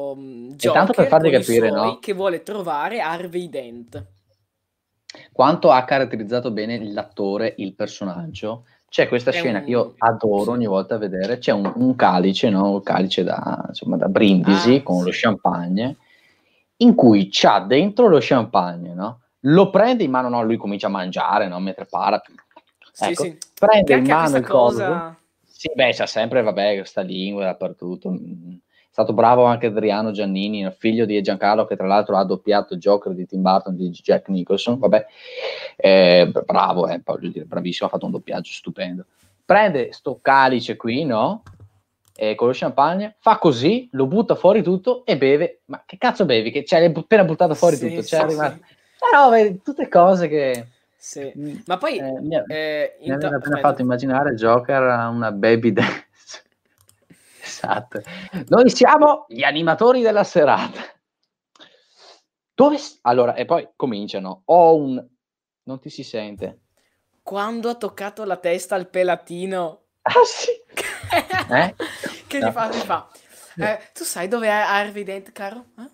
[0.56, 1.98] Joker tanto per farvi capire, no?
[1.98, 4.06] Che vuole trovare Harvey Dent.
[5.32, 9.64] Quanto ha caratterizzato bene l'attore, il personaggio, c'è questa è scena un...
[9.64, 12.72] che io adoro ogni volta vedere, c'è un, un calice, no?
[12.72, 15.06] un calice da, insomma, da brindisi ah, con sì.
[15.06, 15.96] lo champagne,
[16.78, 19.22] in cui c'ha dentro lo champagne, no?
[19.46, 20.44] lo prende in mano, no?
[20.44, 21.60] lui comincia a mangiare no?
[21.60, 22.22] mentre para,
[22.92, 23.38] sì, ecco, sì.
[23.58, 24.88] prende in mano il cosa...
[24.88, 25.16] coso,
[25.46, 28.54] sì, beh, c'ha sempre, vabbè, questa lingua dappertutto, mm
[28.92, 33.26] stato bravo anche Adriano Giannini, figlio di Giancarlo, che tra l'altro ha doppiato Joker di
[33.26, 34.78] Tim Burton di Jack Nicholson.
[34.78, 35.06] Vabbè,
[35.78, 39.06] eh, bravo, eh, voglio dire, bravissimo, ha fatto un doppiaggio stupendo.
[39.46, 41.44] Prende sto calice qui, no?
[42.14, 45.62] E con lo champagne, fa così, lo butta fuori tutto e beve.
[45.66, 46.52] Ma che cazzo bevi?
[46.52, 48.02] Che c'hai appena buttato fuori sì, tutto.
[48.02, 48.36] Sì, sì.
[48.36, 50.68] Però vedi, tutte cose che.
[50.98, 51.32] Sì.
[51.66, 56.10] Ma poi eh, mi, eh, mi hanno appena fatto immaginare Joker una baby dance
[57.52, 58.02] Esatto.
[58.48, 60.82] Noi siamo gli animatori della serata.
[62.54, 62.78] Dove...
[63.02, 64.44] Allora, e poi cominciano.
[64.46, 65.06] Ho un...
[65.64, 66.60] Non ti si sente.
[67.22, 69.82] Quando ha toccato la testa al pelatino.
[70.04, 70.52] Ah sì?
[71.54, 71.76] eh?
[72.28, 72.48] Che no.
[72.48, 72.70] gli fa?
[72.70, 73.10] Gli fa.
[73.58, 75.66] Eh, tu sai dove è Harvey Dent, caro?
[75.78, 75.90] Eh?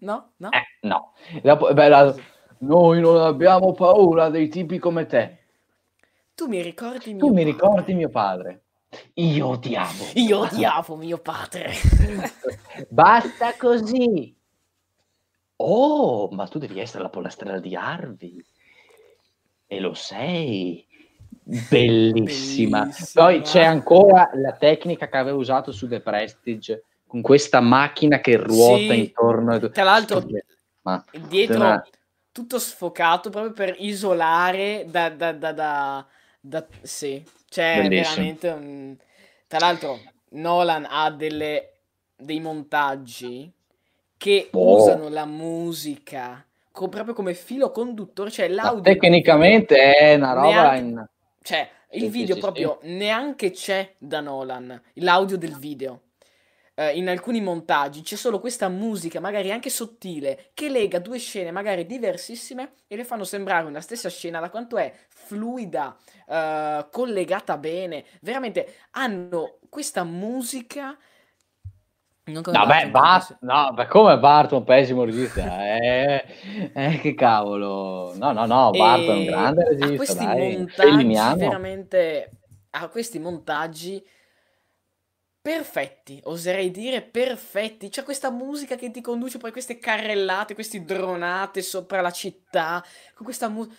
[0.00, 0.32] No?
[0.36, 0.50] No?
[0.50, 1.12] Eh, no.
[1.42, 2.14] Dopo, beh, la...
[2.58, 5.38] Noi non abbiamo paura dei tipi come te.
[6.34, 8.64] Tu mi ricordi mio Tu mi ricordi mio padre.
[9.14, 10.04] Io odiavo.
[10.14, 11.72] Io odiavo mio padre.
[12.88, 14.34] Basta così.
[15.56, 18.44] Oh, ma tu devi essere la pollastrella di Harvey.
[19.66, 20.86] E lo sei.
[21.42, 22.84] Bellissima.
[22.84, 22.88] Bellissima.
[23.12, 28.36] Poi c'è ancora la tecnica che aveva usato su The Prestige con questa macchina che
[28.36, 29.58] ruota sì, intorno.
[29.70, 30.24] Tra l'altro,
[30.82, 31.86] ma, dietro una...
[32.32, 36.06] tutto sfocato proprio per isolare da, da, da, da,
[36.40, 37.22] da sì.
[37.50, 38.14] Cioè, Bellissimo.
[38.14, 38.96] veramente un...
[39.48, 40.00] Tra l'altro,
[40.30, 41.72] Nolan ha delle,
[42.16, 43.52] dei montaggi
[44.16, 44.76] che oh.
[44.76, 48.76] usano la musica co- proprio come filo conduttore, cioè l'audio...
[48.76, 51.06] Ma tecnicamente è una roba neanche, in...
[51.42, 56.02] Cioè, il video proprio neanche c'è da Nolan, l'audio del video
[56.80, 61.50] eh, in alcuni montaggi c'è solo questa musica, magari anche sottile, che lega due scene
[61.50, 65.94] magari diversissime e le fanno sembrare una stessa scena da quanto è fluida,
[66.26, 68.04] eh, collegata bene.
[68.22, 70.96] Veramente hanno questa musica.
[72.24, 75.60] Non come no, beh, Bart, no, beh, come Barton, pessimo regista.
[75.76, 76.24] eh,
[76.72, 78.14] eh, che cavolo.
[78.16, 79.92] No, no, no, Barton è un grande regista.
[79.92, 80.56] A questi dai.
[80.56, 82.30] montaggi, veramente,
[82.70, 84.02] a questi montaggi
[85.42, 87.88] perfetti, oserei dire perfetti.
[87.88, 92.84] C'è questa musica che ti conduce poi queste carrellate, queste dronate sopra la città,
[93.14, 93.74] con questa musica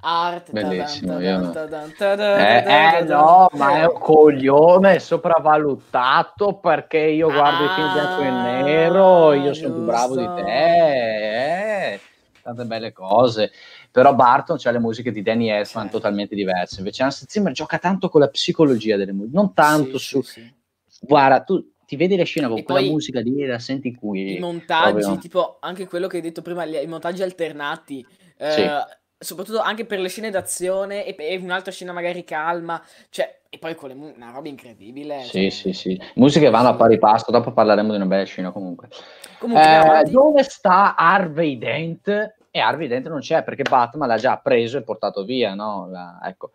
[0.00, 7.74] art bellissimo eh, eh no ma è un coglione sopravvalutato perché io guardo ah, i
[7.74, 12.00] film bianco e ah, nero io sono più bravo di te eh,
[12.42, 13.50] tante belle cose
[13.96, 15.96] però Barton c'ha le musiche di Danny Elfman certo.
[15.96, 20.04] totalmente diverse, invece Hans Zimmer gioca tanto con la psicologia delle musiche, non tanto sì,
[20.04, 20.20] su...
[20.20, 20.52] Sì,
[20.86, 21.06] sì.
[21.06, 24.36] Guarda, tu ti vedi le scene con e quella musica lì la senti qui.
[24.36, 25.18] I montaggi, proprio...
[25.18, 28.06] tipo anche quello che hai detto prima, i montaggi alternati,
[28.36, 28.84] eh,
[29.16, 33.74] soprattutto anche per le scene d'azione e, e, un'altra scena magari calma, cioè, e poi
[33.76, 35.22] con le mu- una roba incredibile.
[35.22, 35.50] Sì, cioè...
[35.50, 36.00] sì, sì.
[36.16, 38.90] Musiche vanno a pari pasto, dopo parleremo di una bella scena comunque.
[39.38, 42.34] comunque eh, dove sta Harvey Dent?
[42.56, 45.88] E Harvey dentro non c'è perché Batman l'ha già preso e portato via, no?
[45.90, 46.52] La, ecco.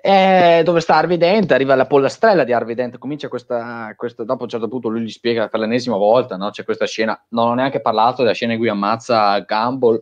[0.00, 1.50] E dove sta Harvey Dent?
[1.50, 5.00] Arriva la pollastrella di Harvey Dent, comincia questa, questa, dopo a un certo punto lui
[5.00, 6.50] gli spiega per l'ennesima volta, no?
[6.50, 10.00] C'è questa scena, non ho neanche parlato della scena in cui ammazza Gumball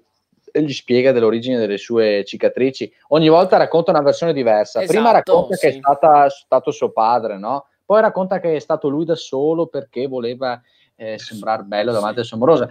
[0.52, 2.92] e gli spiega dell'origine delle sue cicatrici.
[3.08, 4.80] Ogni volta racconta una versione diversa.
[4.80, 5.60] Esatto, Prima racconta sì.
[5.60, 7.68] che è stata, stato suo padre, no?
[7.82, 10.60] Poi racconta che è stato lui da solo perché voleva
[10.96, 12.20] eh, sembrare bello davanti sì.
[12.20, 12.68] al suo amorosa.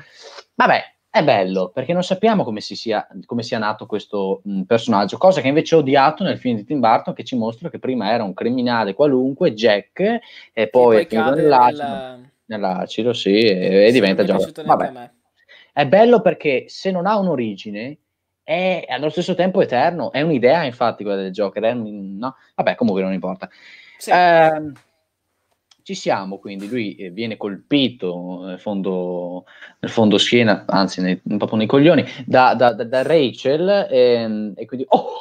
[0.53, 5.39] Vabbè, è bello perché non sappiamo come, sia, come sia, nato questo mh, personaggio, cosa
[5.39, 8.25] che invece ho odiato nel film di Tim Burton che ci mostra che prima era
[8.25, 10.19] un criminale qualunque, Jack,
[10.51, 14.65] e poi, poi cade nel, Nell'acido, sì, e, e diventa Joker.
[14.65, 15.11] Vabbè.
[15.71, 17.97] È bello perché se non ha un'origine
[18.43, 20.11] è allo stesso tempo eterno.
[20.11, 21.63] È un'idea, infatti, quella del Joker.
[21.75, 22.35] Un, no?
[22.55, 23.49] Vabbè, comunque non importa.
[23.97, 24.11] Sì.
[24.11, 24.71] Eh,
[25.85, 29.45] ci siamo, quindi lui eh, viene colpito nel fondo,
[29.79, 34.53] nel fondo schiena, anzi nei, proprio nei coglioni, da, da, da, da Rachel e, ehm,
[34.55, 34.87] e, quindi...
[34.89, 35.19] Oh!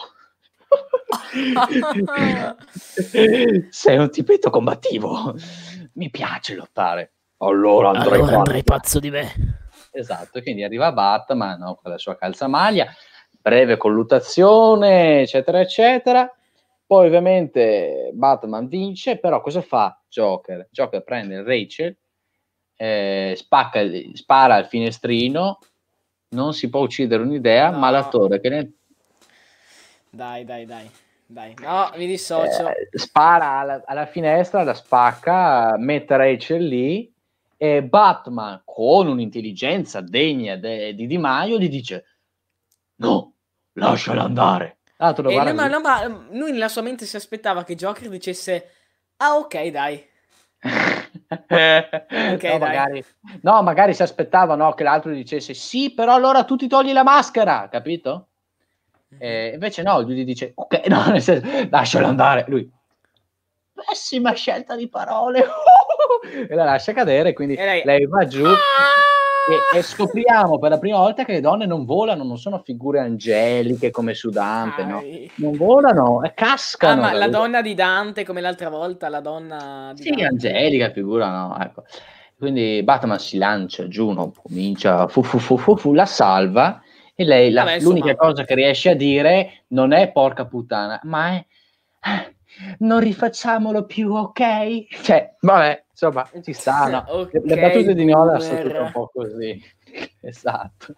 [3.69, 5.35] Sei un tipetto combattivo.
[5.93, 7.13] Mi piace lottare.
[7.39, 9.33] Allora andrei, allora andrei pazzo di me.
[9.93, 12.87] Esatto, quindi arriva Batman no, con la sua calzamaglia
[13.39, 16.35] breve colluttazione, eccetera, eccetera.
[16.87, 20.69] Poi ovviamente Batman vince, però cosa fa Joker?
[20.71, 21.97] Joker prende Rachel,
[22.77, 23.81] eh, spacca,
[24.13, 25.59] spara al finestrino,
[26.31, 27.79] non si può uccidere un'idea, no.
[27.79, 28.73] ma l'attore che ne...
[30.11, 30.91] Dai, dai, dai.
[31.27, 32.69] Dai, no, mi dissocio.
[32.69, 37.11] Eh, spara alla, alla, finestra, la spacca, mette Rachel lì
[37.57, 42.05] e Batman, con un'intelligenza degna de, di Di Maio, gli dice
[42.97, 43.33] no,
[43.73, 44.79] lasciala andare.
[45.05, 47.63] Ah, tu lo e lui, ma, no, ma mm, lui nella sua mente si aspettava
[47.63, 48.71] che Joker dicesse,
[49.19, 50.03] ah ok dai.
[51.29, 53.05] okay, no, magari,
[53.43, 57.03] no, magari si aspettava no, che l'altro dicesse sì, però allora tu ti togli la
[57.03, 58.29] maschera, capito?
[59.09, 59.19] Mhm.
[59.21, 62.47] E invece no, lui gli dice ok, no, nel senso, lascialo andare.
[62.49, 62.67] Lui,
[63.75, 65.45] pessima scelta di parole,
[66.49, 67.85] e la lascia cadere, quindi lei...
[67.85, 68.07] lei...
[68.07, 68.47] va giù.
[68.47, 69.04] Ah!
[69.47, 73.01] E, e, scopriamo per la prima volta che le donne non volano, non sono figure
[73.01, 75.03] angeliche come su Dante, no?
[75.37, 77.03] non volano e cascano.
[77.03, 80.27] Ah, ma la donna di Dante, come l'altra volta, la donna di Sì, Dante.
[80.27, 81.59] angelica figura, no?
[81.61, 81.85] Ecco.
[82.37, 84.33] Quindi Batman si lancia giù, no?
[84.43, 86.83] comincia, fu, fu, fu, fu, fu, la salva
[87.15, 88.29] e lei la, Vabbè, l'unica insomma...
[88.31, 91.45] cosa che riesce a dire non è porca puttana, ma è
[92.79, 95.03] non rifacciamolo più, ok?
[95.03, 97.05] Cioè, vabbè, insomma, ci stanno.
[97.07, 99.63] okay, le battute di Nola sono tutte un po' così.
[100.21, 100.95] esatto.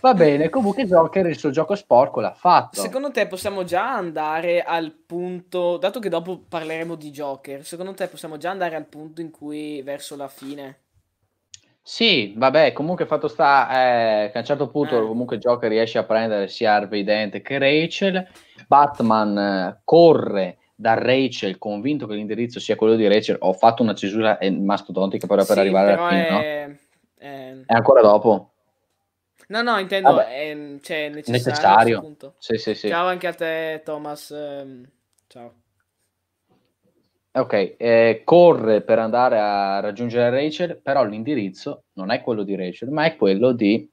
[0.00, 2.80] Va bene, comunque Joker il suo gioco sporco l'ha fatto.
[2.80, 8.06] Secondo te possiamo già andare al punto, dato che dopo parleremo di Joker, secondo te
[8.06, 10.82] possiamo già andare al punto in cui verso la fine?
[11.82, 15.06] Sì, vabbè, comunque fatto sta eh, che a un certo punto eh.
[15.06, 18.28] comunque Joker riesce a prendere sia Harvey Dent che Rachel
[18.66, 23.36] Batman eh, corre da Rachel convinto che l'indirizzo sia quello di Rachel.
[23.40, 26.30] Ho fatto una cesura mastodontica però per sì, arrivare alla fine, è...
[26.30, 26.40] no?
[26.40, 27.56] È...
[27.66, 27.74] è...
[27.74, 28.52] ancora dopo.
[29.48, 32.00] No, no, intendo, è, cioè, necessario.
[32.00, 32.34] necessario.
[32.38, 32.88] Sì, sì, sì.
[32.88, 34.30] Ciao anche a te, Thomas.
[34.30, 34.88] Ehm,
[35.26, 35.54] ciao.
[37.32, 42.90] Ok, eh, corre per andare a raggiungere Rachel, però l'indirizzo non è quello di Rachel,
[42.90, 43.90] ma è quello di...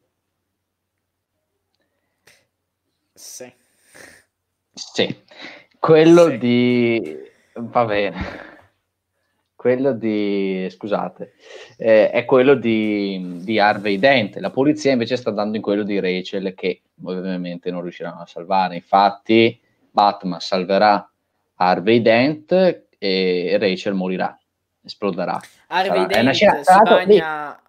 [3.14, 3.52] Sì.
[4.74, 5.24] Sì,
[5.86, 6.38] quello sì.
[6.40, 7.18] di...
[7.54, 8.44] va bene.
[9.56, 10.68] Quello di...
[10.70, 11.34] scusate,
[11.78, 14.38] eh, è quello di, di Harvey Dent.
[14.38, 18.76] La polizia invece sta andando in quello di Rachel che ovviamente non riusciranno a salvare.
[18.76, 19.60] Infatti
[19.92, 21.08] Batman salverà
[21.56, 22.52] Harvey Dent
[22.98, 24.38] e Rachel morirà,
[24.84, 25.40] esploderà.
[25.68, 26.46] Harvey Dent si
[26.84, 27.60] bagna...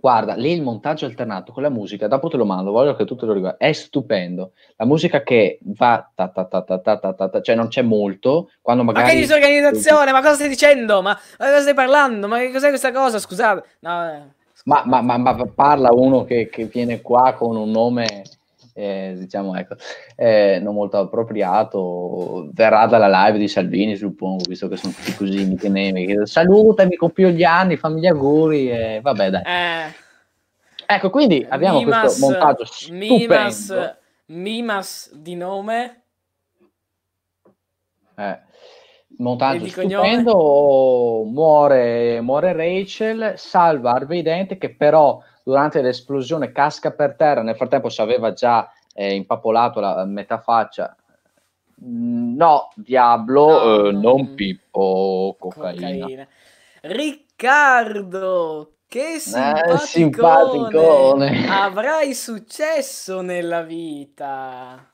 [0.00, 3.16] Guarda, lì il montaggio alternato con la musica, dopo te lo mando, voglio che tu
[3.16, 4.52] te lo ricordi, è stupendo.
[4.76, 8.50] La musica che va, ta, ta, ta, ta, ta, ta, ta, cioè non c'è molto,
[8.62, 9.04] quando magari...
[9.04, 11.02] Ma che disorganizzazione, ma cosa stai dicendo?
[11.02, 12.28] Ma, ma cosa stai parlando?
[12.28, 13.18] Ma che cos'è questa cosa?
[13.18, 13.68] Scusate.
[13.80, 14.22] No, eh.
[14.64, 18.22] ma, ma, ma, ma, parla uno che, che viene qua con un nome
[18.74, 19.74] eh, diciamo ecco,
[20.16, 25.44] eh, non molto appropriato, verrà dalla live di Salvini, suppongo, visto che sono tutti così,
[25.44, 29.42] mi tenemi, salutami, compio gli anni, fammi gli auguri, e vabbè dai.
[29.44, 29.94] Eh,
[30.86, 33.06] ecco, quindi abbiamo Mimas, questo montaggio stupendo.
[33.06, 36.02] Mimas, Mimas di nome.
[38.16, 38.38] Eh,
[39.18, 47.42] montaggio stupendo, muore, muore Rachel, salva Harvey Dent che però durante l'esplosione casca per terra,
[47.42, 50.94] nel frattempo si aveva già eh, impapolato la metà faccia.
[51.84, 55.98] Mm, no, Diablo, no, eh, non Pippo, cocaina.
[55.98, 56.28] cocaina.
[56.82, 59.72] Riccardo, che simpaticone.
[59.72, 61.48] Eh, simpaticone.
[61.48, 64.84] Avrai successo nella vita.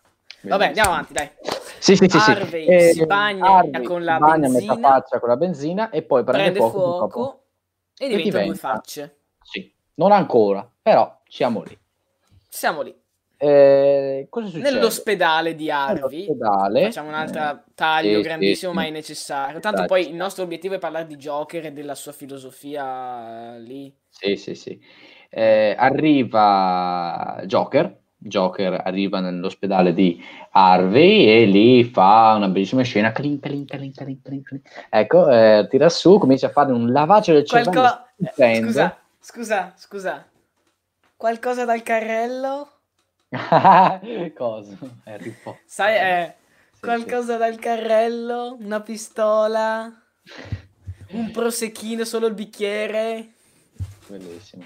[0.43, 1.31] Vabbè, andiamo avanti, dai.
[1.79, 2.71] Sì, sì, sì, Harvey sì.
[2.71, 6.25] Eh, si bagna Harvey con la bagna benzina, metà faccia con la benzina e poi
[6.25, 7.43] prende, prende fuoco, fuoco
[7.99, 9.17] e diventa, e diventa due facce.
[9.43, 9.75] Sì.
[9.97, 11.79] Non ancora, però siamo lì.
[12.49, 12.95] Siamo lì.
[13.39, 14.71] Eh, cosa succede?
[14.71, 16.27] Nell'ospedale di Harvey.
[16.27, 16.85] Nell'ospedale.
[16.85, 19.61] Facciamo un altro eh, taglio sì, grandissimo, sì, ma è necessario.
[19.61, 23.95] Tanto poi il nostro obiettivo è parlare di Joker e della sua filosofia lì.
[24.09, 24.81] Sì, sì, sì.
[25.29, 30.21] Eh, arriva Joker Joker arriva nell'ospedale di
[30.51, 33.13] Harvey e lì fa una bellissima scena.
[33.13, 34.61] Clin, clin, clin, clin, clin, clin.
[34.91, 37.71] Ecco, eh, tira su, comincia a fare un lavaggio del cervello.
[37.71, 38.63] Qualco...
[38.63, 40.25] scusa, scusa, scusa.
[41.17, 42.71] Qualcosa dal carrello?
[44.37, 44.77] Cosa?
[45.05, 45.63] Harry Potter.
[45.67, 46.35] Sai, eh,
[46.73, 47.39] sì, qualcosa sì.
[47.39, 48.57] dal carrello?
[48.61, 49.93] Una pistola?
[51.11, 53.33] Un prosecchino, solo il bicchiere?
[54.07, 54.65] Bellissimo.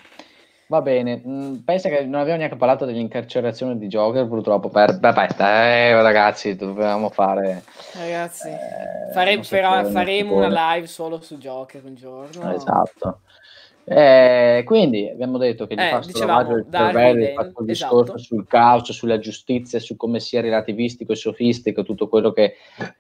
[0.67, 5.01] Va bene, mm, pensa che non abbiamo neanche parlato dell'incarcerazione di Joker purtroppo per...
[5.01, 7.65] Vabbè, eh, ragazzi, dovevamo fare...
[7.95, 12.55] Ragazzi, eh, fare, però, faremo una live solo su Joker un giorno.
[12.55, 13.23] Esatto.
[13.93, 17.97] Eh, quindi abbiamo detto che gli eh, fa lavaggio del cervello, ha fatto il esatto.
[17.97, 22.55] discorso sul caos, sulla giustizia, su come sia relativistico e sofistico, tutto quello che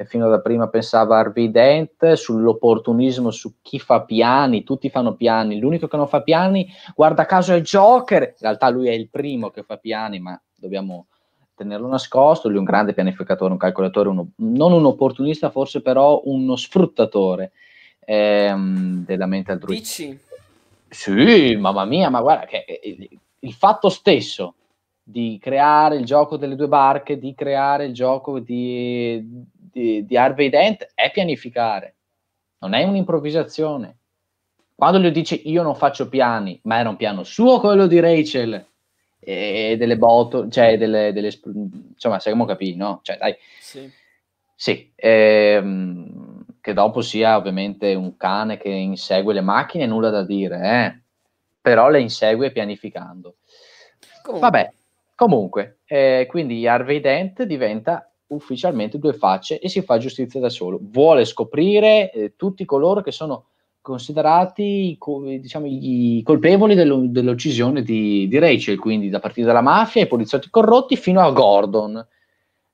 [0.06, 5.86] fino da prima pensava Harvey Dent, sull'opportunismo, su chi fa piani, tutti fanno piani, l'unico
[5.86, 9.62] che non fa piani, guarda caso è Joker, in realtà lui è il primo che
[9.62, 11.06] fa piani, ma dobbiamo
[11.54, 16.20] tenerlo nascosto, lui è un grande pianificatore, un calcolatore, uno, non un opportunista forse, però
[16.24, 17.52] uno sfruttatore
[18.04, 20.10] ehm, della mente altruistica.
[20.10, 20.28] Dici?
[20.90, 23.08] Sì, mamma mia, ma guarda che il,
[23.38, 24.54] il fatto stesso
[25.02, 30.48] di creare il gioco delle due barche, di creare il gioco di, di, di Harvey
[30.48, 31.94] Dent è pianificare,
[32.58, 33.96] non è un'improvvisazione.
[34.74, 38.66] Quando lui dice io non faccio piani, ma era un piano suo quello di Rachel
[39.20, 41.30] e delle botto, cioè delle, delle
[41.92, 43.00] insomma, siamo capiti, no?
[43.02, 43.36] Cioè, dai.
[43.60, 43.90] Sì.
[44.56, 46.29] Sì, ehm,
[46.60, 51.00] che dopo sia ovviamente un cane che insegue le macchine, nulla da dire, eh?
[51.60, 53.36] però le insegue pianificando.
[54.22, 54.50] Comunque.
[54.50, 54.72] Vabbè,
[55.14, 60.78] comunque, eh, quindi Harvey Dent diventa ufficialmente due facce e si fa giustizia da solo.
[60.80, 63.46] Vuole scoprire eh, tutti coloro che sono
[63.80, 64.98] considerati
[65.40, 70.50] diciamo, i colpevoli dello, dell'uccisione di, di, Rachel, quindi da partire dalla mafia, ai poliziotti
[70.50, 72.06] corrotti fino a Gordon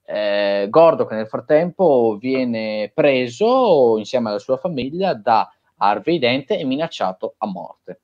[0.06, 6.64] eh, Gordo che nel frattempo viene preso insieme alla sua famiglia da Harvey Dent e
[6.64, 8.00] minacciato a morte.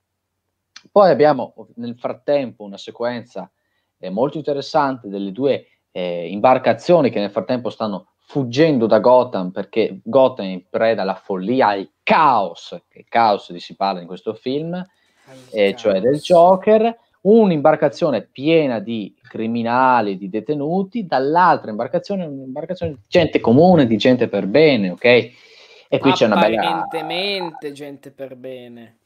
[0.90, 3.50] Poi abbiamo nel frattempo una sequenza
[3.98, 10.00] eh, molto interessante delle due eh, imbarcazioni che nel frattempo stanno fuggendo da Gotham perché
[10.02, 14.34] Gotham è in preda alla follia, al caos, il caos di si parla in questo
[14.34, 14.84] film,
[15.52, 23.40] eh, cioè del Joker un'imbarcazione piena di criminali, di detenuti, dall'altra imbarcazione un'imbarcazione di gente
[23.40, 25.04] comune, di gente per bene, ok?
[25.88, 26.60] E qui c'è una bella...
[26.60, 28.98] Apparentemente gente per bene.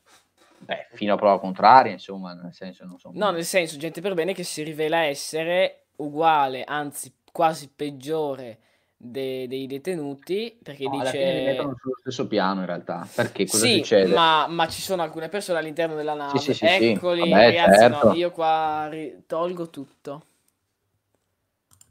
[0.58, 3.10] Beh, fino a prova contraria, insomma, nel senso non so.
[3.12, 8.58] No, nel senso gente per bene che si rivela essere uguale, anzi quasi peggiore
[8.96, 13.66] de- dei detenuti perché no, dice li mettono sullo stesso piano in realtà perché cosa
[13.66, 14.14] sì, succede?
[14.14, 18.08] Ma, ma ci sono alcune persone all'interno della nave sì, sì, eccoli Vabbè, ragazzi certo.
[18.08, 20.22] no, io qua ri- tolgo tutto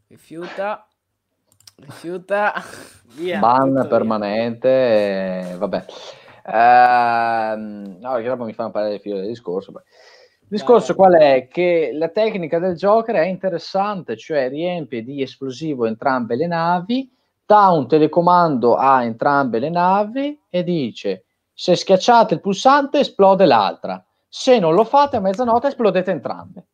[0.08, 0.88] rifiuta
[1.78, 2.54] rifiuta
[3.16, 4.70] via ban permanente.
[4.70, 5.86] Eh, vabbè
[6.46, 9.84] ehm, no che dopo mi fanno parlare del filo del discorso beh.
[10.48, 11.48] Il discorso qual è?
[11.48, 17.12] Che la tecnica del Joker è interessante, cioè riempie di esplosivo entrambe le navi,
[17.44, 24.04] dà un telecomando a entrambe le navi e dice se schiacciate il pulsante esplode l'altra,
[24.28, 26.66] se non lo fate a mezzanotte esplodete entrambe.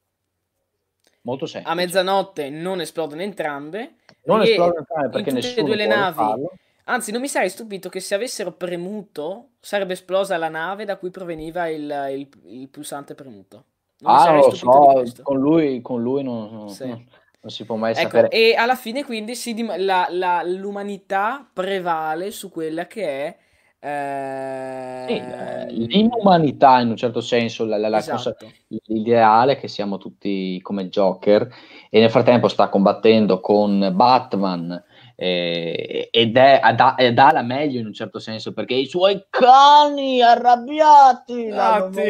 [1.22, 1.72] Molto semplice.
[1.72, 3.95] A mezzanotte non esplodono entrambe.
[4.23, 6.15] Non esplodono entrambe perché nessuno due le navi.
[6.15, 6.52] Farlo.
[6.91, 11.09] Anzi, non mi sarei stupito che se avessero premuto sarebbe esplosa la nave da cui
[11.09, 13.63] proveniva il, il, il pulsante premuto.
[13.99, 16.88] Non ah, lo so, con lui, con lui non, sì.
[16.88, 17.05] non,
[17.39, 18.27] non, si può mai ecco, sapere.
[18.30, 23.38] E alla fine quindi si, la, la, l'umanità prevale su quella che è
[23.84, 25.05] eh...
[25.07, 28.18] Sì, eh, l'inumanità in un certo senso, la, la, esatto.
[28.18, 28.35] cosa,
[28.68, 31.47] l'ideale che siamo tutti come Joker
[31.89, 34.84] e nel frattempo sta combattendo con Batman
[35.23, 39.27] eh, ed, è, dà, ed ha la meglio in un certo senso perché i suoi
[39.30, 41.91] cani arrabbiati l'hanno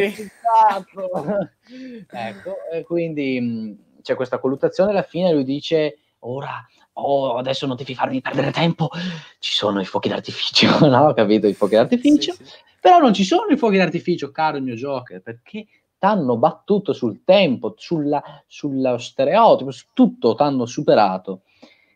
[2.10, 7.76] ecco, e quindi mh, c'è questa colluttazione alla fine lui dice ora oh, adesso non
[7.76, 8.88] devi farmi perdere tempo
[9.40, 11.14] ci sono i fuochi d'artificio no?
[11.14, 12.54] capito i fuochi d'artificio sì, sì.
[12.80, 15.68] però non ci sono i fuochi d'artificio caro il mio Joker perché
[15.98, 21.42] t'hanno battuto sul tempo sulla, sullo stereotipo su tutto t'hanno superato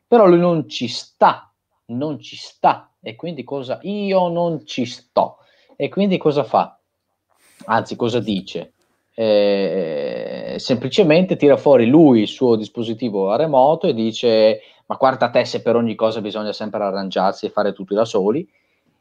[0.07, 1.51] però lui non ci sta,
[1.87, 3.79] non ci sta, e quindi cosa?
[3.83, 5.37] Io non ci sto.
[5.75, 6.77] E quindi cosa fa?
[7.65, 8.73] Anzi, cosa dice?
[9.13, 15.45] Eh, semplicemente tira fuori lui il suo dispositivo a remoto e dice ma guarda te
[15.45, 18.45] se per ogni cosa bisogna sempre arrangiarsi e fare tutto da soli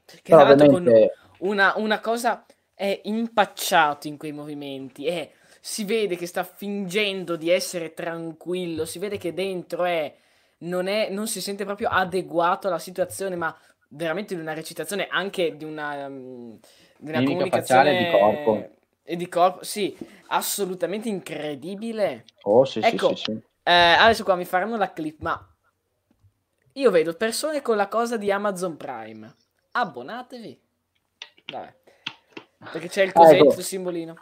[0.04, 1.12] che Però ovviamente...
[1.38, 2.44] una, una, cosa
[2.74, 8.98] è impacciato in quei movimenti è si vede che sta fingendo di essere tranquillo, si
[8.98, 10.14] vede che dentro è
[10.58, 13.54] non, è, non si sente proprio adeguato alla situazione, ma
[13.88, 16.58] veramente di una recitazione anche di una, um,
[16.98, 18.68] di una comunicazione di corpo.
[19.02, 19.96] E di corpo, sì,
[20.28, 22.24] assolutamente incredibile.
[22.42, 23.42] Oh, sì, ecco, sì, sì, sì.
[23.62, 25.54] Eh, adesso qua mi faranno la clip, ma
[26.74, 29.34] io vedo persone con la cosa di Amazon Prime.
[29.72, 30.60] Abbonatevi.
[31.52, 31.74] Vabbè.
[32.72, 33.60] Perché c'è il cosetto, ecco.
[33.60, 34.14] simbolino.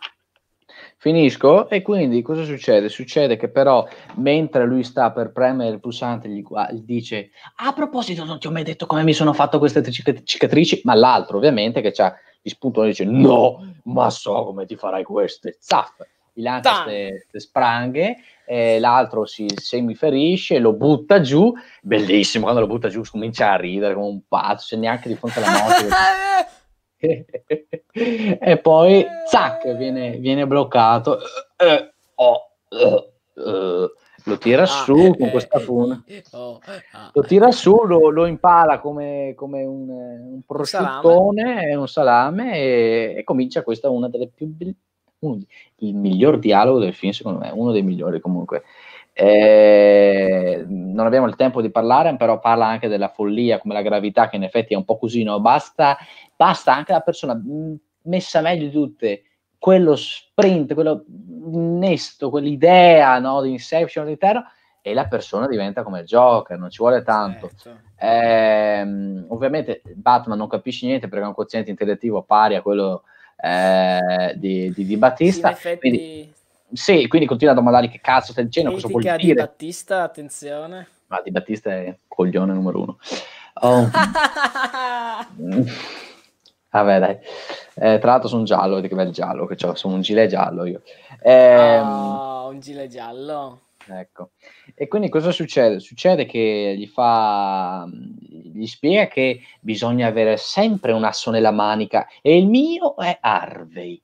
[0.96, 2.88] Finisco e quindi cosa succede?
[2.88, 3.86] Succede che però
[4.16, 8.50] mentre lui sta per premere il pulsante gli, gli dice a proposito non ti ho
[8.50, 12.88] mai detto come mi sono fatto queste cicatrici, ma l'altro ovviamente che c'ha gli spuntoni
[12.88, 16.02] dice no, ma so come ti farai queste, zaff,
[16.32, 22.88] gli lancia queste spranghe, eh, l'altro si semiferisce, lo butta giù, bellissimo, quando lo butta
[22.88, 25.88] giù comincia a ridere come un pazzo, c'è neanche di fronte alla morte.
[27.92, 31.18] e poi zac viene, viene bloccato.
[31.56, 33.90] Eh, oh, eh, eh,
[34.24, 36.60] lo tira ah, su con questa fune oh,
[36.92, 42.54] ah, lo tira su lo, lo impala come, come un, un prosciuttone e un salame
[42.54, 44.76] e, e, comincia questa una delle più be-
[45.20, 45.40] uno,
[45.78, 48.62] il miglior dialogo del film secondo me uno dei migliori comunque
[49.12, 54.28] eh, non abbiamo il tempo di parlare, però parla anche della follia, come la gravità,
[54.28, 55.40] che in effetti è un po' così, no?
[55.40, 55.96] Basta,
[56.34, 57.40] basta anche la persona
[58.04, 59.22] messa meglio di tutte,
[59.58, 63.42] quello sprint, quello innesto, quell'idea no?
[63.42, 64.44] di Inception all'interno,
[64.80, 67.50] e la persona diventa come il Joker, non ci vuole tanto.
[67.56, 67.90] Certo.
[67.96, 68.80] Eh,
[69.28, 73.04] ovviamente Batman non capisce niente perché ha un quoziente intellettivo pari a quello
[73.40, 75.48] eh, di, di, di, Battista.
[75.48, 75.78] Sì, effetti...
[75.78, 76.31] quindi,
[76.72, 79.16] sì, quindi continua a domandare che cazzo stai dicendo, cosa vuol dire.
[79.18, 80.88] di Battista, attenzione.
[81.06, 82.98] Ma di Battista è coglione numero uno.
[83.54, 83.88] Oh.
[86.70, 87.18] Vabbè, dai.
[87.74, 90.64] Eh, tra l'altro sono giallo, vedi che bel giallo che ho, sono un gilet giallo
[90.64, 90.80] io.
[91.22, 93.60] Eh, oh, un gilet giallo.
[93.86, 94.30] Ecco.
[94.74, 95.80] E quindi cosa succede?
[95.80, 102.38] Succede che gli fa, gli spiega che bisogna avere sempre un asso nella manica e
[102.38, 104.00] il mio è Harvey.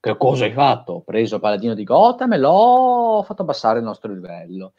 [0.00, 0.92] Che cosa hai fatto?
[0.92, 4.74] Ho preso il paladino di Gotham e l'ho fatto abbassare il nostro livello.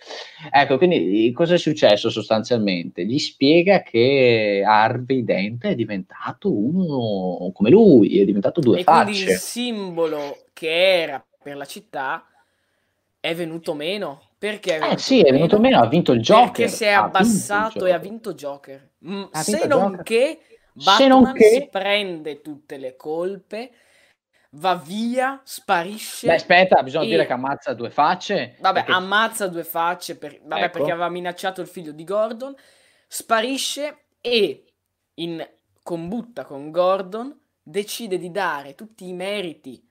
[0.50, 3.06] Ecco, quindi cosa è successo sostanzialmente?
[3.06, 9.12] Gli spiega che Harvey Dent è diventato uno come lui, è diventato due e facce.
[9.12, 12.24] Quindi il simbolo che era per la città
[13.20, 14.22] è venuto meno.
[14.38, 16.52] Perché è venuto eh sì, è venuto meno, ha vinto il Joker.
[16.52, 18.91] Perché si è abbassato e ha vinto Joker.
[19.06, 20.04] Mm, ha se, non Joker.
[20.04, 20.40] Che
[20.72, 23.72] Batman se non che si prende tutte le colpe
[24.52, 26.28] va via, sparisce.
[26.28, 27.10] Beh, aspetta, bisogna e...
[27.10, 28.56] dire che ammazza due facce.
[28.60, 28.92] Vabbè, perché...
[28.92, 30.40] ammazza due facce per...
[30.42, 30.78] Vabbè, ecco.
[30.78, 32.56] perché aveva minacciato il figlio di Gordon.
[33.08, 34.64] Sparisce e
[35.16, 35.48] in
[35.84, 39.84] combutta con Gordon decide di dare tutti i meriti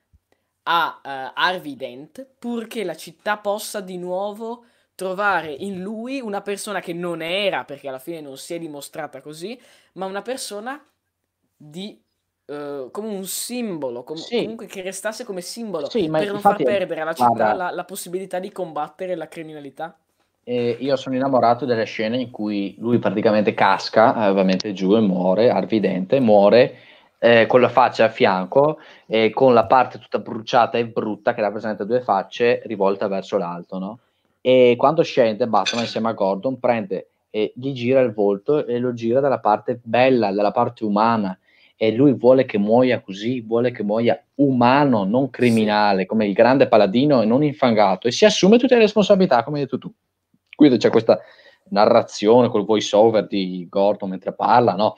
[0.65, 4.65] a uh, Harvey Dent purché la città possa di nuovo
[4.95, 9.21] trovare in lui una persona che non era, perché alla fine non si è dimostrata
[9.21, 9.59] così,
[9.93, 10.85] ma una persona
[11.57, 12.05] di
[12.49, 14.41] Uh, come un simbolo, com- sì.
[14.41, 18.39] comunque che restasse come simbolo sì, per non far perdere alla città la, la, possibilità
[18.39, 19.95] di combattere la criminalità.
[20.45, 25.01] Eh, io sono innamorato delle scene in cui lui praticamente casca, eh, ovviamente giù e
[25.01, 26.79] muore, arvidente, muore
[27.19, 31.43] eh, con la faccia a fianco e con la parte tutta bruciata e brutta che
[31.43, 33.99] rappresenta due facce rivolte verso l'alto, no?
[34.41, 38.95] E quando scende Batman insieme a Gordon prende e gli gira il volto e lo
[38.95, 41.39] gira dalla parte bella, dalla parte umana
[41.81, 46.67] e lui vuole che muoia così, vuole che muoia umano, non criminale, come il grande
[46.67, 49.93] paladino e non infangato, e si assume tutte le responsabilità, come hai detto tu.
[50.57, 51.21] Quindi c'è questa
[51.71, 54.97] narrazione col voice over di Gordon mentre parla, no?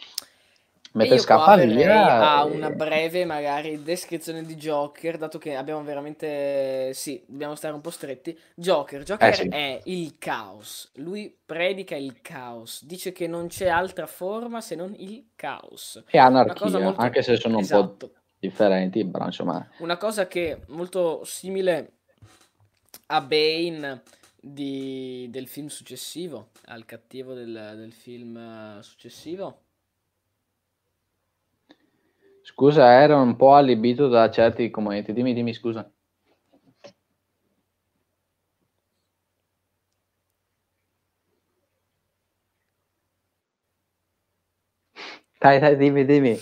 [0.93, 2.39] Mentre scappa via.
[2.39, 2.51] A e...
[2.51, 6.93] una breve, magari, descrizione di Joker, dato che abbiamo veramente.
[6.95, 8.37] Sì, dobbiamo stare un po' stretti.
[8.55, 9.49] Joker, Joker eh, sì.
[9.49, 10.91] è il caos.
[10.95, 12.85] Lui predica il caos.
[12.85, 16.03] Dice che non c'è altra forma se non il caos.
[16.09, 17.01] E anarchia, molto...
[17.01, 17.81] anche se sono esatto.
[17.81, 18.21] un po' esatto.
[18.39, 19.69] differenti, però insomma.
[19.79, 21.99] Una cosa che è molto simile
[23.07, 24.03] a Bane.
[24.43, 29.65] Di, del film successivo al cattivo del, del film successivo
[32.53, 35.13] Scusa, ero un po' allibito da certi commenti.
[35.13, 35.89] Dimmi, dimmi, scusa.
[45.39, 46.37] Dai, dai, dimmi, dimmi.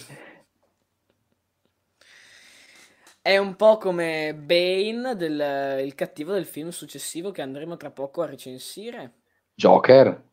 [3.21, 8.23] È un po' come Bane, del, il cattivo del film successivo che andremo tra poco
[8.23, 9.13] a recensire.
[9.55, 10.28] Joker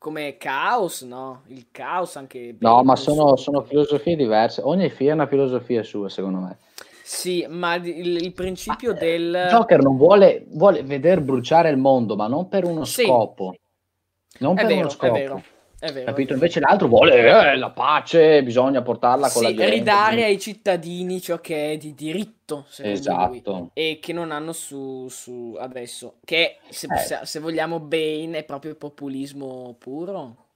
[0.00, 1.42] come caos, no?
[1.48, 2.56] Il caos anche...
[2.58, 4.62] No, ma sono, sono, filosofie diverse.
[4.64, 6.56] Ogni film ha una filosofia sua, secondo me.
[7.02, 9.46] Sì, ma il, il principio ma, del...
[9.50, 13.04] Joker non vuole, vuole veder bruciare il mondo, ma non per uno sì.
[13.04, 13.54] scopo.
[14.38, 15.14] Non è per vero, uno scopo.
[15.14, 15.42] È vero.
[15.80, 16.34] È vero, Capito?
[16.34, 19.70] Invece l'altro vuole eh, la pace, bisogna portarla con sì, la gente.
[19.70, 23.52] ridare ai cittadini ciò che è di diritto, esatto.
[23.52, 26.16] Lui, e che non hanno su, su adesso.
[26.22, 26.98] Che se, eh.
[26.98, 30.48] se, se, vogliamo Bane è proprio populismo puro.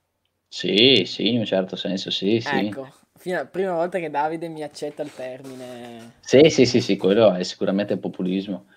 [0.47, 2.67] Sì, sì, in un certo senso, sì, sì.
[2.67, 2.87] Ecco,
[3.17, 6.17] fino, prima volta che Davide mi accetta il termine.
[6.19, 8.67] Sì, sì, sì, sì, quello è sicuramente populismo.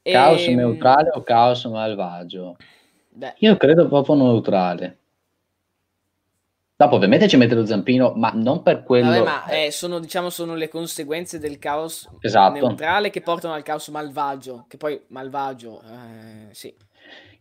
[0.00, 0.52] Caos e...
[0.52, 2.56] Ehm, neutrale o caos malvagio?
[3.10, 3.34] Beh.
[3.40, 4.99] Io credo proprio neutrale.
[6.80, 9.10] Dopo ovviamente ci mette lo zampino, ma non per quello...
[9.10, 12.54] Vabbè, ma eh, sono, diciamo, sono le conseguenze del caos esatto.
[12.54, 16.74] neutrale che portano al caos malvagio, che poi malvagio, eh, sì.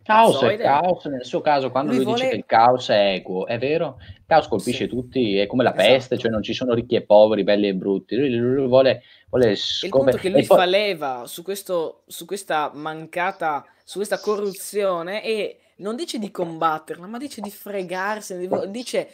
[0.03, 2.20] Caos è caos, nel suo caso quando lui, lui vuole...
[2.20, 3.95] dice che il caos è equo, è vero?
[4.02, 4.90] Il caos colpisce sì.
[4.90, 5.88] tutti, è come la esatto.
[5.88, 9.56] peste, cioè non ci sono ricchi e poveri, belli e brutti, lui, lui vuole, vuole
[9.56, 9.86] scoprire...
[9.86, 10.57] Il punto è che lui poi...
[10.57, 17.07] fa leva su, questo, su questa mancata, su questa corruzione e non dice di combatterla,
[17.07, 19.11] ma dice di fregarsene, dice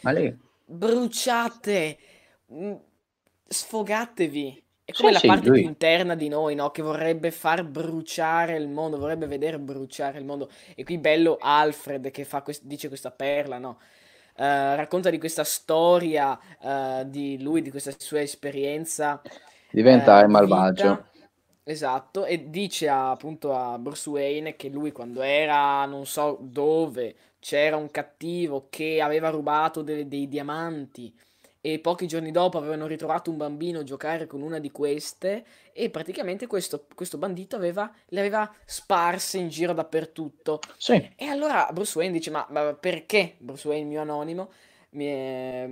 [0.64, 1.98] bruciate,
[2.52, 2.74] mm,
[3.46, 4.64] sfogatevi.
[4.84, 5.60] È come sì, la sì, parte lui...
[5.60, 6.70] più interna di noi, no?
[6.70, 10.48] Che vorrebbe far bruciare il mondo, vorrebbe vedere bruciare il mondo.
[10.76, 13.78] E qui bello Alfred che quest- dice questa perla, no?
[14.36, 19.20] Uh, racconta di questa storia uh, di lui, di questa sua esperienza.
[19.70, 21.06] Diventa uh, malvagio.
[21.68, 27.16] Esatto, e dice a, appunto a Bruce Wayne che lui quando era non so dove
[27.40, 31.12] c'era un cattivo che aveva rubato dei, dei diamanti
[31.60, 36.46] e pochi giorni dopo avevano ritrovato un bambino giocare con una di queste e praticamente
[36.46, 40.60] questo, questo bandito aveva, le aveva sparse in giro dappertutto.
[40.76, 41.14] Sì.
[41.16, 44.52] E allora Bruce Wayne dice ma, ma perché Bruce Wayne mio anonimo
[44.90, 45.68] mi è,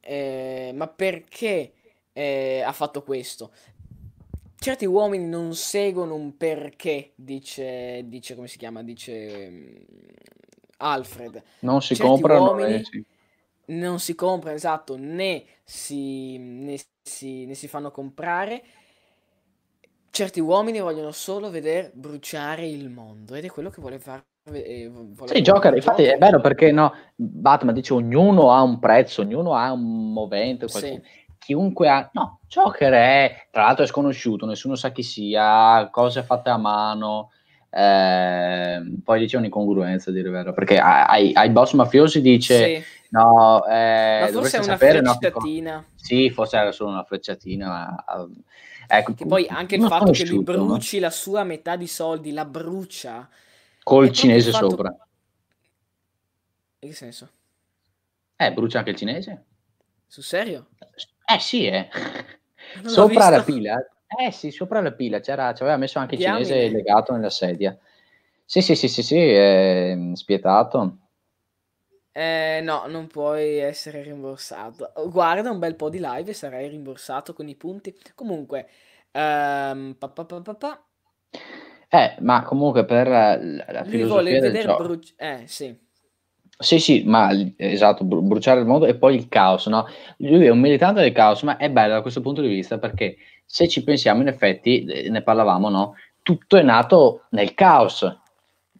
[0.00, 1.72] eh, ma perché
[2.12, 3.52] eh, ha fatto questo?
[4.60, 9.74] Certi uomini non seguono un perché, dice, dice come si chiama, dice um,
[10.76, 11.42] Alfred.
[11.60, 12.58] Non si certi comprano.
[12.66, 13.02] Eh, sì.
[13.66, 18.62] Non si comprano, esatto, né si, né, si, né si fanno comprare.
[20.10, 24.26] Certi uomini vogliono solo vedere bruciare il mondo ed è quello che vuole fare.
[24.52, 24.90] Eh,
[25.24, 29.72] sì, Joker, infatti è vero perché no, Batman dice ognuno ha un prezzo, ognuno ha
[29.72, 30.68] un movente.
[30.68, 31.00] Sì
[31.40, 32.08] chiunque ha...
[32.12, 37.32] No, Joker è, tra l'altro è sconosciuto, nessuno sa chi sia, cose fatte a mano,
[37.70, 42.64] eh, poi dice un'incongruenza, dire vero, perché ai, ai boss mafiosi dice...
[42.64, 42.98] Sì.
[43.12, 45.74] No, eh, ma forse è una sapere, frecciatina.
[45.74, 48.28] No, sì, forse era solo una frecciatina, ma...
[48.86, 51.06] Ecco, che poi anche il fatto che lui bruci no?
[51.06, 53.28] la sua metà di soldi, la brucia.
[53.82, 54.70] Col cinese fatto...
[54.70, 54.96] sopra.
[56.80, 57.30] In che senso?
[58.36, 59.44] Eh, brucia anche il cinese?
[60.06, 60.68] Sul serio?
[61.34, 61.88] Eh sì, eh.
[62.84, 63.76] Sopra la pila.
[64.06, 66.44] Eh sì, sopra la pila c'era, ci aveva messo anche il Diamine.
[66.46, 67.78] cinese legato nella sedia.
[68.44, 70.96] Sì, sì, sì, sì, sì, è spietato.
[72.12, 74.92] Eh, no, non puoi essere rimborsato.
[75.08, 77.96] Guarda un bel po' di live e sarai rimborsato con i punti.
[78.14, 78.68] Comunque,
[79.12, 80.84] um, pa, pa, pa,
[81.88, 84.82] eh, ma comunque per la, la filosofia vuole del gioco...
[84.84, 85.76] Bru- eh, sì.
[86.62, 89.86] Sì, sì, ma esatto, bruciare il mondo e poi il caos, no?
[90.18, 93.16] Lui è un militante del caos, ma è bello da questo punto di vista perché
[93.46, 95.94] se ci pensiamo, in effetti, ne parlavamo, no?
[96.20, 98.00] Tutto è nato nel caos,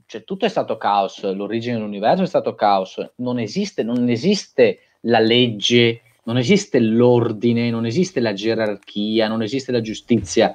[0.05, 5.19] cioè tutto è stato caos, l'origine dell'universo è stato caos, non esiste, non esiste la
[5.21, 10.55] legge, non esiste l'ordine, non esiste la gerarchia, non esiste la giustizia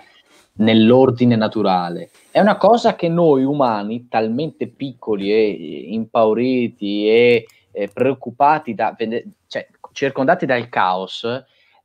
[0.58, 2.10] nell'ordine naturale.
[2.32, 5.48] È una cosa che noi umani, talmente piccoli e
[5.92, 8.96] impauriti e, e preoccupati, da,
[9.48, 11.26] cioè circondati dal caos,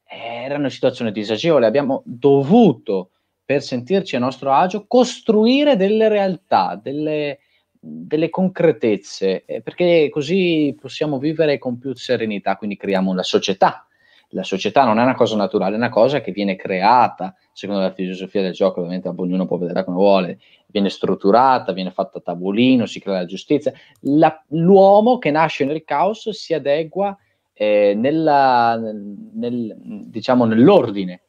[0.04, 1.66] erano in situazione disagevole.
[1.66, 3.10] Abbiamo dovuto,
[3.44, 7.38] per sentirci a nostro agio, costruire delle realtà, delle,
[7.78, 13.84] delle concretezze, perché così possiamo vivere con più serenità, quindi creiamo una società
[14.30, 17.92] la società non è una cosa naturale, è una cosa che viene creata, secondo la
[17.92, 22.86] filosofia del gioco, ovviamente ognuno può vedere come vuole, viene strutturata, viene fatta a tavolino,
[22.86, 23.72] si crea la giustizia.
[24.02, 27.16] La, l'uomo che nasce nel caos si adegua
[27.52, 31.22] eh, nella, nel, diciamo, nell'ordine.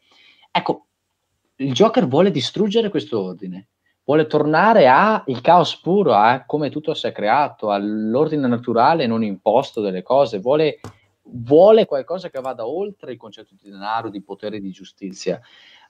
[0.51, 0.85] Ecco,
[1.55, 3.69] il Joker vuole distruggere questo ordine,
[4.03, 9.81] vuole tornare al caos puro, a come tutto si è creato, all'ordine naturale non imposto
[9.81, 10.79] delle cose, vuole
[11.23, 15.39] vuole qualcosa che vada oltre il concetto di denaro, di potere, di giustizia.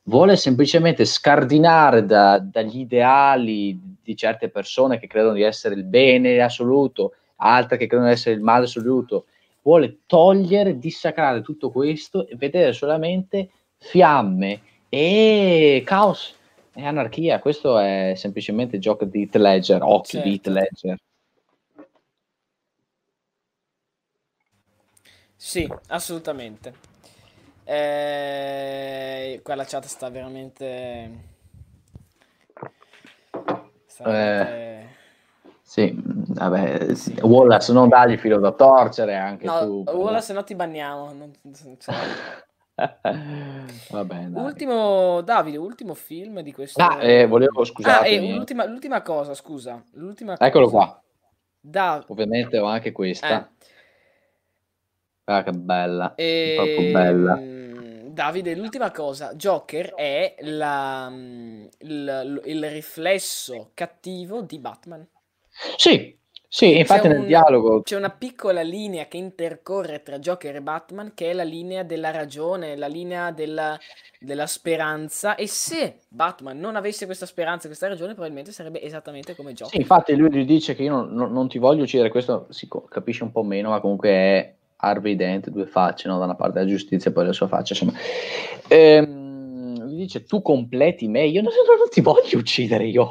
[0.03, 6.41] Vuole semplicemente scardinare da, dagli ideali di certe persone che credono di essere il bene
[6.41, 9.26] assoluto, altre che credono di essere il male assoluto.
[9.62, 16.36] Vuole togliere, dissacrare tutto questo e vedere solamente fiamme e caos
[16.74, 17.40] e anarchia.
[17.40, 20.28] Questo è semplicemente gioco di Heath Ledger, occhi certo.
[20.28, 20.98] di Heath Ledger.
[25.43, 26.72] Sì, assolutamente.
[27.63, 31.11] Eh, qua la chat sta veramente...
[33.88, 34.51] Sta veramente...
[34.51, 34.88] Eh,
[35.63, 37.18] sì, vabbè, sì.
[37.23, 39.84] Wallace non dagli filo da torcere anche no, tu.
[39.91, 41.11] Wallace no ti banniamo.
[41.11, 41.34] Non,
[41.80, 41.95] cioè...
[43.89, 44.39] Va bene.
[44.39, 46.80] Ultimo, Davide, ultimo film di questo.
[46.84, 48.07] Ah, eh, volevo scusare.
[48.07, 49.84] Ah, eh, l'ultima, l'ultima, cosa, scusa.
[49.93, 50.77] L'ultima Eccolo cosa.
[50.77, 51.01] qua.
[51.59, 52.03] Da...
[52.07, 53.43] Ovviamente ho anche questa.
[53.43, 53.69] Eh.
[55.26, 56.15] Ah, che bella.
[56.15, 56.53] E...
[56.56, 57.39] Proprio bella.
[58.11, 65.07] Davide, l'ultima cosa, Joker è la, il, il, riflesso cattivo di Batman.
[65.77, 66.19] Sì,
[66.53, 67.81] sì, infatti nel un, dialogo...
[67.81, 72.11] C'è una piccola linea che intercorre tra Joker e Batman, che è la linea della
[72.11, 73.80] ragione, la linea della,
[74.19, 79.53] della speranza, e se Batman non avesse questa speranza, questa ragione, probabilmente sarebbe esattamente come
[79.53, 79.73] Joker.
[79.73, 82.68] Sì, infatti lui gli dice che io non, non, non ti voglio uccidere, questo si
[82.89, 86.18] capisce un po' meno, ma comunque è Harvey Dent, due facce, no?
[86.18, 87.94] da una parte la giustizia e poi la sua faccia, insomma.
[88.68, 93.08] Ehm, gli dice, tu completi me, io non, non ti voglio uccidere, io,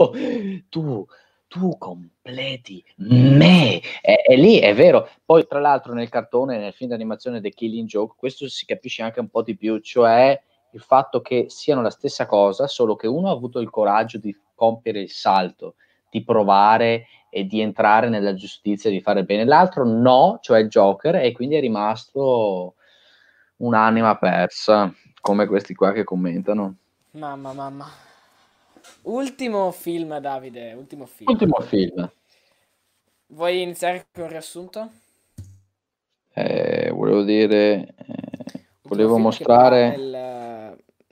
[0.69, 1.05] tu,
[1.47, 5.09] tu completi me, e, e, lì è vero.
[5.25, 9.21] Poi, tra l'altro, nel cartone, nel film d'animazione The Killing Joke, questo si capisce anche
[9.21, 10.41] un po' di più, cioè
[10.73, 14.37] il fatto che siano la stessa cosa, solo che uno ha avuto il coraggio di
[14.55, 15.77] compiere il salto,
[16.11, 19.45] di provare e di entrare nella giustizia e di fare bene.
[19.45, 22.75] L'altro no, cioè Joker, e quindi è rimasto
[23.57, 26.77] un'anima persa, come questi qua che commentano.
[27.13, 27.87] Mamma, mamma.
[29.03, 31.31] Ultimo film, Davide, ultimo film.
[31.31, 32.11] Ultimo film.
[33.29, 34.91] Vuoi iniziare con il riassunto?
[36.33, 40.19] Eh, volevo dire, eh, volevo mostrare...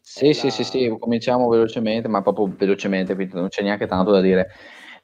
[0.00, 4.22] Sì, sì, sì, sì, cominciamo velocemente, ma proprio velocemente, quindi non c'è neanche tanto da
[4.22, 4.48] dire.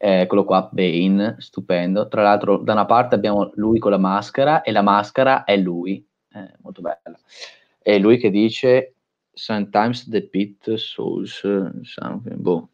[0.07, 2.09] Eccolo qua, Bane, stupendo.
[2.09, 6.07] Tra l'altro, da una parte abbiamo lui con la maschera e la maschera è lui,
[6.35, 7.17] eh, molto bello.
[7.81, 8.97] E lui che dice:
[9.33, 11.41] Sometimes the pit souls
[11.85, 12.35] something.
[12.35, 12.69] Boh,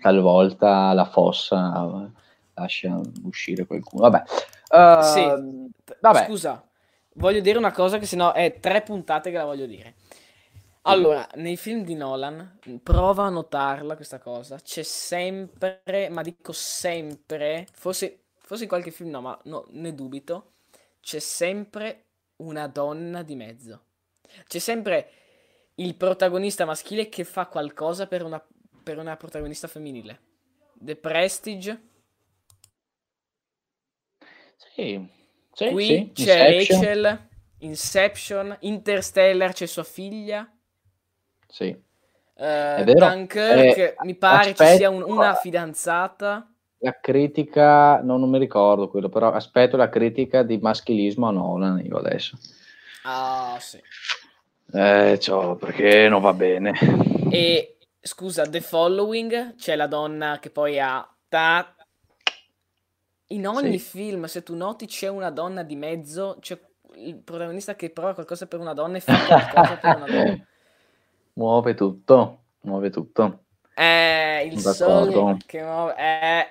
[0.00, 2.10] talvolta la fossa
[2.54, 4.08] lascia uscire qualcuno.
[4.08, 4.22] Vabbè,
[4.70, 5.70] uh, sì.
[6.00, 6.24] vabbè.
[6.24, 6.60] Scusa,
[7.14, 9.94] voglio dire una cosa che sennò è tre puntate che la voglio dire.
[10.86, 17.66] Allora, nei film di Nolan, prova a notarla questa cosa, c'è sempre, ma dico sempre,
[17.72, 20.52] forse, forse in qualche film no, ma no, ne dubito,
[21.00, 22.04] c'è sempre
[22.36, 23.86] una donna di mezzo.
[24.46, 25.10] C'è sempre
[25.76, 28.44] il protagonista maschile che fa qualcosa per una,
[28.82, 30.20] per una protagonista femminile.
[30.74, 31.80] The Prestige.
[34.56, 35.08] Sì,
[35.52, 36.12] sì Qui sì.
[36.12, 36.80] c'è Inception.
[36.80, 37.28] Rachel,
[37.58, 40.48] Inception, Interstellar c'è sua figlia.
[41.54, 41.68] Sì.
[42.34, 46.52] Uh, Dunkirk, eh, mi pare aspetta, ci sia un, una fidanzata.
[46.78, 51.80] La critica, no, non mi ricordo quello, però aspetto la critica di maschilismo a Nolan
[51.86, 52.36] io adesso.
[53.04, 53.80] Ah, sì.
[54.72, 56.72] Eh, ciò, perché non va bene.
[57.30, 61.08] E scusa, The Following, c'è la donna che poi ha...
[61.28, 61.72] Ta...
[63.28, 63.96] In ogni sì.
[63.96, 66.58] film, se tu noti, c'è una donna di mezzo, c'è
[66.96, 70.46] il protagonista che prova qualcosa per una donna e fa qualcosa per una donna.
[71.34, 73.44] Muove tutto, muove tutto.
[73.74, 75.94] Eh, il sole che muove...
[75.96, 76.46] Eh.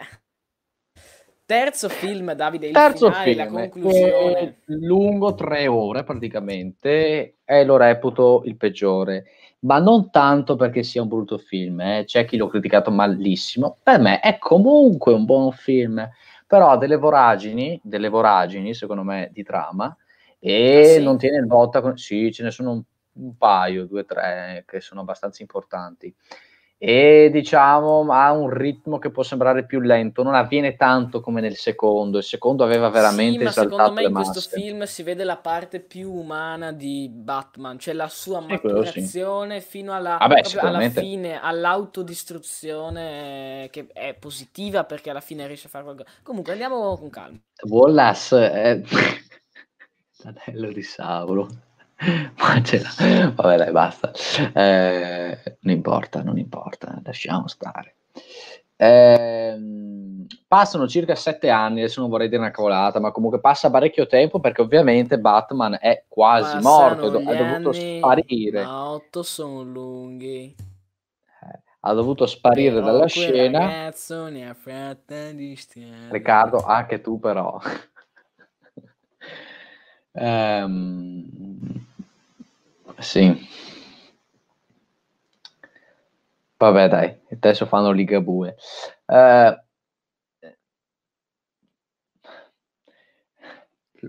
[1.46, 4.58] Terzo film, Davide, il Terzo finale, film, la conclusione.
[4.66, 9.26] Lungo tre ore praticamente e lo reputo il peggiore.
[9.60, 12.04] Ma non tanto perché sia un brutto film, eh.
[12.06, 13.78] c'è chi l'ho criticato malissimo.
[13.82, 16.06] Per me è comunque un buon film,
[16.46, 19.96] però ha delle voragini, delle voragini secondo me di trama
[20.40, 21.04] e ah, sì?
[21.04, 21.80] non tiene il botta.
[21.80, 21.98] Con...
[21.98, 22.84] Sì, ce ne sono un
[23.14, 26.14] un paio, due, tre che sono abbastanza importanti.
[26.86, 31.56] E diciamo ha un ritmo che può sembrare più lento, non avviene tanto come nel
[31.56, 32.18] secondo.
[32.18, 35.80] Il secondo aveva veramente sì, ma secondo me in questo film si vede la parte
[35.80, 39.68] più umana di Batman, cioè la sua sì, maturazione sì.
[39.70, 45.86] fino alla, Vabbè, alla fine, all'autodistruzione che è positiva perché alla fine riesce a fare
[45.86, 46.10] qualcosa.
[46.22, 47.40] Comunque andiamo con calma.
[47.62, 48.82] Wallace è
[50.18, 51.48] l'anello di Sauro.
[52.38, 53.32] Ma ce l'ha.
[53.34, 54.12] Vabbè, dai, basta.
[54.54, 57.96] Eh, non importa, non importa, lasciamo stare.
[58.76, 59.58] Eh,
[60.48, 64.40] passano circa sette anni, adesso non vorrei dire una cavolata, ma comunque passa parecchio tempo
[64.40, 68.64] perché ovviamente Batman è quasi Passano morto, ha dovuto sparire.
[68.64, 70.56] Ma otto sono lunghi.
[70.56, 73.60] Eh, ha dovuto sparire però dalla scena.
[76.10, 77.60] Riccardo, anche tu però.
[80.12, 81.92] ehm,
[82.98, 83.48] sì.
[86.58, 88.56] Vabbè, dai, adesso fanno Ligabue.
[89.06, 89.54] Uh,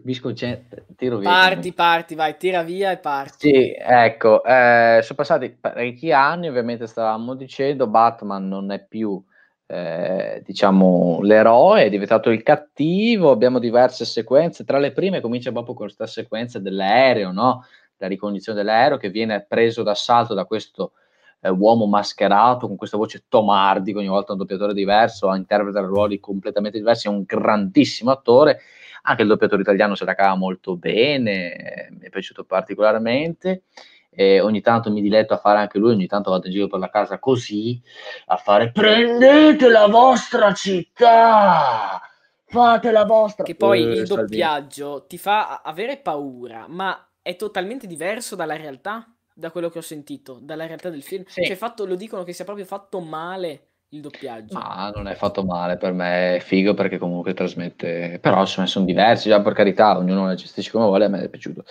[0.03, 1.29] mi sconcentro, tiro via.
[1.31, 3.49] Parti, parti, vai, tira via e parti.
[3.49, 9.23] Sì, ecco, eh, sono passati parecchi anni, ovviamente stavamo dicendo, Batman non è più,
[9.67, 15.75] eh, diciamo, l'eroe, è diventato il cattivo, abbiamo diverse sequenze, tra le prime comincia proprio
[15.75, 17.65] con questa sequenza dell'aereo, no?
[18.05, 20.93] La ricognizione dell'aereo che viene preso d'assalto da questo
[21.41, 26.79] eh, uomo mascherato con questa voce tomardi, ogni volta un doppiatore diverso, interpreta ruoli completamente
[26.79, 28.61] diversi, è un grandissimo attore.
[29.03, 33.65] Anche il doppiatore italiano se la cava molto bene, mi è piaciuto particolarmente.
[34.11, 36.79] E ogni tanto mi diletto a fare anche lui, ogni tanto vado in giro per
[36.79, 37.83] la casa così,
[38.27, 42.01] a fare prendete la vostra città,
[42.47, 43.43] fate la vostra...
[43.43, 49.11] Che poi eh, il doppiaggio ti fa avere paura, ma è totalmente diverso dalla realtà,
[49.35, 51.25] da quello che ho sentito, dalla realtà del film.
[51.27, 51.43] Sì.
[51.43, 54.59] Cioè, fatto, lo dicono che sia proprio fatto male il doppiaggio.
[54.59, 58.85] Ma non è fatto male, per me è figo perché comunque trasmette, però insomma sono
[58.85, 61.65] diversi, già per carità, ognuno la gestisce come vuole, a me è piaciuto.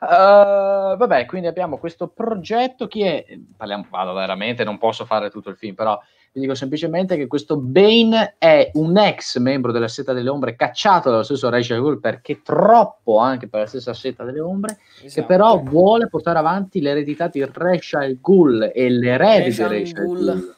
[0.00, 3.24] Uh, vabbè, quindi abbiamo questo progetto, chi è,
[3.56, 6.00] parliamo, vado veramente, non posso fare tutto il film, però
[6.32, 11.10] vi dico semplicemente che questo Bane è un ex membro della Seta delle Ombre cacciato
[11.10, 15.20] dallo stesso Rachel Ghoul perché troppo anche per la stessa Seta delle Ombre, esatto.
[15.20, 20.56] che però vuole portare avanti l'eredità di Rachel Ghoul e l'erede di Rachel Ghoul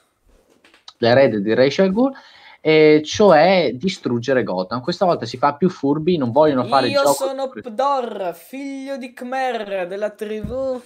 [1.01, 2.12] l'erede di Rachel Ghul,
[2.60, 4.81] e cioè distruggere Gotham.
[4.81, 7.24] Questa volta si fa più furbi, non vogliono fare Io il gioco.
[7.24, 10.81] Io sono Pdor, figlio di Khmer della tribù.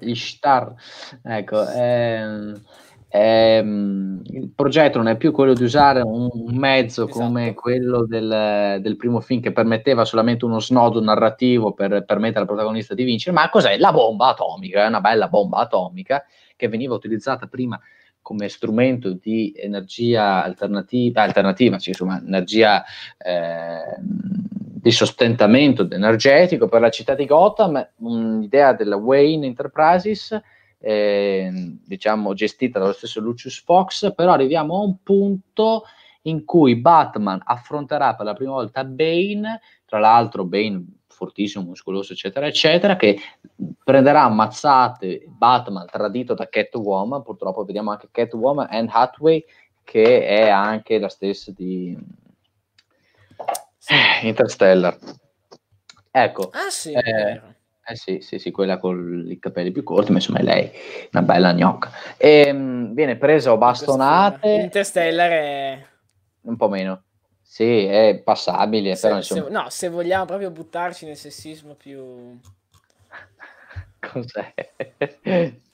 [0.00, 0.74] Ishtar.
[1.22, 2.60] Ecco, ehm,
[3.08, 7.20] ehm, il progetto non è più quello di usare un, mezzo esatto.
[7.20, 12.46] come quello del, del, primo film che permetteva solamente uno snodo narrativo per permettere al
[12.46, 13.78] protagonista di vincere, ma cos'è?
[13.78, 16.24] La bomba atomica, è una bella bomba atomica
[16.56, 17.78] che veniva utilizzata prima
[18.24, 22.82] come strumento di energia alternativa, alternativa cioè, insomma, energia
[23.18, 30.40] eh, di sostentamento energetico per la città di Gotham, un'idea della Wayne Enterprises,
[30.78, 35.84] eh, diciamo gestita dallo stesso Lucius Fox, però arriviamo a un punto
[36.22, 40.84] in cui Batman affronterà per la prima volta Bane, tra l'altro Bane
[41.14, 43.18] fortissimo, muscoloso, eccetera, eccetera, che
[43.82, 49.44] prenderà ammazzate Batman tradito da Catwoman, purtroppo vediamo anche Catwoman, Anne Hathaway,
[49.82, 51.96] che è anche la stessa di
[53.86, 54.96] eh, Interstellar.
[56.10, 56.50] Ecco.
[56.52, 57.40] Ah sì, eh,
[57.86, 60.70] eh sì, sì, sì, quella con i capelli più corti, ma insomma è lei,
[61.12, 61.90] una bella gnocca.
[62.16, 64.48] E, ehm, viene presa o bastonate.
[64.48, 65.86] Interstellar è...
[66.42, 67.02] Un po' meno.
[67.46, 69.44] Sì, è passabile, se, però insomma...
[69.44, 72.36] Se, no, se vogliamo proprio buttarci nel sessismo più...
[74.00, 74.52] Cos'è?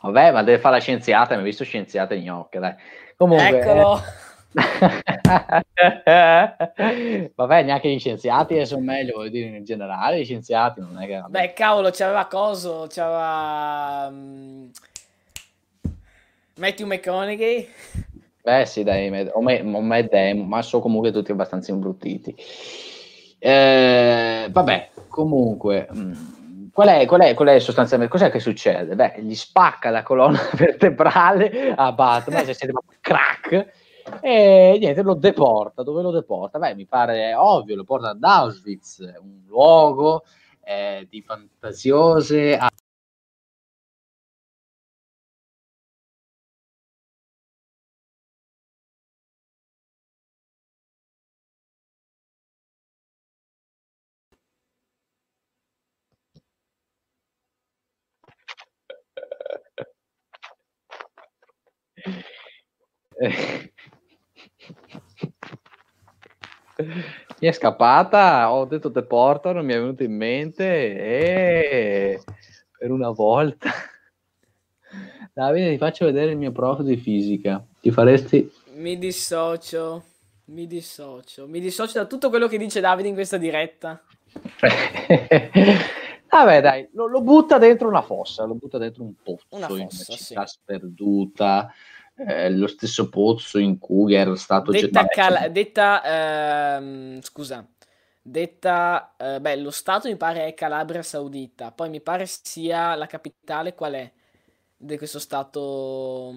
[0.00, 2.74] Vabbè, ma deve fare la scienziata, mi ha visto scienziate gnocche, dai.
[3.16, 3.60] Comunque...
[3.60, 4.02] Eccolo!
[7.34, 11.22] Vabbè, neanche gli scienziati sono meglio, voglio dire, in generale, gli scienziati non è che...
[11.28, 14.08] Beh, cavolo, c'aveva coso, c'aveva...
[14.08, 14.70] Um...
[16.56, 17.68] Matthew McConaughey.
[18.42, 22.34] Beh sì, dai, o me, o me demo, ma sono comunque tutti abbastanza imbruttiti.
[23.38, 28.94] Eh, vabbè, comunque, mm, qual, è, qual, è, qual è sostanzialmente, cos'è che succede?
[28.94, 33.72] Beh, gli spacca la colonna vertebrale a Batman, se siete proprio crack,
[34.20, 35.82] e niente, lo deporta.
[35.82, 36.58] Dove lo deporta?
[36.58, 40.24] Beh, mi pare ovvio, lo porta ad Auschwitz, un luogo
[40.64, 42.58] eh, di fantasiose
[67.40, 72.20] mi è scappata, ho detto te portano, mi è venuto in mente e
[72.78, 73.70] per una volta.
[75.32, 77.64] Davide, ti faccio vedere il mio prof di fisica.
[77.80, 78.52] Ti faresti...
[78.74, 80.04] Mi dissocio,
[80.46, 84.02] mi dissocio, mi dissocio da tutto quello che dice Davide in questa diretta.
[86.28, 89.80] Vabbè, dai, lo, lo, butta dentro una fossa, lo butta dentro un pozzo, una fossa,
[89.80, 90.58] in una città sì.
[90.60, 91.72] sperduta,
[92.26, 97.66] eh, lo stesso pozzo in cui era stato detta, cal- detta ehm, scusa.
[98.22, 103.06] Detta eh, beh lo stato mi pare è Calabria Saudita poi mi pare sia la
[103.06, 104.12] capitale qual è
[104.76, 106.34] di questo stato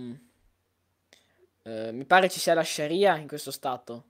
[1.63, 4.03] eh, mi pare ci sia la Sharia in questo stato.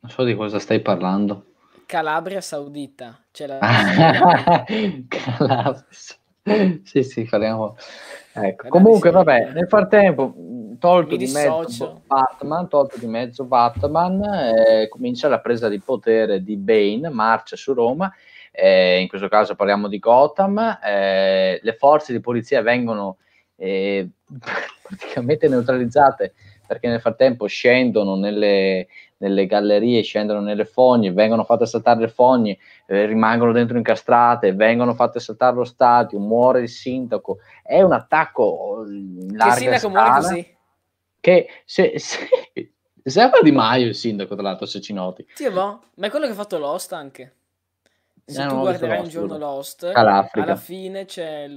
[0.00, 1.54] Non so di cosa stai parlando.
[1.86, 3.58] Calabria Saudita c'è la
[5.08, 5.86] Calabria
[6.84, 7.76] sì, sì, faremo.
[8.32, 8.68] Ecco.
[8.68, 10.34] Comunque, vabbè, nel frattempo,
[10.78, 16.56] tolto di mezzo Batman, tolto di mezzo Batman, eh, comincia la presa di potere di
[16.56, 18.12] Bane, marcia su Roma.
[18.52, 20.78] Eh, in questo caso parliamo di Gotham.
[20.82, 23.18] Eh, le forze di polizia vengono
[23.56, 24.08] eh,
[24.82, 26.34] praticamente neutralizzate
[26.66, 32.58] perché nel frattempo scendono nelle, nelle gallerie, scendono nelle fogne, vengono fatte saltare le fogne,
[32.86, 37.38] eh, rimangono dentro incastrate, vengono fatte saltare lo stadio, muore il sindaco.
[37.62, 40.56] È un attacco in larga che sindaco muore così?
[41.20, 42.28] Che se, se,
[43.02, 45.26] sembra Di Maio il sindaco, tra l'altro, se ci noti.
[45.34, 47.34] Sì, ma è quello che ha fatto Lost anche.
[48.24, 51.48] Se eh, tu guarderai un giorno Lost, alla fine c'è...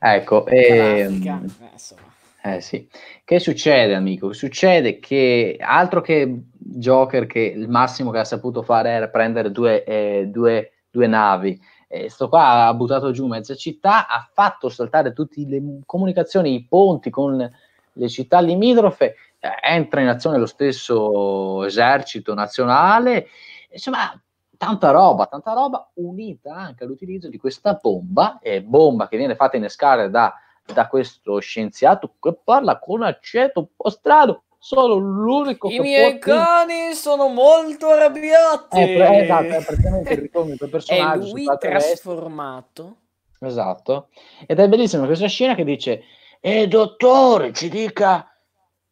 [0.00, 1.00] Ecco, e...
[1.00, 2.07] Ehm, eh, insomma
[2.56, 2.88] eh sì.
[3.24, 4.32] Che succede, amico?
[4.32, 9.84] Succede che altro che Joker, che il massimo che ha saputo fare era prendere due,
[9.84, 11.60] eh, due, due navi.
[11.88, 16.66] Eh, sto qua ha buttato giù mezza città, ha fatto saltare tutte le comunicazioni, i
[16.66, 17.50] ponti con
[17.92, 23.28] le città limitrofe, eh, entra in azione lo stesso esercito nazionale.
[23.70, 24.20] Insomma,
[24.56, 29.56] tanta roba, tanta roba unita anche all'utilizzo di questa bomba, eh, bomba che viene fatta
[29.56, 30.34] innescare da
[30.72, 34.42] da questo scienziato che parla con accento un po' strano.
[34.60, 36.34] Sono l'unico I miei può...
[36.34, 38.78] cani sono molto arrabbiati.
[38.78, 41.26] Eh, esatto, è praticamente il ricomico personaggio.
[41.26, 42.96] È lui trasformato.
[43.40, 44.08] Esatto.
[44.46, 46.02] Ed è bellissima questa scena che dice,
[46.40, 48.36] eh dottore, ci dica,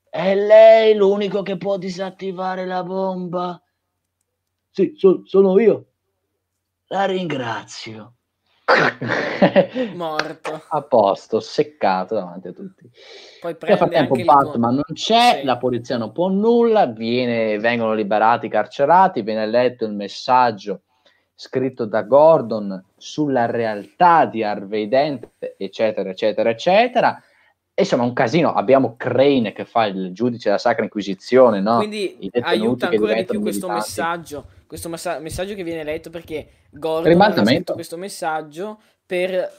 [0.08, 3.60] è lei l'unico che può disattivare la bomba?
[4.70, 5.86] Sì, so, sono io.
[6.88, 8.15] La ringrazio.
[9.94, 12.90] Morto a posto, seccato davanti a tutti.
[13.40, 15.44] Poi prende Nel frattempo Batman non c'è, sì.
[15.44, 20.80] la polizia non può nulla, viene, vengono liberati i carcerati, viene letto il messaggio
[21.34, 27.22] scritto da Gordon sulla realtà di Harvey Dent, eccetera, eccetera, eccetera.
[27.78, 28.54] Insomma, un casino.
[28.54, 31.76] Abbiamo Crane che fa il giudice della Sacra Inquisizione, no?
[31.76, 33.90] Quindi aiuta ancora di più questo militati.
[33.90, 39.52] messaggio questo messa- messaggio che viene letto perché Gordon ha scritto questo messaggio per,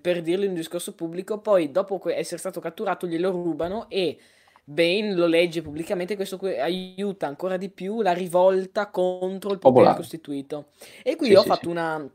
[0.00, 4.18] per dirlo in un discorso pubblico, poi dopo essere stato catturato glielo rubano e
[4.64, 9.96] Bane lo legge pubblicamente, questo aiuta ancora di più la rivolta contro il potere Popolare.
[9.96, 10.66] costituito.
[11.02, 11.68] E qui sì, ho sì, fatto sì.
[11.68, 12.10] una, un,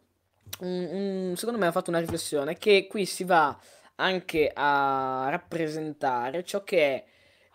[0.59, 3.57] un, secondo me ho fatto una riflessione che qui si va
[3.95, 7.03] anche a rappresentare ciò che è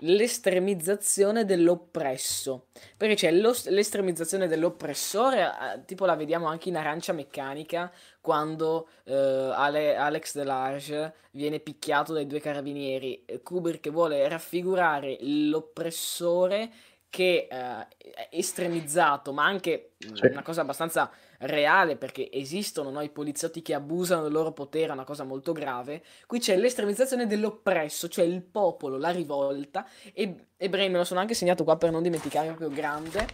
[0.01, 2.67] l'estremizzazione dell'oppresso.
[2.97, 7.91] Perché c'è l'estremizzazione dell'oppressore, eh, tipo la vediamo anche in Arancia Meccanica,
[8.21, 13.25] quando eh, Ale, Alex Delarge viene picchiato dai due carabinieri.
[13.43, 16.71] Kubrick vuole raffigurare l'oppressore
[17.11, 20.27] che eh, è estremizzato, ma anche sì.
[20.27, 21.11] una cosa abbastanza
[21.41, 25.53] reale perché esistono no, i poliziotti che abusano del loro potere, è una cosa molto
[25.53, 26.03] grave.
[26.27, 29.87] Qui c'è l'estremizzazione dell'oppresso, cioè il popolo, la rivolta.
[30.13, 33.27] E, e Brain me lo sono anche segnato qua per non dimenticare proprio grande,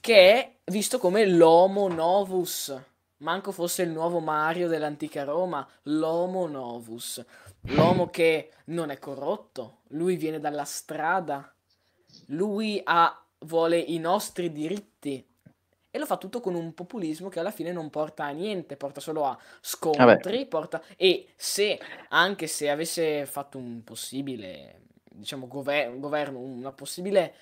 [0.00, 2.74] che è visto come l'Homo Novus.
[3.18, 7.24] Manco fosse il nuovo Mario dell'antica Roma, l'Homo Novus.
[7.68, 11.50] L'uomo che non è corrotto, lui viene dalla strada,
[12.26, 14.93] lui ha, vuole i nostri diritti,
[15.94, 18.98] e lo fa tutto con un populismo che alla fine non porta a niente, porta
[18.98, 20.82] solo a scontri, porta...
[20.96, 27.34] e se, anche se avesse fatto un possibile, diciamo, gover- governo, una possibile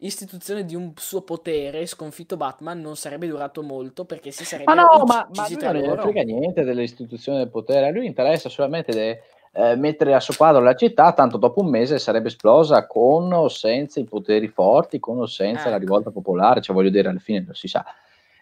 [0.00, 4.82] istituzione di un suo potere sconfitto Batman non sarebbe durato molto perché si sarebbe ma
[4.82, 8.92] no ma, ma lui non frega niente delle istituzioni del potere a lui interessa solamente
[8.92, 13.32] de, eh, mettere a suo quadro la città, tanto dopo un mese sarebbe esplosa con
[13.32, 15.70] o senza i poteri forti, con o senza ecco.
[15.70, 17.84] la rivolta popolare, cioè voglio dire, alla fine non si sa.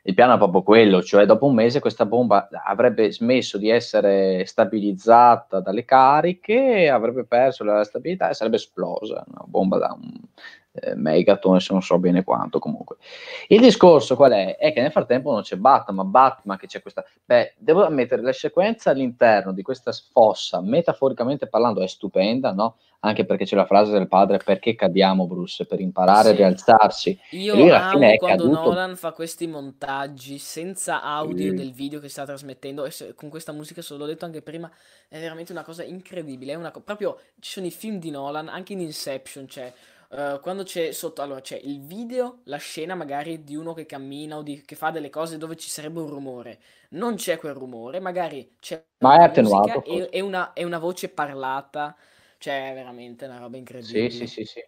[0.03, 4.47] Il piano è proprio quello, cioè dopo un mese questa bomba avrebbe smesso di essere
[4.47, 10.13] stabilizzata dalle cariche, avrebbe perso la stabilità e sarebbe esplosa, una bomba da un,
[10.81, 12.97] eh, Megaton, se non so bene quanto comunque.
[13.49, 14.57] Il discorso qual è?
[14.57, 17.05] È che nel frattempo non c'è Batman, Batman che c'è questa...
[17.25, 22.77] Beh, devo ammettere, la sequenza all'interno di questa fossa, metaforicamente parlando, è stupenda, no?
[23.01, 25.67] Anche perché c'è la frase del padre, perché cadiamo Bruce?
[25.67, 26.31] Per imparare sì.
[26.31, 27.21] a rialzarsi.
[27.33, 28.63] Io e lui alla fine è quando caduto...
[28.63, 31.57] Nolan fa questi montaggi senza audio mm.
[31.57, 34.69] del video che sta trasmettendo, e se, con questa musica, se l'ho detto anche prima,
[35.09, 36.53] è veramente una cosa incredibile.
[36.53, 39.55] È una co- proprio, ci sono i film di Nolan, anche in Inception c'è...
[39.61, 39.73] Cioè,
[40.09, 44.37] Uh, quando c'è sotto, allora c'è il video, la scena magari di uno che cammina
[44.37, 46.59] o di, che fa delle cose dove ci sarebbe un rumore.
[46.91, 49.85] Non c'è quel rumore, magari c'è Ma è attenuato.
[49.85, 51.97] E, e, una, e una voce parlata,
[52.39, 54.11] cioè è veramente una roba incredibile.
[54.11, 54.65] Sì, sì, sì, sì.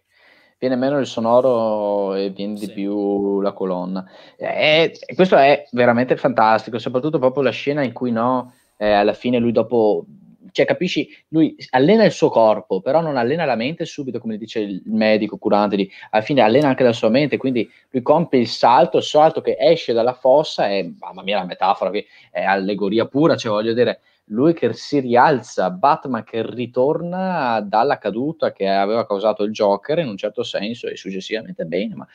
[0.57, 2.67] Viene meno il sonoro e viene sì.
[2.67, 4.05] di più la colonna.
[4.35, 9.39] E, questo è veramente fantastico, soprattutto proprio la scena in cui no, eh, alla fine
[9.39, 10.03] lui dopo
[10.51, 14.59] cioè capisci, lui allena il suo corpo, però non allena la mente subito, come dice
[14.59, 18.47] il medico curante, di, alla fine allena anche la sua mente, quindi lui compie il
[18.47, 23.05] salto, il salto che esce dalla fossa e, mamma mia la metafora, qui è allegoria
[23.05, 29.05] pura, cioè voglio dire, lui che si rialza, Batman che ritorna dalla caduta che aveva
[29.05, 32.07] causato il Joker in un certo senso e successivamente bene, ma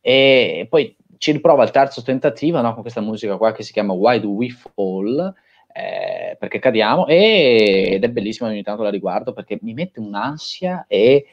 [0.00, 3.92] e poi ci riprova il terzo tentativo no, con questa musica qua che si chiama
[3.92, 5.34] Why Do We Fall,
[5.78, 10.86] eh, perché cadiamo e, ed è bellissima ogni tanto la riguardo perché mi mette un'ansia
[10.88, 11.24] e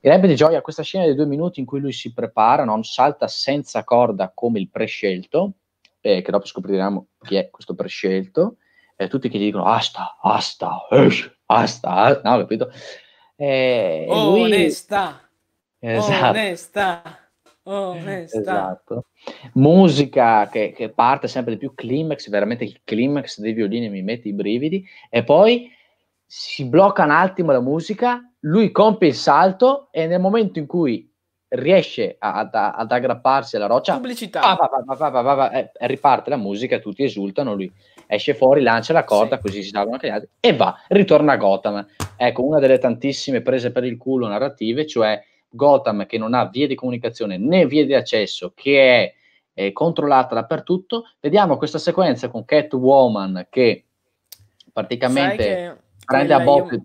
[0.00, 2.84] mi rende di gioia questa scena dei due minuti in cui lui si prepara, non
[2.84, 5.54] salta senza corda come il prescelto,
[6.00, 8.58] eh, che dopo scopriremo chi è questo prescelto,
[8.94, 12.70] eh, tutti che gli dicono asta, asta, esh, asta, asta, no, capito?
[13.36, 14.42] Eh, oh, lui...
[14.42, 15.28] onesta,
[15.78, 16.38] esatto.
[16.38, 17.25] onesta.
[17.68, 19.06] Oh, esatto.
[19.54, 24.28] Musica che, che, parte sempre di più, climax, veramente il climax dei violini mi mette
[24.28, 25.68] i brividi e poi
[26.24, 31.12] si blocca un attimo la musica, lui compie il salto e nel momento in cui
[31.48, 34.40] riesce ad, ad aggrapparsi alla roccia, pubblicità,
[34.86, 37.72] va, va, va, eh, riparte la musica, tutti esultano, lui
[38.06, 39.42] esce fuori, lancia la corda, sì.
[39.42, 41.86] così si salvano anche gli altri e va, ritorna a Gotham.
[42.16, 46.66] Ecco, una delle tantissime prese per il culo narrative, cioè Gotham che non ha vie
[46.66, 49.14] di comunicazione né vie di accesso, che è,
[49.54, 53.84] è controllata dappertutto, vediamo questa sequenza con Catwoman che
[54.72, 56.74] praticamente che prende a botte...
[56.74, 56.84] Io...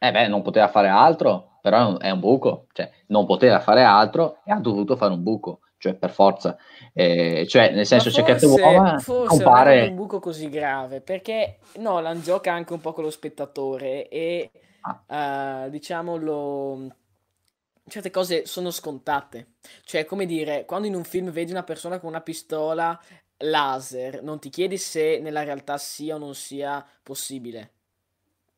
[0.00, 4.38] Eh beh, non poteva fare altro, però è un buco, cioè non poteva fare altro
[4.44, 6.56] e ha dovuto fare un buco, cioè per forza.
[6.92, 9.74] Eh, cioè, nel senso, forse, c'è Catwoman forse compare...
[9.74, 14.08] non è un buco così grave, perché Nolan gioca anche un po' con lo spettatore
[14.08, 14.50] e
[14.82, 15.64] ah.
[15.64, 16.86] uh, diciamo lo
[17.88, 19.54] certe cose sono scontate.
[19.84, 22.98] Cioè, come dire, quando in un film vedi una persona con una pistola
[23.38, 27.72] laser, non ti chiedi se nella realtà sia o non sia possibile.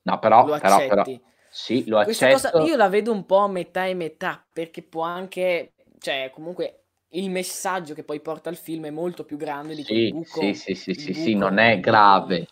[0.02, 1.04] No, però, lo però, però
[1.48, 2.50] sì, lo Questa accetto.
[2.50, 6.84] Cosa, io la vedo un po' a metà e metà, perché può anche, cioè, comunque
[7.10, 10.40] il messaggio che poi porta il film è molto più grande di quel sì, buco.
[10.40, 12.46] Sì, sì, sì, sì, sì, non è grave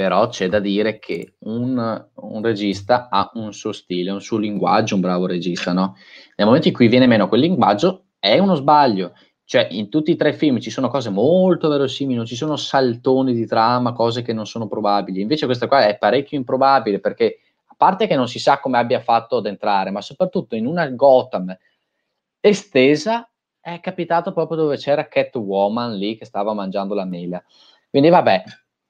[0.00, 4.94] però c'è da dire che un, un, regista ha un suo stile, un suo linguaggio,
[4.94, 5.94] un bravo regista, no?
[6.36, 9.12] Nel momento in cui viene meno quel linguaggio è uno sbaglio.
[9.44, 12.56] Cioè, in tutti e tre i film ci sono cose molto verosimili, non ci sono
[12.56, 15.20] saltoni di trama, cose che non sono probabili.
[15.20, 19.00] Invece questa qua è parecchio improbabile perché, a parte che non si sa come abbia
[19.00, 21.54] fatto ad entrare, ma soprattutto in una Gotham
[22.40, 27.44] estesa è capitato proprio dove c'era Catwoman lì che stava mangiando la mela.
[27.90, 28.44] Quindi vabbè,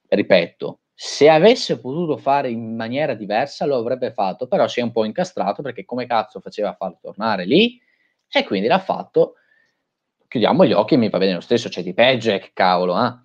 [0.07, 4.91] ripeto, se avesse potuto fare in maniera diversa lo avrebbe fatto, però si è un
[4.91, 7.81] po' incastrato perché come cazzo faceva a farlo tornare lì
[8.31, 9.33] e quindi l'ha fatto.
[10.27, 13.15] Chiudiamo gli occhi mi va bene lo stesso, c'è di peggio, eh, che cavolo, eh.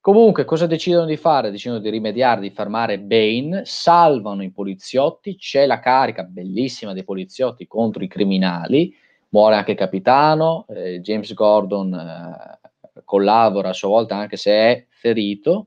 [0.00, 1.50] Comunque, cosa decidono di fare?
[1.50, 7.66] Decidono di rimediare, di fermare Bane, salvano i poliziotti, c'è la carica bellissima dei poliziotti
[7.66, 8.94] contro i criminali,
[9.30, 14.86] muore anche il capitano, eh, James Gordon eh, collabora a sua volta anche se è
[14.90, 15.66] ferito,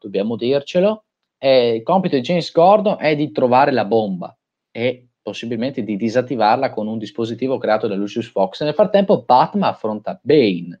[0.00, 1.04] dobbiamo dircelo.
[1.38, 4.36] Eh, il compito di James Gordon è di trovare la bomba
[4.70, 8.62] e possibilmente di disattivarla con un dispositivo creato da Lucius Fox.
[8.62, 10.80] Nel frattempo Batman affronta Bane.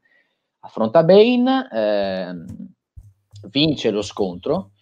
[0.60, 2.34] Affronta Bane, eh,
[3.48, 4.72] vince lo scontro,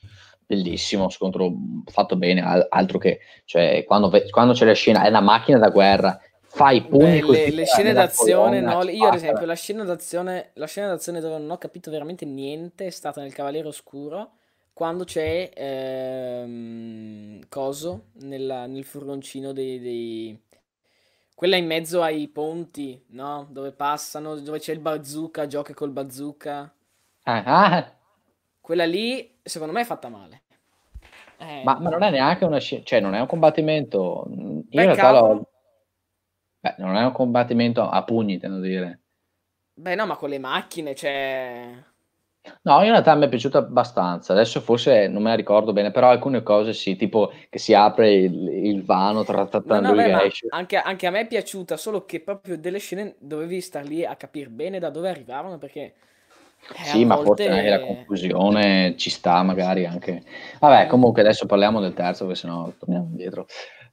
[0.44, 1.52] bellissimo, scontro
[1.84, 6.18] fatto bene, altro che, cioè, quando, quando c'è la scena, è una macchina da guerra,
[6.58, 10.66] fai pugni Beh, le, le scene d'azione no, io ad esempio la scena d'azione la
[10.66, 14.32] scena d'azione dove non ho capito veramente niente è stata nel Cavaliere Oscuro
[14.72, 20.40] quando c'è ehm, coso nella, nel furgoncino dei, dei,
[21.34, 23.48] quella in mezzo ai ponti no?
[23.50, 26.72] Dove passano dove c'è il bazooka gioca col bazooka.
[27.24, 27.92] Ah, ah.
[28.60, 30.42] quella lì secondo me è fatta male.
[31.38, 34.26] Eh, ma, ma, non è neanche una scena cioè non è un combattimento.
[34.30, 35.44] Io in realtà l'ho
[36.60, 39.00] Beh, non è un combattimento a pugni, intendo dire.
[39.74, 41.72] Beh, no, ma con le macchine, cioè...
[42.62, 44.32] No, in realtà mi è piaciuta abbastanza.
[44.32, 48.12] Adesso forse non me la ricordo bene, però alcune cose sì, tipo che si apre
[48.12, 51.76] il, il vano tra, tra, tra no, no, beh, anche, anche, a me è piaciuta,
[51.76, 55.94] solo che proprio delle scene dovevi star lì a capire bene da dove arrivavano, perché...
[56.76, 57.44] Eh, sì, ma volte...
[57.44, 60.22] forse anche la confusione ci sta magari anche.
[60.58, 60.88] Vabbè, mm.
[60.88, 63.46] comunque adesso parliamo del terzo, perché sennò torniamo indietro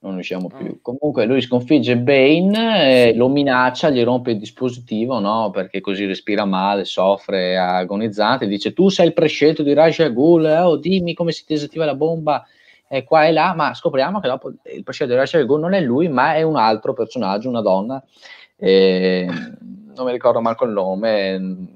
[0.05, 0.65] non usciamo più.
[0.65, 0.81] Mm.
[0.81, 5.49] Comunque lui sconfigge Bane, eh, lo minaccia, gli rompe il dispositivo, no?
[5.51, 10.45] Perché così respira male, soffre, è agonizzante, dice tu sei il prescelto di Raja Ghul,
[10.45, 12.45] eh, oh dimmi come si disattiva la bomba
[12.87, 15.81] eh, qua e là, ma scopriamo che dopo il prescelto di Raja Ghul non è
[15.81, 18.01] lui, ma è un altro personaggio, una donna,
[18.57, 19.27] eh,
[19.95, 21.67] non mi ricordo manco il nome,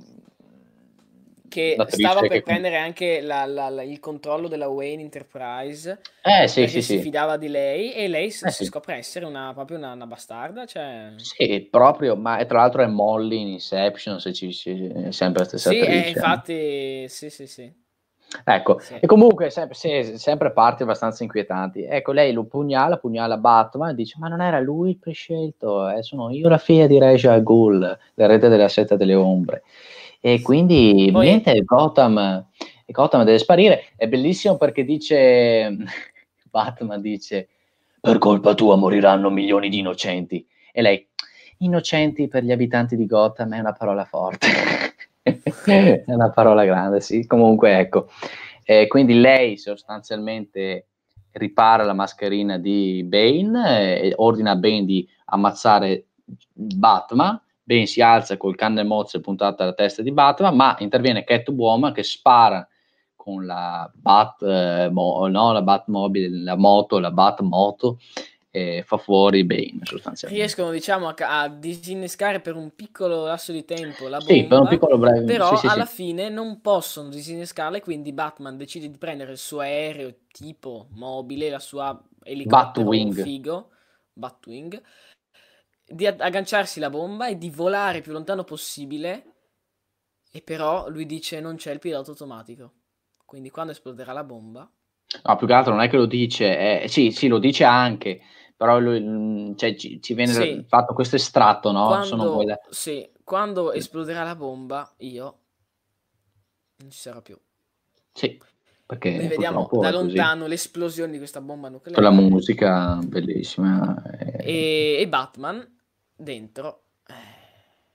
[1.49, 2.41] che stava per che...
[2.41, 7.01] prendere anche la, la, la, il controllo della Wayne Enterprise eh, sì, sì, si sì.
[7.01, 11.13] fidava di lei e lei eh, si scopre essere una, proprio una, una bastarda cioè...
[11.17, 15.47] sì proprio ma tra l'altro è Molly in Inception se ci, ci è sempre la
[15.47, 16.09] stessa sì attrice.
[16.09, 17.87] infatti sì sì sì
[18.43, 21.83] Ecco, e comunque sempre, sempre, parti abbastanza inquietanti.
[21.83, 26.03] Ecco, lei lo pugnala, pugnala Batman e dice: Ma non era lui il prescelto, eh,
[26.03, 29.63] sono io la figlia di Reja Ghul, l'erede della setta delle ombre.
[30.19, 31.27] E quindi Poi...
[31.27, 32.45] niente, Gotham,
[32.85, 33.85] Gotham deve sparire.
[33.95, 35.75] È bellissimo perché dice:
[36.49, 37.47] Batman dice:
[37.99, 40.45] Per colpa tua moriranno milioni di innocenti.
[40.71, 41.07] E lei,
[41.59, 44.47] innocenti per gli abitanti di Gotham è una parola forte.
[45.23, 47.25] è una parola grande, sì.
[47.25, 48.09] Comunque, ecco.
[48.63, 50.85] Eh, quindi lei sostanzialmente
[51.31, 56.05] ripara la mascherina di Bane e ordina a Bane di ammazzare
[56.53, 57.41] Batman.
[57.69, 62.01] Bane si alza col canne mozze puntato alla testa di Batman, ma interviene Catwoman che
[62.01, 62.67] spara
[63.15, 67.99] con la Bat, eh, mo, no, la Batmobile, la moto, la Batmoto
[68.49, 70.43] e fa fuori Bane sostanzialmente.
[70.43, 74.59] Riescono diciamo a, a, disinnescare per un piccolo lasso di tempo la bomba, sì, per
[74.61, 75.25] un piccolo breve.
[75.25, 79.59] però sì, sì, alla fine non possono disinnescarla quindi Batman decide di prendere il suo
[79.59, 83.21] aereo tipo mobile, la sua elicottero Batwing.
[83.21, 83.69] figo,
[84.11, 84.81] Batwing,
[85.89, 89.33] di agganciarsi la bomba e di volare più lontano possibile
[90.31, 92.73] e però lui dice non c'è il pilota automatico.
[93.25, 94.69] Quindi quando esploderà la bomba
[95.23, 98.21] No, più che altro non è che lo dice, eh, sì, sì, lo dice anche,
[98.55, 100.65] però lui, mm, cioè, ci, ci, viene sì.
[100.67, 101.87] fatto questo estratto, no?
[101.87, 102.59] Quando, quelle...
[102.69, 105.37] Sì, quando esploderà la bomba, io
[106.77, 107.35] non ci sarò più.
[108.13, 108.39] Sì,
[108.85, 111.99] perché Noi vediamo da lontano l'esplosione di questa bomba nucleare.
[111.99, 114.03] Con la musica bellissima.
[114.11, 115.78] E, e, e Batman
[116.19, 117.13] dentro eh,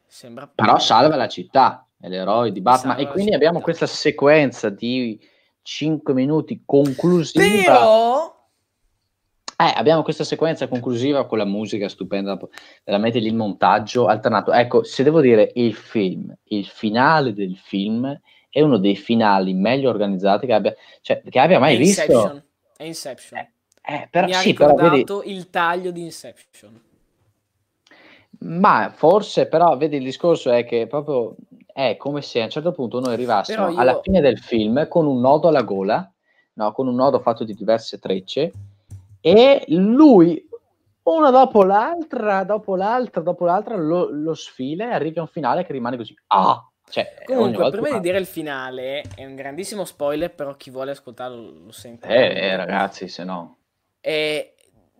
[0.06, 0.50] sembra...
[0.52, 2.96] Però salva la città, è l'eroe di Batman.
[2.96, 5.20] Salva e quindi abbiamo questa sequenza di
[5.62, 7.72] 5 minuti conclusiva.
[7.72, 8.32] Però...
[9.56, 12.36] Eh, abbiamo questa sequenza conclusiva con la musica stupenda,
[12.82, 14.52] veramente il montaggio alternato.
[14.52, 18.20] Ecco, se devo dire il film, il finale del film
[18.50, 22.32] è uno dei finali meglio organizzati che abbia, cioè, che abbia mai Inception.
[22.32, 22.46] visto.
[22.76, 23.38] È Inception.
[23.38, 23.50] Eh,
[23.94, 25.32] eh, però, Mi sì, ha ricordato vedi...
[25.36, 26.80] il taglio di Inception.
[28.44, 31.34] Ma forse, però, vedi, il discorso è che proprio
[31.72, 33.78] è come se a un certo punto noi arrivassimo io...
[33.78, 36.10] alla fine del film con un nodo alla gola,
[36.54, 38.52] no, con un nodo fatto di diverse trecce,
[39.20, 40.46] e lui,
[41.04, 45.64] una dopo l'altra, dopo l'altra, dopo l'altra, lo, lo sfila e arriva a un finale
[45.64, 46.14] che rimane così.
[46.28, 46.68] Ah!
[46.86, 51.64] Cioè, Comunque, prima di dire il finale, è un grandissimo spoiler, però chi vuole ascoltarlo
[51.64, 52.06] lo sente.
[52.06, 53.56] Eh, eh ragazzi, se no.
[54.00, 54.53] E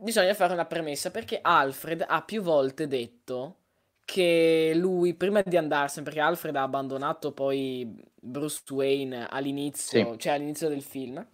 [0.05, 3.57] bisogna fare una premessa perché Alfred ha più volte detto
[4.05, 10.19] che lui, prima di andarsene, perché Alfred ha abbandonato poi Bruce Wayne all'inizio, sì.
[10.19, 11.27] cioè all'inizio del film,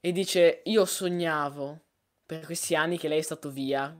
[0.00, 1.80] e dice, io sognavo
[2.24, 3.94] per questi anni che lei è stato via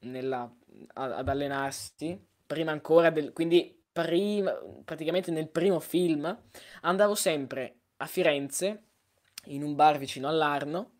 [0.00, 0.50] nella,
[0.94, 3.34] a, ad allenarsi, prima ancora del...
[3.34, 6.34] quindi prima, praticamente nel primo film,
[6.80, 8.84] andavo sempre a Firenze,
[9.46, 10.92] in un bar vicino all'Arno,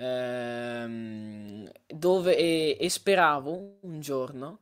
[0.00, 4.60] ehm, dove e, e speravo un giorno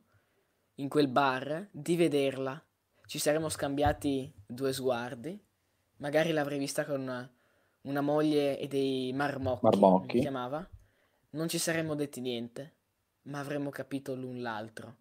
[0.75, 2.61] in quel bar di vederla.
[3.05, 5.41] Ci saremmo scambiati due sguardi.
[5.97, 7.29] Magari l'avrei vista con una,
[7.81, 10.19] una moglie e dei marmocchi, marmocchi.
[10.19, 10.67] chiamava.
[11.31, 12.75] Non ci saremmo detti niente,
[13.23, 14.97] ma avremmo capito l'un l'altro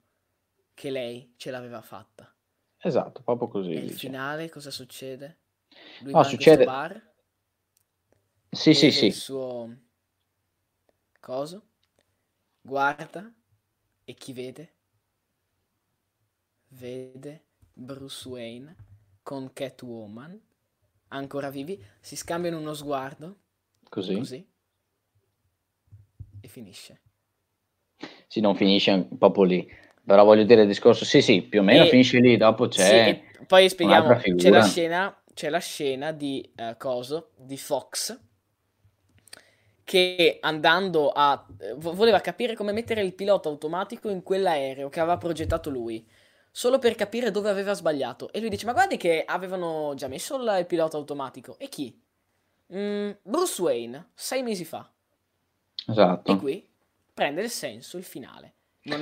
[0.75, 2.33] che lei ce l'aveva fatta.
[2.81, 3.73] Esatto, proprio così.
[3.73, 5.39] E il finale cosa succede?
[6.03, 6.65] Lui no, succede...
[6.65, 7.07] bar.
[8.51, 9.07] Sì, sì, sì.
[9.07, 9.88] Il suo
[11.21, 11.67] coso
[12.61, 13.33] guarda
[14.05, 14.73] e chi vede?
[16.69, 18.75] vede Bruce Wayne
[19.23, 20.39] con Catwoman.
[21.09, 23.37] Ancora vivi, si scambiano uno sguardo.
[23.89, 24.47] Così, così.
[26.41, 27.01] E finisce.
[28.27, 29.73] Sì, non finisce proprio lì,
[30.05, 33.23] però voglio dire il discorso, sì, sì, più o meno e, finisce lì, dopo c'è
[33.35, 38.28] sì, poi spieghiamo, c'è la scena, c'è la scena di uh, coso, di Fox
[39.89, 41.47] che andando a
[41.77, 46.07] voleva capire come mettere il pilota automatico in quell'aereo che aveva progettato lui
[46.51, 48.31] solo per capire dove aveva sbagliato.
[48.31, 51.59] E lui dice: Ma guardi che avevano già messo il pilota automatico.
[51.59, 51.99] E chi?
[52.75, 54.93] Mm, Bruce Wayne, sei mesi fa.
[55.87, 56.33] Esatto.
[56.33, 56.69] E qui
[57.15, 58.57] prende il senso il finale.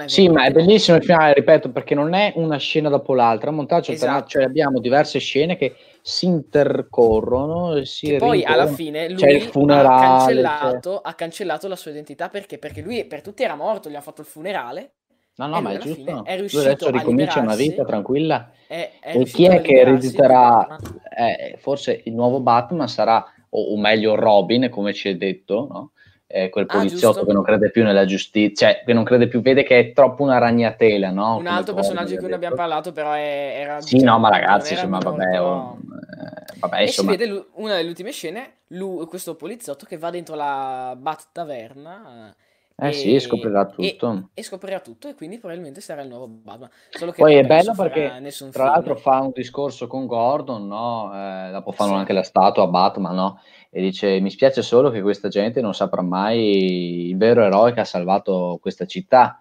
[0.07, 3.93] Sì, ma è bellissimo il finale, ripeto, perché non è una scena dopo l'altra, montaggio
[3.93, 4.29] esatto.
[4.29, 9.87] cioè abbiamo diverse scene che si intercorrono e si e poi alla fine lui funerale,
[9.89, 12.59] ha, cancellato, ha cancellato la sua identità perché?
[12.59, 14.93] Perché lui per tutti era morto, gli ha fatto il funerale
[15.39, 16.25] No, no, ma è giusto.
[16.25, 18.51] è Lui riuscito adesso a ricomincia una vita tranquilla.
[18.67, 20.79] È, è E chi è che erediterà?
[21.15, 25.91] eh, forse il nuovo Batman sarà, o, o meglio Robin, come ci è detto, no?
[26.29, 27.27] Eh, quel Ah, poliziotto giusto.
[27.27, 30.25] che non crede più nella giustizia, cioè che non crede più, vede che è troppo
[30.25, 31.31] una ragnatela, no?
[31.31, 34.13] Un Come altro Gordon personaggio di cui non abbiamo parlato, però è- era Sì, diciamo,
[34.13, 38.55] no, ma ragazzi, insomma, vabbè, oh, eh, vabbè, E si vede una delle ultime scene,
[38.69, 42.35] lui, questo poliziotto che va dentro la Bat Taverna
[42.79, 44.31] eh e, sì, scoprirà e- tutto.
[44.35, 46.69] e scoprirà tutto e quindi probabilmente sarà il nuovo Batman.
[46.91, 48.51] Solo che Poi è bello perché, tra film.
[48.53, 51.11] l'altro, fa un discorso con Gordon, no?
[51.15, 51.97] Eh, dopo fanno Sì.
[51.99, 53.41] anche la statua a Batman, no?
[53.71, 57.81] E dice: Mi spiace solo che questa gente non saprà mai il vero eroe che
[57.81, 59.41] ha salvato questa città.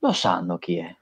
[0.00, 0.94] Lo sanno chi è.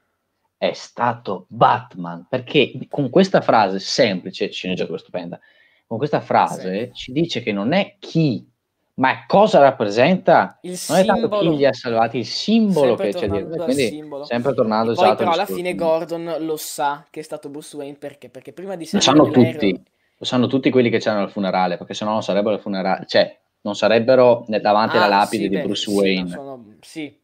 [0.55, 2.27] È stato Batman.
[2.29, 5.39] Perché con questa frase semplice, sceneggiatura stupenda,
[5.87, 8.47] con questa frase ci dice che non è chi,
[8.95, 10.59] ma cosa rappresenta.
[10.61, 13.63] Il Non è tanto chi li ha salvati, il simbolo Sempre che c'è dietro.
[13.63, 14.23] Quindi, simbolo.
[14.25, 17.49] sempre tornando E poi esatto, però al alla fine Gordon lo sa che è stato
[17.49, 18.29] Bruce Wayne perché?
[18.29, 19.83] Perché prima di Lo salire sanno tutti,
[20.17, 23.39] lo sanno tutti quelli che c'erano al funerale, perché sennò non sarebbero al funerale, cioè
[23.61, 26.29] non sarebbero davanti alla Ah, lapide sì, di beh, Bruce sì, Wayne.
[26.29, 27.19] sono- sì.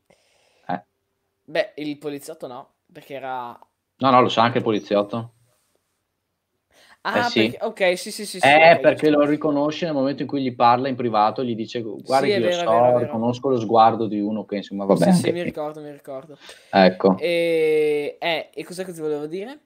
[0.68, 0.84] Eh.
[1.44, 3.60] Beh, il poliziotto no, perché era...
[4.02, 5.34] No, no, lo sa anche il poliziotto.
[7.02, 7.52] Ah, Eh, sì.
[7.52, 7.58] perché...
[7.66, 10.56] ok, sì, sì, sì, sì, Eh, ok, perché lo riconosce nel momento in cui gli
[10.56, 13.00] parla in privato, gli dice guarda Sì, io vero, so, vero, è vero.
[13.02, 15.14] riconosco lo sguardo di uno che insomma va Sì, bene.
[15.14, 16.38] sì, mi ricordo, mi ricordo.
[16.72, 19.60] Ecco, E, eh, e cos'è che ti volevo dire?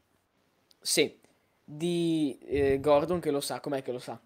[0.82, 1.20] Sì,
[1.64, 4.20] di eh, Gordon che lo sa, com'è che lo sa?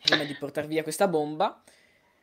[0.00, 1.62] Prima di portare via questa bomba,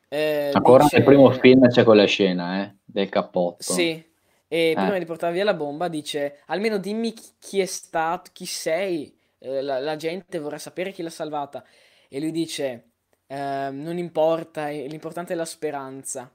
[0.07, 3.73] eh, ancora dice- nel primo film c'è quella scena eh, del cappotto.
[3.73, 4.03] Sì,
[4.47, 4.99] e prima Eh.
[4.99, 9.79] di portare via la bomba dice, almeno dimmi chi è stato, chi sei, Eh, la,
[9.79, 11.63] la gente vorrà sapere chi l'ha salvata.
[12.09, 12.91] E lui dice,
[13.27, 16.31] "Ehm, non importa, eh, l'importante è la speranza,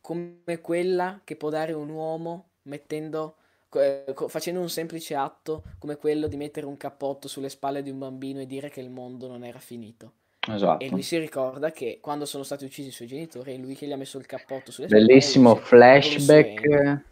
[0.00, 3.36] come quella che può dare un uomo mettendo,
[3.74, 7.98] eh, facendo un semplice atto come quello di mettere un cappotto sulle spalle di un
[7.98, 10.12] bambino e dire che il mondo non era finito.
[10.48, 10.82] Esatto.
[10.82, 13.86] E lui si ricorda che quando sono stati uccisi i suoi genitori è lui che
[13.86, 15.04] gli ha messo il cappotto sulle spalle.
[15.04, 17.02] Bellissimo flashback,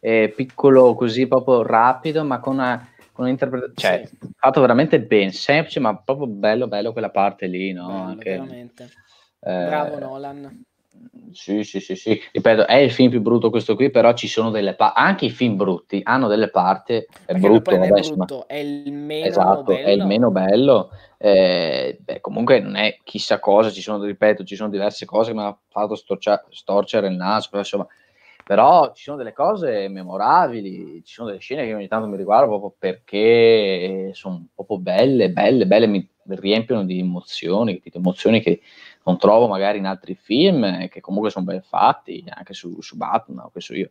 [0.00, 2.89] eh, piccolo così proprio rapido, ma con una,
[3.22, 4.28] un'interpretazione, cioè, Sì.
[4.36, 7.86] fatto veramente ben, semplice, ma proprio bello, bello quella parte lì, no?
[7.86, 8.84] Bello, Anche, veramente.
[9.40, 10.64] eh, Bravo Nolan.
[11.32, 14.50] Sì, sì, sì, sì, ripeto, è il film più brutto questo qui, però ci sono
[14.50, 16.94] delle parti, anche i film brutti hanno delle parti,
[17.24, 20.06] è brutto, vabbè, è brutto, è il meno Esatto, è il bello.
[20.06, 20.90] meno bello.
[21.18, 25.36] eh, beh, comunque non è chissà cosa, ci sono, ripeto, ci sono diverse cose che
[25.36, 27.86] mi hanno fatto storcia- storcere il naso, però, insomma,
[28.44, 32.58] però ci sono delle cose memorabili, ci sono delle scene che ogni tanto mi riguardano
[32.58, 37.98] proprio perché sono proprio belle, belle, belle, mi riempiono di emozioni, capito?
[37.98, 38.60] emozioni che
[39.04, 42.96] non trovo magari in altri film, eh, che comunque sono ben fatti, anche su, su
[42.96, 43.90] Batman, o questo io.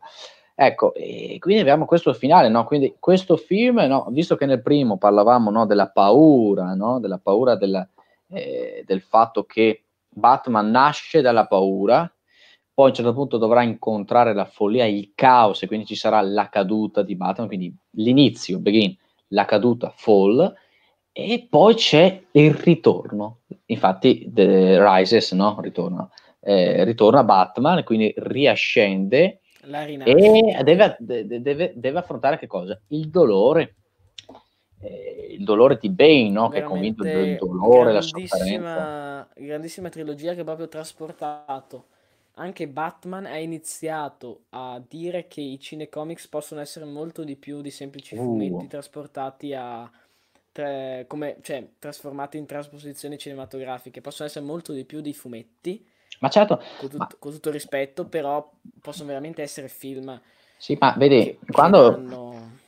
[0.55, 2.65] Ecco, e quindi abbiamo questo finale, no?
[2.65, 4.07] Quindi questo film, no?
[4.09, 6.99] visto che nel primo parlavamo no, della paura, no?
[6.99, 7.87] della paura della,
[8.27, 12.11] eh, del fatto che Batman nasce dalla paura,
[12.79, 16.21] poi a un certo punto dovrà incontrare la follia, il caos, e quindi ci sarà
[16.21, 18.95] la caduta di Batman, quindi l'inizio, begin,
[19.29, 20.53] la caduta, fall,
[21.11, 23.39] e poi c'è il ritorno.
[23.65, 25.57] Infatti, The Rises, no?
[25.59, 29.41] Ritorna, eh, ritorna Batman, quindi riascende
[30.05, 32.79] e deve, de- deve- deve affrontare che cosa?
[32.87, 33.75] Il dolore.
[34.79, 36.47] Eh, il dolore di Bane, no?
[36.47, 38.37] che è convinto del dolore, la sofferenza.
[38.37, 41.87] grandissima, grandissima trilogia che ha proprio trasportato.
[42.39, 47.69] Anche Batman ha iniziato a dire che i cinecomics possono essere molto di più di
[47.69, 48.23] semplici Uh.
[48.23, 49.89] fumetti trasportati a
[50.51, 55.85] tra- come, cioè, trasformati in trasposizioni cinematografiche, possono essere molto di più di fumetti,
[56.19, 58.49] Ma certo, con, tut- ma, con tutto rispetto, però
[58.81, 60.19] possono veramente essere film
[60.57, 62.59] sì, ma vedi, che, che quando, danno...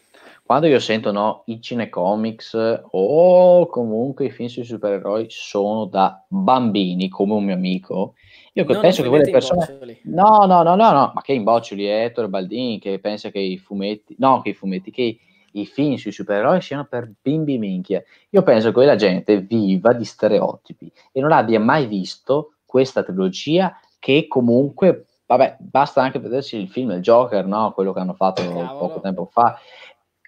[0.44, 2.54] quando io sento no, i cinecomics
[2.92, 8.16] o comunque i film sui supereroi sono da bambini, come un mio amico,
[8.54, 10.00] io Non penso che quelle persone...
[10.04, 14.16] No, no, no, no, no, ma che imboccioli Ettore Baldini che pensa che i fumetti,
[14.20, 15.20] no, che i fumetti, che i,
[15.54, 18.04] i film sui supereroi siano per bimbi minchia.
[18.30, 23.80] Io penso che quella gente viva di stereotipi e non abbia mai visto questa trilogia
[24.00, 27.72] che comunque, vabbè, basta anche vedersi il film Il Joker, no?
[27.72, 28.78] Quello che hanno fatto Cavolo.
[28.78, 29.58] poco tempo fa.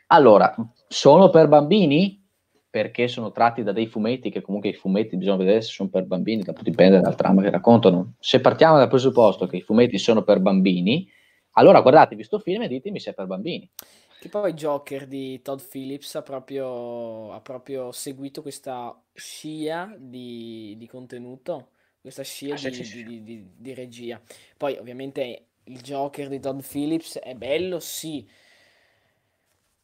[0.07, 0.55] Allora,
[0.87, 2.22] sono per bambini?
[2.73, 6.05] Perché sono tratti da dei fumetti che comunque i fumetti bisogna vedere se sono per
[6.05, 8.15] bambini, dopo dipende dal trama che raccontano.
[8.19, 11.07] Se partiamo dal presupposto che i fumetti sono per bambini,
[11.51, 13.69] allora guardatevi questo film e ditemi se è per bambini.
[14.17, 20.87] Che poi Joker di Todd Phillips ha proprio, ha proprio seguito questa scia di, di
[20.87, 23.03] contenuto, questa scia Ah, di, sì, sì.
[23.03, 24.21] di- di regia.
[24.57, 28.25] Poi ovviamente il Joker di Todd Phillips è bello, sì,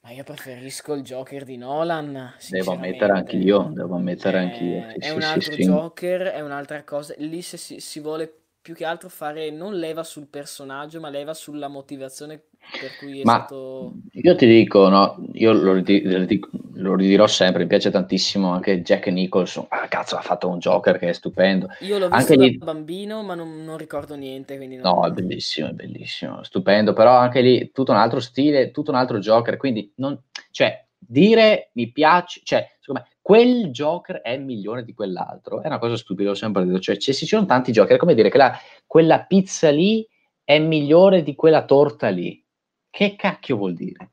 [0.09, 2.33] Ma io preferisco il Joker di Nolan.
[2.49, 4.89] Devo ammettere anch'io, devo ammettere anch'io.
[4.97, 7.13] Sì, è un altro sì, Joker, è un'altra cosa.
[7.17, 11.35] Lì se si, si vuole più che altro fare non leva sul personaggio, ma leva
[11.35, 12.41] sulla motivazione
[13.23, 13.93] ma stato...
[14.11, 19.07] Io ti dico, no, io lo, ridico, lo ridirò sempre, mi piace tantissimo anche Jack
[19.07, 21.67] Nicholson, ah cazzo ha fatto un Joker che è stupendo.
[21.79, 24.57] Io l'ho visto anche da bambino ma non, non, ricordo niente.
[24.57, 24.93] Quindi non...
[24.93, 28.97] No, è bellissimo, è bellissimo, stupendo, però anche lì tutto un altro stile, tutto un
[28.97, 30.19] altro Joker, quindi non...
[30.51, 35.79] cioè dire mi piace, cioè secondo me quel Joker è migliore di quell'altro, è una
[35.79, 38.57] cosa stupida, ho sempre detto, cioè ci sono tanti Joker, è come dire che la,
[38.85, 40.07] quella pizza lì
[40.43, 42.38] è migliore di quella torta lì
[42.89, 44.11] che cacchio vuol dire?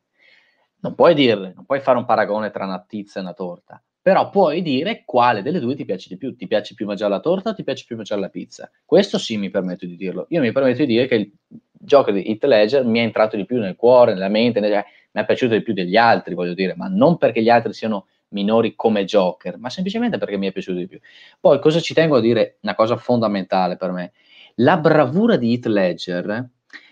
[0.80, 4.30] Non puoi dirle, non puoi fare un paragone tra una pizza e una torta, però
[4.30, 6.36] puoi dire quale delle due ti piace di più.
[6.36, 8.70] Ti piace più mangiare la torta o ti piace più mangiare la pizza?
[8.84, 10.26] Questo sì mi permetto di dirlo.
[10.28, 11.32] Io mi permetto di dire che il
[11.72, 14.84] gioco di Hit Ledger mi è entrato di più nel cuore, nella mente, nel...
[15.10, 18.06] mi è piaciuto di più degli altri, voglio dire, ma non perché gli altri siano
[18.28, 21.00] minori come Joker, ma semplicemente perché mi è piaciuto di più.
[21.40, 22.58] Poi cosa ci tengo a dire?
[22.62, 24.12] Una cosa fondamentale per me.
[24.56, 26.48] La bravura di Hit Ledger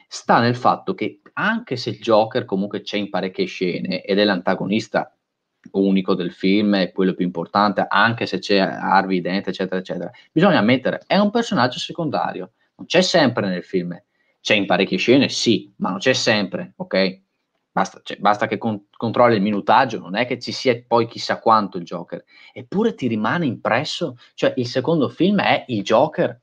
[0.08, 4.24] sta nel fatto che anche se il Joker comunque c'è in parecchie scene ed è
[4.24, 5.14] l'antagonista
[5.72, 10.58] unico del film, è quello più importante, anche se c'è Harvey Dent, eccetera, eccetera, bisogna
[10.58, 14.00] ammettere, è un personaggio secondario, non c'è sempre nel film,
[14.40, 17.22] c'è in parecchie scene, sì, ma non c'è sempre, ok?
[17.72, 21.40] Basta, cioè, basta che con- controlli il minutaggio, non è che ci sia poi chissà
[21.40, 26.38] quanto il Joker, eppure ti rimane impresso, cioè il secondo film è il Joker,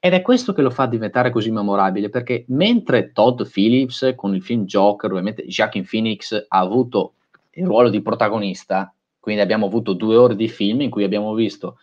[0.00, 4.42] ed è questo che lo fa diventare così memorabile, perché mentre Todd Phillips con il
[4.42, 7.14] film Joker, ovviamente Jacqueline Phoenix ha avuto
[7.52, 11.78] il ruolo di protagonista, quindi abbiamo avuto due ore di film in cui abbiamo visto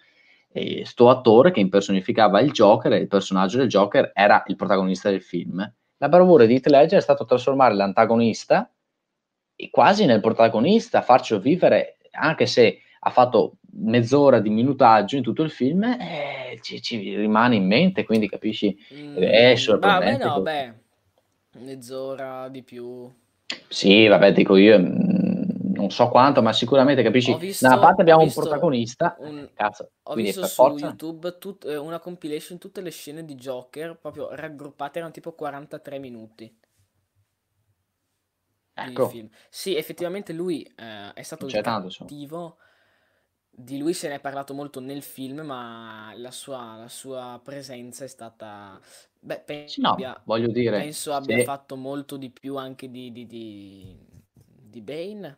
[0.54, 5.22] eh, attore che impersonificava il Joker e il personaggio del Joker era il protagonista del
[5.22, 5.74] film.
[5.98, 8.70] La bravura di Heath Ledger è stato trasformare l'antagonista
[9.70, 15.52] quasi nel protagonista, farci vivere, anche se ha fatto mezz'ora di minutaggio in tutto il
[15.52, 18.76] film, eh, ci, ci, rimane in mente, quindi capisci?
[18.94, 20.24] Mm, è sorprendente.
[20.26, 23.08] Vabbè, no, beh, mezz'ora di più.
[23.68, 27.36] Sì, vabbè, dico io, mm, non so quanto, ma sicuramente capisci.
[27.36, 30.88] Visto, da una parte abbiamo un protagonista, un, cazzo, ho visto su forza...
[30.88, 36.00] YouTube tut, eh, una compilation tutte le scene di Joker, proprio raggruppate, erano tipo 43
[36.00, 36.60] minuti.
[38.78, 39.14] Ecco.
[39.48, 42.58] Sì, effettivamente lui eh, è stato il cattivo
[43.58, 48.04] di lui se ne è parlato molto nel film, ma la sua, la sua presenza
[48.04, 48.80] è stata...
[49.20, 53.26] Beh, penso, no, abbia, voglio dire, penso abbia fatto molto di più anche di, di,
[53.26, 53.96] di,
[54.32, 55.38] di Bane.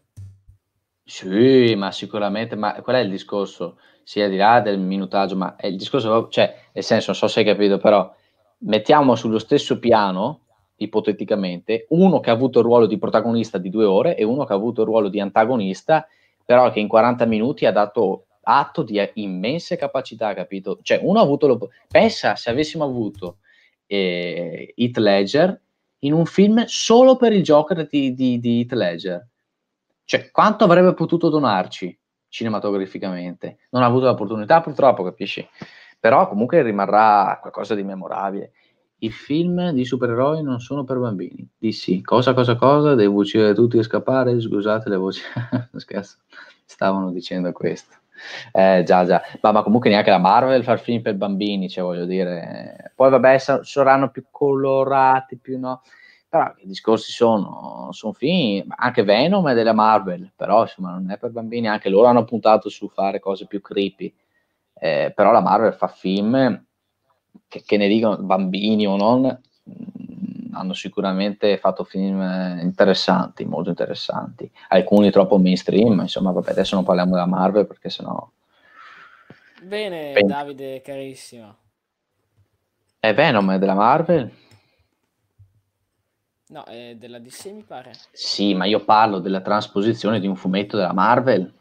[1.05, 3.77] Sì, ma sicuramente, ma qual è il discorso?
[4.03, 7.27] Sia al di là del minutaggio, ma è il discorso, cioè, nel senso, non so
[7.27, 8.13] se hai capito, però
[8.59, 10.41] mettiamo sullo stesso piano,
[10.77, 14.53] ipoteticamente, uno che ha avuto il ruolo di protagonista di due ore e uno che
[14.53, 16.07] ha avuto il ruolo di antagonista
[16.47, 20.79] però che in 40 minuti ha dato atto di immense capacità, capito?
[20.81, 21.45] Cioè, uno ha avuto...
[21.45, 21.59] Lo...
[21.89, 23.39] Pensa se avessimo avuto
[23.85, 25.61] eh, Heath Ledger
[25.99, 29.27] in un film solo per il Joker di, di, di Heath Ledger.
[30.05, 31.99] Cioè, quanto avrebbe potuto donarci
[32.29, 33.57] cinematograficamente?
[33.71, 35.45] Non ha avuto l'opportunità, purtroppo, capisci?
[35.99, 38.53] Però comunque rimarrà qualcosa di memorabile.
[38.99, 41.47] I film di supereroi non sono per bambini.
[41.57, 45.21] Dissi, cosa, cosa, cosa, devo uccidere tutti e scappare, scusate le voci.
[45.75, 46.17] Scherzo,
[46.65, 47.95] stavano dicendo questo.
[48.51, 52.05] Eh, già, già, ma, ma, comunque neanche la Marvel fa film per bambini, cioè voglio
[52.05, 52.91] dire.
[52.95, 55.81] Poi vabbè, saranno più colorati, più no.
[56.29, 61.17] Però i discorsi sono, sono film, anche Venom è della Marvel, però insomma non è
[61.17, 64.13] per bambini, anche loro hanno puntato su fare cose più creepy.
[64.73, 66.65] Eh, però la Marvel fa film
[67.47, 72.21] che, che ne dicono bambini o non, mm, hanno sicuramente fatto film
[72.61, 74.49] interessanti, molto interessanti.
[74.69, 78.29] Alcuni troppo mainstream, insomma, vabbè, adesso non parliamo della Marvel perché sennò...
[79.63, 81.55] Bene, Pen- Davide, carissimo.
[82.99, 84.31] È Venom, è della Marvel?
[86.49, 87.91] No, è della DC mi pare.
[88.11, 91.53] Sì, ma io parlo della trasposizione di un fumetto della Marvel.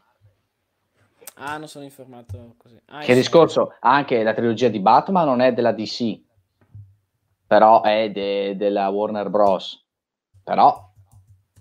[1.38, 2.80] Ah, non sono informato così.
[2.86, 6.18] Ah, che discorso, anche la trilogia di Batman non è della DC,
[7.46, 9.84] però è de- della Warner Bros.
[10.42, 10.92] Però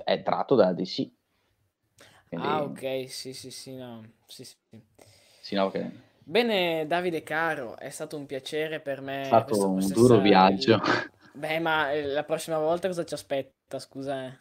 [0.04, 1.10] è tratto dalla DC.
[2.28, 2.48] Quindi...
[2.48, 4.04] Ah, ok, sì, sì, sì, no.
[4.28, 4.56] Sì, sì.
[5.42, 6.04] sì no, okay.
[6.24, 9.24] Bene, Davide caro, è stato un piacere per me.
[9.24, 10.82] È stato un duro viaggio.
[11.34, 14.26] Beh, ma eh, la prossima volta cosa ci aspetta, scusa?
[14.26, 14.38] Eh?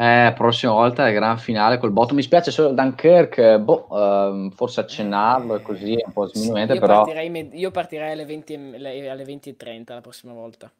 [0.00, 2.14] Eh, prossima volta è gran finale col botto.
[2.14, 7.02] Mi spiace solo Dunkirk, boh, uh, forse accennarlo e così un po' sminuente, io però...
[7.02, 10.72] Partirei med- io partirei alle 20, alle 20.30 la prossima volta.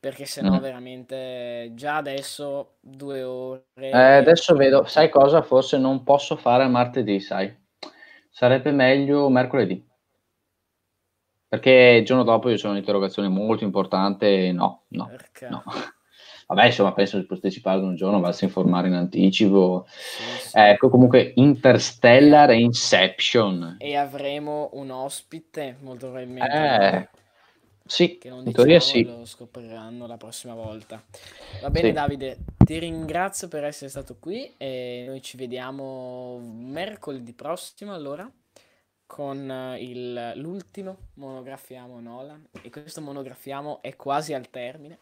[0.00, 0.60] perché sennò mm.
[0.60, 3.66] veramente già adesso due ore.
[3.74, 5.42] Eh, adesso vedo, sai cosa?
[5.42, 7.56] Forse non posso fare martedì, sai.
[8.30, 9.86] Sarebbe meglio mercoledì.
[11.46, 14.50] Perché il giorno dopo io ho un'interrogazione molto importante.
[14.50, 15.48] No, no, perché?
[15.48, 15.62] no.
[16.50, 19.86] Vabbè, insomma, penso che partecipare un giorno, basta informare in anticipo.
[19.86, 20.58] Sì, sì.
[20.58, 23.76] Ecco, comunque Interstellar e Inception.
[23.78, 26.50] E avremo un ospite, molto probabilmente.
[26.52, 27.08] Eh,
[27.86, 29.04] sì, che non in teoria sì.
[29.04, 31.00] Lo scopriranno la prossima volta.
[31.62, 31.92] Va bene, sì.
[31.92, 38.28] Davide, ti ringrazio per essere stato qui e noi ci vediamo mercoledì prossimo allora
[39.06, 44.98] con eh, il, l'ultimo monografiamo Nolan e questo monografiamo è quasi al termine.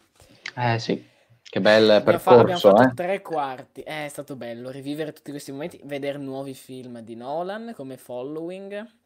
[0.55, 1.03] Eh sì,
[1.49, 2.77] che bel percorso.
[2.77, 2.95] Fa, eh?
[2.95, 7.73] tre quarti, eh, è stato bello rivivere tutti questi momenti, vedere nuovi film di Nolan
[7.75, 8.97] come Following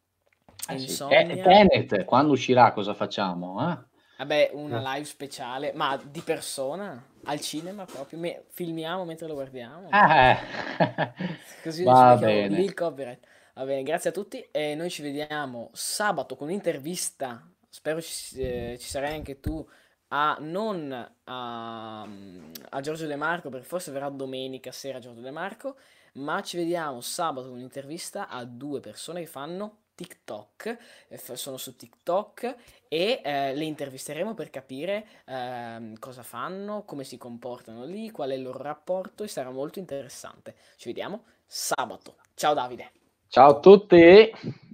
[0.69, 1.05] eh sì.
[1.06, 3.70] Tenet, quando uscirà cosa facciamo?
[3.70, 3.78] Eh?
[4.19, 4.94] Vabbè, una eh.
[4.94, 9.89] live speciale, ma di persona, al cinema proprio, Me- filmiamo mentre lo guardiamo.
[9.90, 10.36] Eh.
[11.62, 12.60] Così Va bene.
[12.60, 13.27] il copyright.
[13.55, 18.77] Va bene, grazie a tutti e noi ci vediamo sabato con un'intervista, spero ci, eh,
[18.78, 19.66] ci sarai anche tu,
[20.14, 20.93] a non
[21.24, 25.76] a, a Giorgio De Marco, perché forse verrà domenica sera Giorgio De Marco,
[26.14, 30.78] ma ci vediamo sabato con un'intervista a due persone che fanno TikTok,
[31.09, 32.56] eh, sono su TikTok
[32.89, 38.34] e eh, le intervisteremo per capire eh, cosa fanno, come si comportano lì, qual è
[38.34, 40.55] il loro rapporto e sarà molto interessante.
[40.76, 42.16] Ci vediamo sabato.
[42.34, 42.90] Ciao Davide.
[43.28, 44.70] Ciao a tutti.